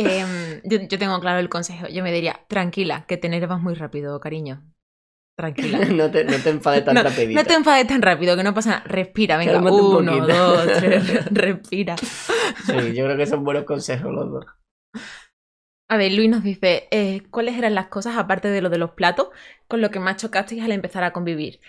Em, 0.00 0.60
yo, 0.62 0.78
yo 0.88 0.96
tengo 0.96 1.18
claro 1.18 1.40
el 1.40 1.48
consejo. 1.48 1.88
Yo 1.88 2.04
me 2.04 2.12
diría, 2.12 2.44
tranquila, 2.48 3.04
que 3.08 3.16
te 3.16 3.26
enervas 3.26 3.60
muy 3.60 3.74
rápido, 3.74 4.20
cariño. 4.20 4.62
Tranquila. 5.36 5.78
no, 5.92 6.08
te, 6.08 6.24
no 6.24 6.36
te 6.36 6.50
enfades 6.50 6.84
tan 6.84 6.94
No, 6.94 7.02
rapidito. 7.02 7.40
No 7.40 7.44
te 7.44 7.54
enfades 7.54 7.86
tan 7.88 8.02
rápido, 8.02 8.36
que 8.36 8.44
no 8.44 8.54
pasa 8.54 8.70
nada. 8.70 8.84
Respira, 8.84 9.36
venga. 9.38 9.54
Cálmate 9.54 9.74
un 9.76 10.08
Uno, 10.08 10.26
dos, 10.26 10.66
tres. 10.78 11.24
Respira. 11.32 11.96
Sí, 11.96 12.94
yo 12.94 13.04
creo 13.06 13.16
que 13.16 13.26
son 13.26 13.42
buenos 13.42 13.64
consejos 13.64 14.12
los 14.12 14.30
dos. 14.30 14.46
A 15.88 15.96
ver, 15.96 16.12
Luis 16.12 16.28
nos 16.28 16.42
dice, 16.42 16.86
eh, 16.90 17.22
¿cuáles 17.30 17.56
eran 17.56 17.74
las 17.74 17.88
cosas, 17.88 18.16
aparte 18.16 18.48
de 18.48 18.60
lo 18.60 18.68
de 18.68 18.78
los 18.78 18.90
platos, 18.92 19.28
con 19.68 19.80
lo 19.80 19.90
que 19.90 20.00
más 20.00 20.16
chocasteis 20.16 20.62
al 20.62 20.72
empezar 20.72 21.02
a 21.02 21.12
convivir? 21.12 21.60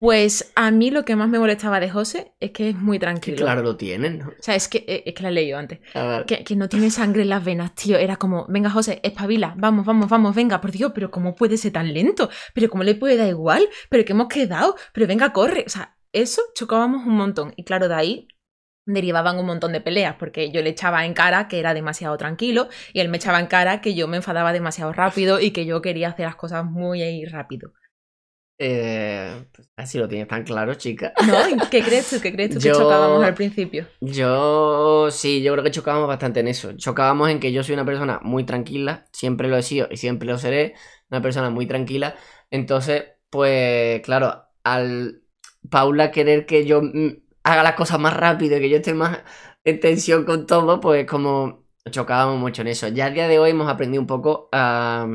Pues 0.00 0.52
a 0.54 0.70
mí 0.70 0.92
lo 0.92 1.04
que 1.04 1.16
más 1.16 1.28
me 1.28 1.40
molestaba 1.40 1.80
de 1.80 1.90
José 1.90 2.32
es 2.38 2.52
que 2.52 2.68
es 2.68 2.76
muy 2.76 2.98
Que 2.98 3.00
tranquilo. 3.00 3.36
claro 3.38 3.62
lo 3.62 3.76
tienen, 3.76 4.18
¿no? 4.20 4.28
O 4.28 4.32
sea, 4.38 4.54
es 4.54 4.68
que, 4.68 4.84
eh, 4.86 5.02
es 5.06 5.14
que 5.14 5.24
la 5.24 5.30
he 5.30 5.32
leído 5.32 5.58
antes. 5.58 5.80
A 5.94 6.06
ver. 6.06 6.24
Que, 6.26 6.44
que 6.44 6.54
no 6.54 6.68
tiene 6.68 6.90
sangre 6.90 7.22
en 7.22 7.30
las 7.30 7.44
venas, 7.44 7.74
tío. 7.74 7.96
Era 7.98 8.16
como, 8.16 8.46
venga, 8.48 8.70
José, 8.70 9.00
espabila, 9.02 9.54
vamos, 9.56 9.84
vamos, 9.84 10.08
vamos, 10.08 10.36
venga, 10.36 10.60
por 10.60 10.70
Dios, 10.70 10.92
pero 10.94 11.10
¿cómo 11.10 11.34
puede 11.34 11.56
ser 11.56 11.72
tan 11.72 11.92
lento? 11.92 12.30
¿Pero 12.54 12.68
cómo 12.70 12.84
le 12.84 12.94
puede 12.94 13.16
dar 13.16 13.26
igual? 13.28 13.66
¿Pero 13.90 14.04
qué 14.04 14.12
hemos 14.12 14.28
quedado? 14.28 14.76
Pero 14.92 15.08
venga, 15.08 15.32
corre. 15.32 15.64
O 15.66 15.70
sea, 15.70 15.96
eso 16.12 16.42
chocábamos 16.54 17.04
un 17.04 17.16
montón. 17.16 17.52
Y 17.56 17.64
claro, 17.64 17.88
de 17.88 17.94
ahí 17.94 18.28
derivaban 18.86 19.38
un 19.38 19.46
montón 19.46 19.72
de 19.72 19.80
peleas, 19.80 20.14
porque 20.18 20.50
yo 20.50 20.62
le 20.62 20.70
echaba 20.70 21.04
en 21.04 21.12
cara 21.12 21.48
que 21.48 21.58
era 21.58 21.74
demasiado 21.74 22.16
tranquilo 22.16 22.68
y 22.94 23.00
él 23.00 23.08
me 23.08 23.18
echaba 23.18 23.38
en 23.40 23.46
cara 23.46 23.80
que 23.82 23.94
yo 23.94 24.08
me 24.08 24.16
enfadaba 24.16 24.52
demasiado 24.52 24.92
rápido 24.94 25.40
y 25.40 25.50
que 25.50 25.66
yo 25.66 25.82
quería 25.82 26.08
hacer 26.08 26.24
las 26.24 26.36
cosas 26.36 26.64
muy 26.64 27.24
rápido. 27.26 27.72
Eh, 28.60 29.44
pues, 29.54 29.70
así 29.76 29.98
lo 29.98 30.08
tienes 30.08 30.26
tan 30.26 30.42
claro, 30.42 30.74
chica. 30.74 31.12
¿No? 31.26 31.68
¿Qué 31.70 31.82
crees 31.82 32.10
tú? 32.10 32.20
¿Qué 32.20 32.32
crees 32.32 32.50
tú 32.50 32.60
que 32.60 32.72
chocábamos 32.72 33.24
al 33.24 33.34
principio? 33.34 33.86
Yo 34.00 35.10
sí, 35.10 35.42
yo 35.42 35.52
creo 35.52 35.64
que 35.64 35.70
chocábamos 35.70 36.08
bastante 36.08 36.40
en 36.40 36.48
eso. 36.48 36.72
Chocábamos 36.72 37.30
en 37.30 37.38
que 37.38 37.52
yo 37.52 37.62
soy 37.62 37.74
una 37.74 37.84
persona 37.84 38.20
muy 38.22 38.44
tranquila, 38.44 39.06
siempre 39.12 39.48
lo 39.48 39.56
he 39.56 39.62
sido 39.62 39.86
y 39.90 39.96
siempre 39.96 40.28
lo 40.28 40.38
seré, 40.38 40.74
una 41.10 41.22
persona 41.22 41.50
muy 41.50 41.66
tranquila. 41.66 42.16
Entonces, 42.50 43.04
pues 43.30 44.00
claro, 44.02 44.46
al 44.64 45.22
Paula 45.70 46.10
querer 46.10 46.44
que 46.46 46.66
yo 46.66 46.82
mm, 46.82 47.22
haga 47.44 47.62
las 47.62 47.74
cosas 47.74 48.00
más 48.00 48.16
rápido 48.16 48.56
y 48.56 48.60
que 48.60 48.70
yo 48.70 48.78
esté 48.78 48.94
más 48.94 49.20
en 49.64 49.80
tensión 49.80 50.24
con 50.24 50.46
todo, 50.46 50.80
pues 50.80 51.06
como 51.06 51.66
chocábamos 51.90 52.38
mucho 52.38 52.62
en 52.62 52.68
eso. 52.68 52.88
Ya 52.88 53.06
a 53.06 53.10
día 53.10 53.28
de 53.28 53.38
hoy 53.38 53.50
hemos 53.50 53.68
aprendido 53.68 54.00
un 54.00 54.06
poco 54.06 54.48
a, 54.52 55.06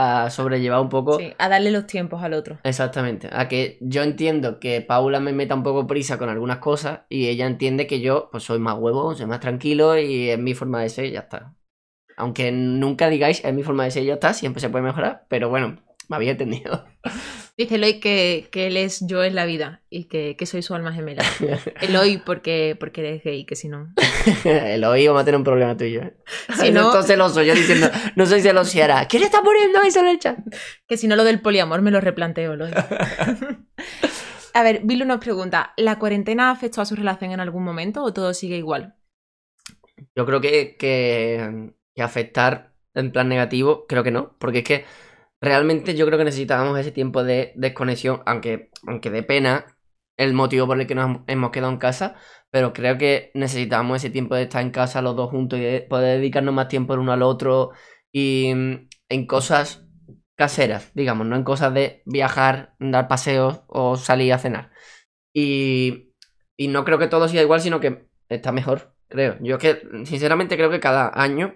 a 0.00 0.30
sobrellevar 0.30 0.80
un 0.80 0.88
poco 0.88 1.18
Sí, 1.18 1.32
a 1.38 1.48
darle 1.48 1.72
los 1.72 1.88
tiempos 1.88 2.22
al 2.22 2.32
otro. 2.32 2.58
Exactamente, 2.62 3.28
a 3.32 3.48
que 3.48 3.78
yo 3.80 4.04
entiendo 4.04 4.60
que 4.60 4.80
Paula 4.80 5.18
me 5.18 5.32
meta 5.32 5.56
un 5.56 5.64
poco 5.64 5.88
prisa 5.88 6.18
con 6.18 6.28
algunas 6.28 6.58
cosas 6.58 7.00
y 7.08 7.26
ella 7.26 7.46
entiende 7.46 7.88
que 7.88 8.00
yo 8.00 8.28
pues 8.30 8.44
soy 8.44 8.60
más 8.60 8.78
huevo, 8.78 9.16
soy 9.16 9.26
más 9.26 9.40
tranquilo 9.40 9.98
y 9.98 10.30
es 10.30 10.38
mi 10.38 10.54
forma 10.54 10.80
de 10.80 10.88
ser 10.88 11.06
y 11.06 11.10
ya 11.10 11.20
está. 11.20 11.56
Aunque 12.16 12.52
nunca 12.52 13.08
digáis 13.08 13.44
es 13.44 13.52
mi 13.52 13.64
forma 13.64 13.82
de 13.82 13.90
ser 13.90 14.04
y 14.04 14.06
ya 14.06 14.14
está, 14.14 14.34
siempre 14.34 14.60
se 14.60 14.70
puede 14.70 14.84
mejorar, 14.84 15.26
pero 15.28 15.48
bueno, 15.48 15.78
me 16.08 16.16
había 16.16 16.32
entendido. 16.32 16.84
Dice 17.56 17.74
Eloy 17.74 17.98
que, 17.98 18.48
que 18.52 18.68
él 18.68 18.76
es 18.76 19.04
yo 19.06 19.24
en 19.24 19.34
la 19.34 19.44
vida 19.44 19.82
y 19.90 20.04
que, 20.04 20.36
que 20.36 20.46
soy 20.46 20.62
su 20.62 20.74
alma 20.74 20.92
gemela. 20.92 21.24
Eloy 21.80 22.18
porque, 22.18 22.76
porque 22.78 23.00
eres 23.00 23.24
gay, 23.24 23.44
que 23.44 23.56
si 23.56 23.68
no... 23.68 23.92
El 24.44 24.84
oído 24.84 25.12
vamos 25.12 25.22
a 25.22 25.24
tener 25.24 25.38
un 25.38 25.44
problema 25.44 25.76
tú 25.76 25.84
y 25.84 25.92
yo. 25.92 26.02
¿eh? 26.02 26.14
Si 26.60 26.70
no- 26.70 26.88
Esto 26.88 27.02
celoso, 27.02 27.42
yo 27.42 27.54
diciendo, 27.54 27.88
no 28.14 28.26
soy 28.26 28.46
ahora, 28.80 29.06
¿quién 29.08 29.24
está 29.24 29.42
poniendo 29.42 29.82
eso 29.82 30.00
en 30.00 30.06
el 30.06 30.18
chat? 30.18 30.38
Que 30.86 30.96
si 30.96 31.08
no 31.08 31.16
lo 31.16 31.24
del 31.24 31.40
poliamor 31.40 31.82
me 31.82 31.90
lo 31.90 32.00
replanteo, 32.00 32.52
Eloy. 32.52 32.70
A 34.54 34.62
ver, 34.62 34.80
Bilu 34.84 35.04
nos 35.04 35.18
pregunta, 35.18 35.72
¿la 35.76 35.98
cuarentena 35.98 36.50
afectó 36.50 36.80
a 36.80 36.86
su 36.86 36.94
relación 36.96 37.32
en 37.32 37.40
algún 37.40 37.64
momento 37.64 38.02
o 38.02 38.12
todo 38.12 38.34
sigue 38.34 38.56
igual? 38.56 38.94
Yo 40.14 40.24
creo 40.26 40.40
que, 40.40 40.76
que, 40.76 41.72
que 41.94 42.02
afectar 42.02 42.72
en 42.94 43.10
plan 43.12 43.28
negativo, 43.28 43.86
creo 43.88 44.02
que 44.04 44.10
no, 44.10 44.36
porque 44.38 44.58
es 44.58 44.64
que 44.64 44.84
realmente 45.40 45.94
yo 45.94 46.06
creo 46.06 46.18
que 46.18 46.24
necesitábamos 46.24 46.78
ese 46.78 46.92
tiempo 46.92 47.24
de 47.24 47.52
desconexión, 47.56 48.22
aunque, 48.26 48.70
aunque 48.86 49.10
de 49.10 49.22
pena 49.22 49.78
el 50.16 50.34
motivo 50.34 50.66
por 50.66 50.80
el 50.80 50.86
que 50.86 50.94
nos 50.94 51.20
hemos 51.28 51.50
quedado 51.50 51.72
en 51.72 51.78
casa, 51.78 52.16
pero 52.50 52.72
creo 52.72 52.98
que 52.98 53.30
necesitábamos 53.34 53.98
ese 53.98 54.10
tiempo 54.10 54.34
de 54.34 54.42
estar 54.42 54.62
en 54.62 54.70
casa 54.70 55.02
los 55.02 55.14
dos 55.14 55.30
juntos 55.30 55.58
y 55.58 55.62
de 55.62 55.80
poder 55.82 56.18
dedicarnos 56.18 56.54
más 56.54 56.68
tiempo 56.68 56.94
el 56.94 57.00
uno 57.00 57.12
al 57.12 57.22
otro 57.22 57.70
y 58.12 58.52
mm, 58.54 58.88
en 59.10 59.26
cosas 59.26 59.86
caseras, 60.36 60.92
digamos, 60.94 61.26
no 61.26 61.36
en 61.36 61.44
cosas 61.44 61.74
de 61.74 62.02
viajar, 62.04 62.74
dar 62.78 63.08
paseos 63.08 63.62
o 63.68 63.96
salir 63.96 64.32
a 64.32 64.38
cenar. 64.38 64.72
Y, 65.34 66.14
y 66.56 66.68
no 66.68 66.84
creo 66.84 66.98
que 66.98 67.08
todo 67.08 67.28
sea 67.28 67.42
igual, 67.42 67.60
sino 67.60 67.80
que 67.80 68.08
está 68.28 68.52
mejor, 68.52 68.94
creo. 69.08 69.36
Yo 69.40 69.56
es 69.56 69.60
que, 69.60 69.82
sinceramente, 70.04 70.56
creo 70.56 70.70
que 70.70 70.80
cada 70.80 71.10
año, 71.14 71.54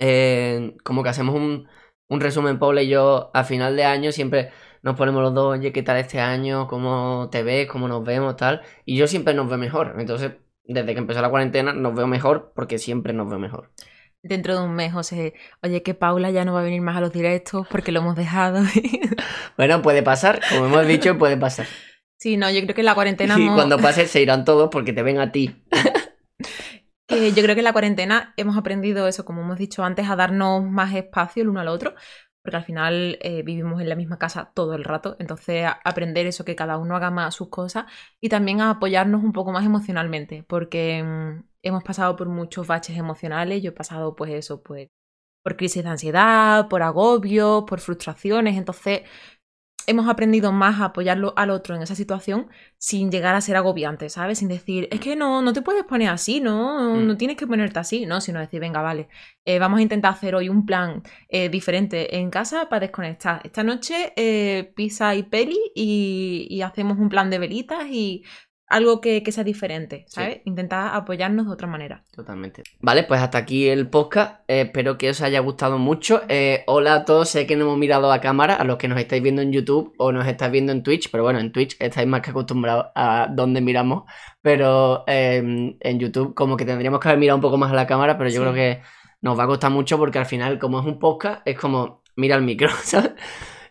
eh, 0.00 0.76
como 0.84 1.02
que 1.02 1.10
hacemos 1.10 1.34
un, 1.36 1.68
un 2.08 2.20
resumen, 2.20 2.58
Paula 2.58 2.82
y 2.82 2.88
yo, 2.88 3.30
a 3.34 3.44
final 3.44 3.76
de 3.76 3.84
año, 3.84 4.12
siempre 4.12 4.50
nos 4.82 4.96
ponemos 4.96 5.22
los 5.22 5.34
dos, 5.34 5.58
oye, 5.58 5.72
¿qué 5.72 5.82
tal 5.82 5.96
este 5.98 6.20
año? 6.20 6.66
¿Cómo 6.68 7.28
te 7.30 7.42
ves? 7.42 7.66
¿Cómo 7.68 7.88
nos 7.88 8.04
vemos? 8.04 8.36
Tal. 8.36 8.62
Y 8.84 8.96
yo 8.96 9.06
siempre 9.08 9.34
nos 9.34 9.48
veo 9.48 9.58
mejor. 9.58 9.96
Entonces, 9.98 10.32
desde 10.64 10.92
que 10.94 10.98
empezó 11.00 11.20
la 11.22 11.30
cuarentena, 11.30 11.72
nos 11.72 11.94
veo 11.94 12.06
mejor 12.06 12.52
porque 12.54 12.78
siempre 12.78 13.12
nos 13.12 13.28
veo 13.28 13.38
mejor. 13.38 13.72
Dentro 14.22 14.56
de 14.58 14.64
un 14.64 14.74
mes, 14.74 14.92
José, 14.92 15.34
oye, 15.62 15.82
que 15.82 15.94
Paula 15.94 16.30
ya 16.30 16.44
no 16.44 16.52
va 16.52 16.60
a 16.60 16.64
venir 16.64 16.80
más 16.80 16.96
a 16.96 17.00
los 17.00 17.12
directos 17.12 17.66
porque 17.70 17.92
lo 17.92 18.00
hemos 18.00 18.16
dejado. 18.16 18.62
Bueno, 19.56 19.80
puede 19.82 20.02
pasar, 20.02 20.40
como 20.50 20.66
hemos 20.66 20.86
dicho, 20.86 21.16
puede 21.16 21.36
pasar. 21.36 21.66
sí, 22.18 22.36
no, 22.36 22.50
yo 22.50 22.60
creo 22.62 22.74
que 22.74 22.82
en 22.82 22.86
la 22.86 22.94
cuarentena... 22.94 23.36
Y 23.38 23.42
hemos- 23.42 23.54
cuando 23.54 23.78
pase, 23.78 24.06
se 24.06 24.20
irán 24.20 24.44
todos 24.44 24.68
porque 24.70 24.92
te 24.92 25.02
ven 25.02 25.18
a 25.18 25.32
ti. 25.32 25.64
yo 27.08 27.42
creo 27.42 27.54
que 27.54 27.60
en 27.60 27.64
la 27.64 27.72
cuarentena 27.72 28.34
hemos 28.36 28.56
aprendido 28.56 29.06
eso, 29.06 29.24
como 29.24 29.42
hemos 29.42 29.58
dicho 29.58 29.84
antes, 29.84 30.08
a 30.08 30.16
darnos 30.16 30.64
más 30.64 30.94
espacio 30.94 31.42
el 31.42 31.48
uno 31.48 31.60
al 31.60 31.68
otro, 31.68 31.94
porque 32.42 32.56
al 32.56 32.64
final 32.64 33.18
eh, 33.22 33.42
vivimos 33.42 33.80
en 33.80 33.88
la 33.88 33.96
misma 33.96 34.18
casa 34.18 34.52
todo 34.54 34.74
el 34.74 34.84
rato, 34.84 35.16
entonces 35.18 35.66
aprender 35.84 36.26
eso, 36.26 36.44
que 36.44 36.56
cada 36.56 36.78
uno 36.78 36.96
haga 36.96 37.10
más 37.10 37.34
sus 37.34 37.48
cosas 37.48 37.86
y 38.20 38.28
también 38.28 38.60
a 38.60 38.70
apoyarnos 38.70 39.24
un 39.24 39.32
poco 39.32 39.52
más 39.52 39.64
emocionalmente, 39.66 40.44
porque 40.44 41.02
mm, 41.02 41.44
hemos 41.62 41.82
pasado 41.84 42.16
por 42.16 42.28
muchos 42.28 42.66
baches 42.66 42.96
emocionales, 42.96 43.62
yo 43.62 43.70
he 43.70 43.72
pasado 43.72 44.14
pues 44.16 44.32
eso, 44.32 44.62
pues 44.62 44.88
por 45.42 45.56
crisis 45.56 45.84
de 45.84 45.90
ansiedad, 45.90 46.68
por 46.68 46.82
agobio, 46.82 47.66
por 47.66 47.80
frustraciones, 47.80 48.56
entonces 48.56 49.02
hemos 49.86 50.08
aprendido 50.08 50.52
más 50.52 50.80
a 50.80 50.86
apoyarlo 50.86 51.32
al 51.36 51.50
otro 51.50 51.74
en 51.76 51.82
esa 51.82 51.94
situación 51.94 52.48
sin 52.78 53.10
llegar 53.10 53.34
a 53.34 53.40
ser 53.40 53.56
agobiante, 53.56 54.08
¿sabes? 54.08 54.38
Sin 54.38 54.48
decir, 54.48 54.88
es 54.90 55.00
que 55.00 55.16
no, 55.16 55.42
no 55.42 55.52
te 55.52 55.62
puedes 55.62 55.84
poner 55.84 56.08
así, 56.08 56.40
¿no? 56.40 56.94
Mm. 56.94 57.06
No 57.06 57.16
tienes 57.16 57.36
que 57.36 57.46
ponerte 57.46 57.78
así, 57.78 58.06
¿no? 58.06 58.20
Sino 58.20 58.40
decir, 58.40 58.60
venga, 58.60 58.82
vale, 58.82 59.08
eh, 59.44 59.58
vamos 59.58 59.78
a 59.78 59.82
intentar 59.82 60.12
hacer 60.12 60.34
hoy 60.34 60.48
un 60.48 60.66
plan 60.66 61.02
eh, 61.28 61.48
diferente 61.48 62.16
en 62.16 62.30
casa 62.30 62.68
para 62.68 62.80
desconectar. 62.80 63.40
Esta 63.44 63.62
noche 63.62 64.12
eh, 64.16 64.72
pizza 64.74 65.14
y 65.14 65.22
peli 65.22 65.58
y, 65.74 66.46
y 66.50 66.62
hacemos 66.62 66.98
un 66.98 67.08
plan 67.08 67.30
de 67.30 67.38
velitas 67.38 67.86
y 67.90 68.24
algo 68.68 69.00
que, 69.00 69.22
que 69.22 69.30
sea 69.32 69.44
diferente, 69.44 70.04
¿sabes? 70.08 70.40
Intentar 70.44 70.94
apoyarnos 70.94 71.46
de 71.46 71.52
otra 71.52 71.68
manera. 71.68 72.02
Totalmente. 72.14 72.64
Vale, 72.80 73.04
pues 73.04 73.20
hasta 73.20 73.38
aquí 73.38 73.68
el 73.68 73.88
podcast. 73.88 74.40
Eh, 74.48 74.62
espero 74.62 74.98
que 74.98 75.10
os 75.10 75.20
haya 75.22 75.38
gustado 75.40 75.78
mucho. 75.78 76.22
Eh, 76.28 76.64
hola 76.66 76.94
a 76.94 77.04
todos, 77.04 77.28
sé 77.28 77.46
que 77.46 77.54
no 77.54 77.64
hemos 77.64 77.78
mirado 77.78 78.10
a 78.10 78.20
cámara, 78.20 78.54
a 78.56 78.64
los 78.64 78.76
que 78.76 78.88
nos 78.88 78.98
estáis 78.98 79.22
viendo 79.22 79.40
en 79.42 79.52
YouTube 79.52 79.94
o 79.98 80.10
nos 80.10 80.26
estáis 80.26 80.50
viendo 80.50 80.72
en 80.72 80.82
Twitch, 80.82 81.10
pero 81.12 81.22
bueno, 81.22 81.38
en 81.38 81.52
Twitch 81.52 81.76
estáis 81.78 82.08
más 82.08 82.22
que 82.22 82.30
acostumbrados 82.30 82.86
a 82.96 83.28
dónde 83.30 83.60
miramos, 83.60 84.02
pero 84.42 85.04
eh, 85.06 85.76
en 85.80 85.98
YouTube 86.00 86.34
como 86.34 86.56
que 86.56 86.64
tendríamos 86.64 86.98
que 87.00 87.08
haber 87.08 87.20
mirado 87.20 87.36
un 87.36 87.42
poco 87.42 87.56
más 87.58 87.70
a 87.70 87.74
la 87.76 87.86
cámara, 87.86 88.18
pero 88.18 88.30
yo 88.30 88.36
Sí. 88.36 88.40
creo 88.42 88.54
que 88.54 88.82
nos 89.22 89.38
va 89.38 89.44
a 89.44 89.46
costar 89.46 89.70
mucho 89.70 89.96
porque 89.96 90.18
al 90.18 90.26
final, 90.26 90.58
como 90.58 90.80
es 90.80 90.86
un 90.86 90.98
podcast, 90.98 91.40
es 91.46 91.56
como 91.58 92.02
mira 92.16 92.34
el 92.36 92.42
micro, 92.42 92.68
¿sabes? 92.82 93.12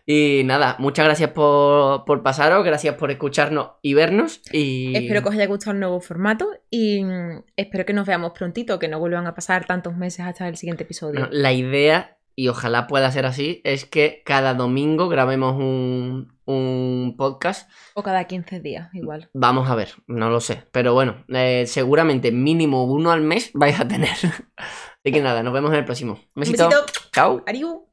Y 0.08 0.42
nada, 0.44 0.76
muchas 0.78 1.04
gracias 1.04 1.30
por, 1.30 2.04
por 2.04 2.22
pasaros, 2.22 2.64
gracias 2.64 2.94
por 2.94 3.10
escucharnos 3.10 3.70
y 3.82 3.94
vernos. 3.94 4.40
Y 4.52 4.96
Espero 4.96 5.20
que 5.22 5.28
os 5.30 5.34
haya 5.34 5.46
gustado 5.46 5.72
el 5.72 5.80
nuevo 5.80 6.00
formato 6.00 6.48
y 6.70 7.02
mm, 7.02 7.42
espero 7.56 7.84
que 7.84 7.92
nos 7.92 8.06
veamos 8.06 8.30
prontito, 8.30 8.78
que 8.78 8.86
no 8.86 9.00
vuelvan 9.00 9.26
a 9.26 9.34
pasar 9.34 9.66
tantos 9.66 9.96
meses 9.96 10.20
hasta 10.24 10.46
el 10.46 10.56
siguiente 10.56 10.84
episodio. 10.84 11.18
Bueno, 11.18 11.28
la 11.32 11.52
idea, 11.52 12.18
y 12.36 12.46
ojalá 12.46 12.86
pueda 12.86 13.10
ser 13.10 13.26
así, 13.26 13.60
es 13.64 13.84
que 13.84 14.22
cada 14.24 14.54
domingo 14.54 15.08
grabemos 15.08 15.56
un, 15.56 16.38
un 16.44 17.16
podcast. 17.18 17.68
O 17.94 18.04
cada 18.04 18.22
15 18.24 18.60
días, 18.60 18.90
igual. 18.94 19.28
Vamos 19.32 19.68
a 19.68 19.74
ver, 19.74 19.88
no 20.06 20.30
lo 20.30 20.40
sé. 20.40 20.62
Pero 20.70 20.94
bueno, 20.94 21.24
eh, 21.30 21.64
seguramente 21.66 22.30
mínimo 22.30 22.84
uno 22.84 23.10
al 23.10 23.22
mes 23.22 23.50
vais 23.54 23.80
a 23.80 23.88
tener. 23.88 24.10
Así 24.56 25.12
que 25.12 25.20
nada, 25.20 25.42
nos 25.42 25.52
vemos 25.52 25.72
en 25.72 25.78
el 25.78 25.84
próximo. 25.84 26.12
Un 26.12 26.20
Un 26.36 26.40
besito. 26.42 26.68
besito. 26.68 26.86
Chao. 27.12 27.42
Ariú. 27.44 27.85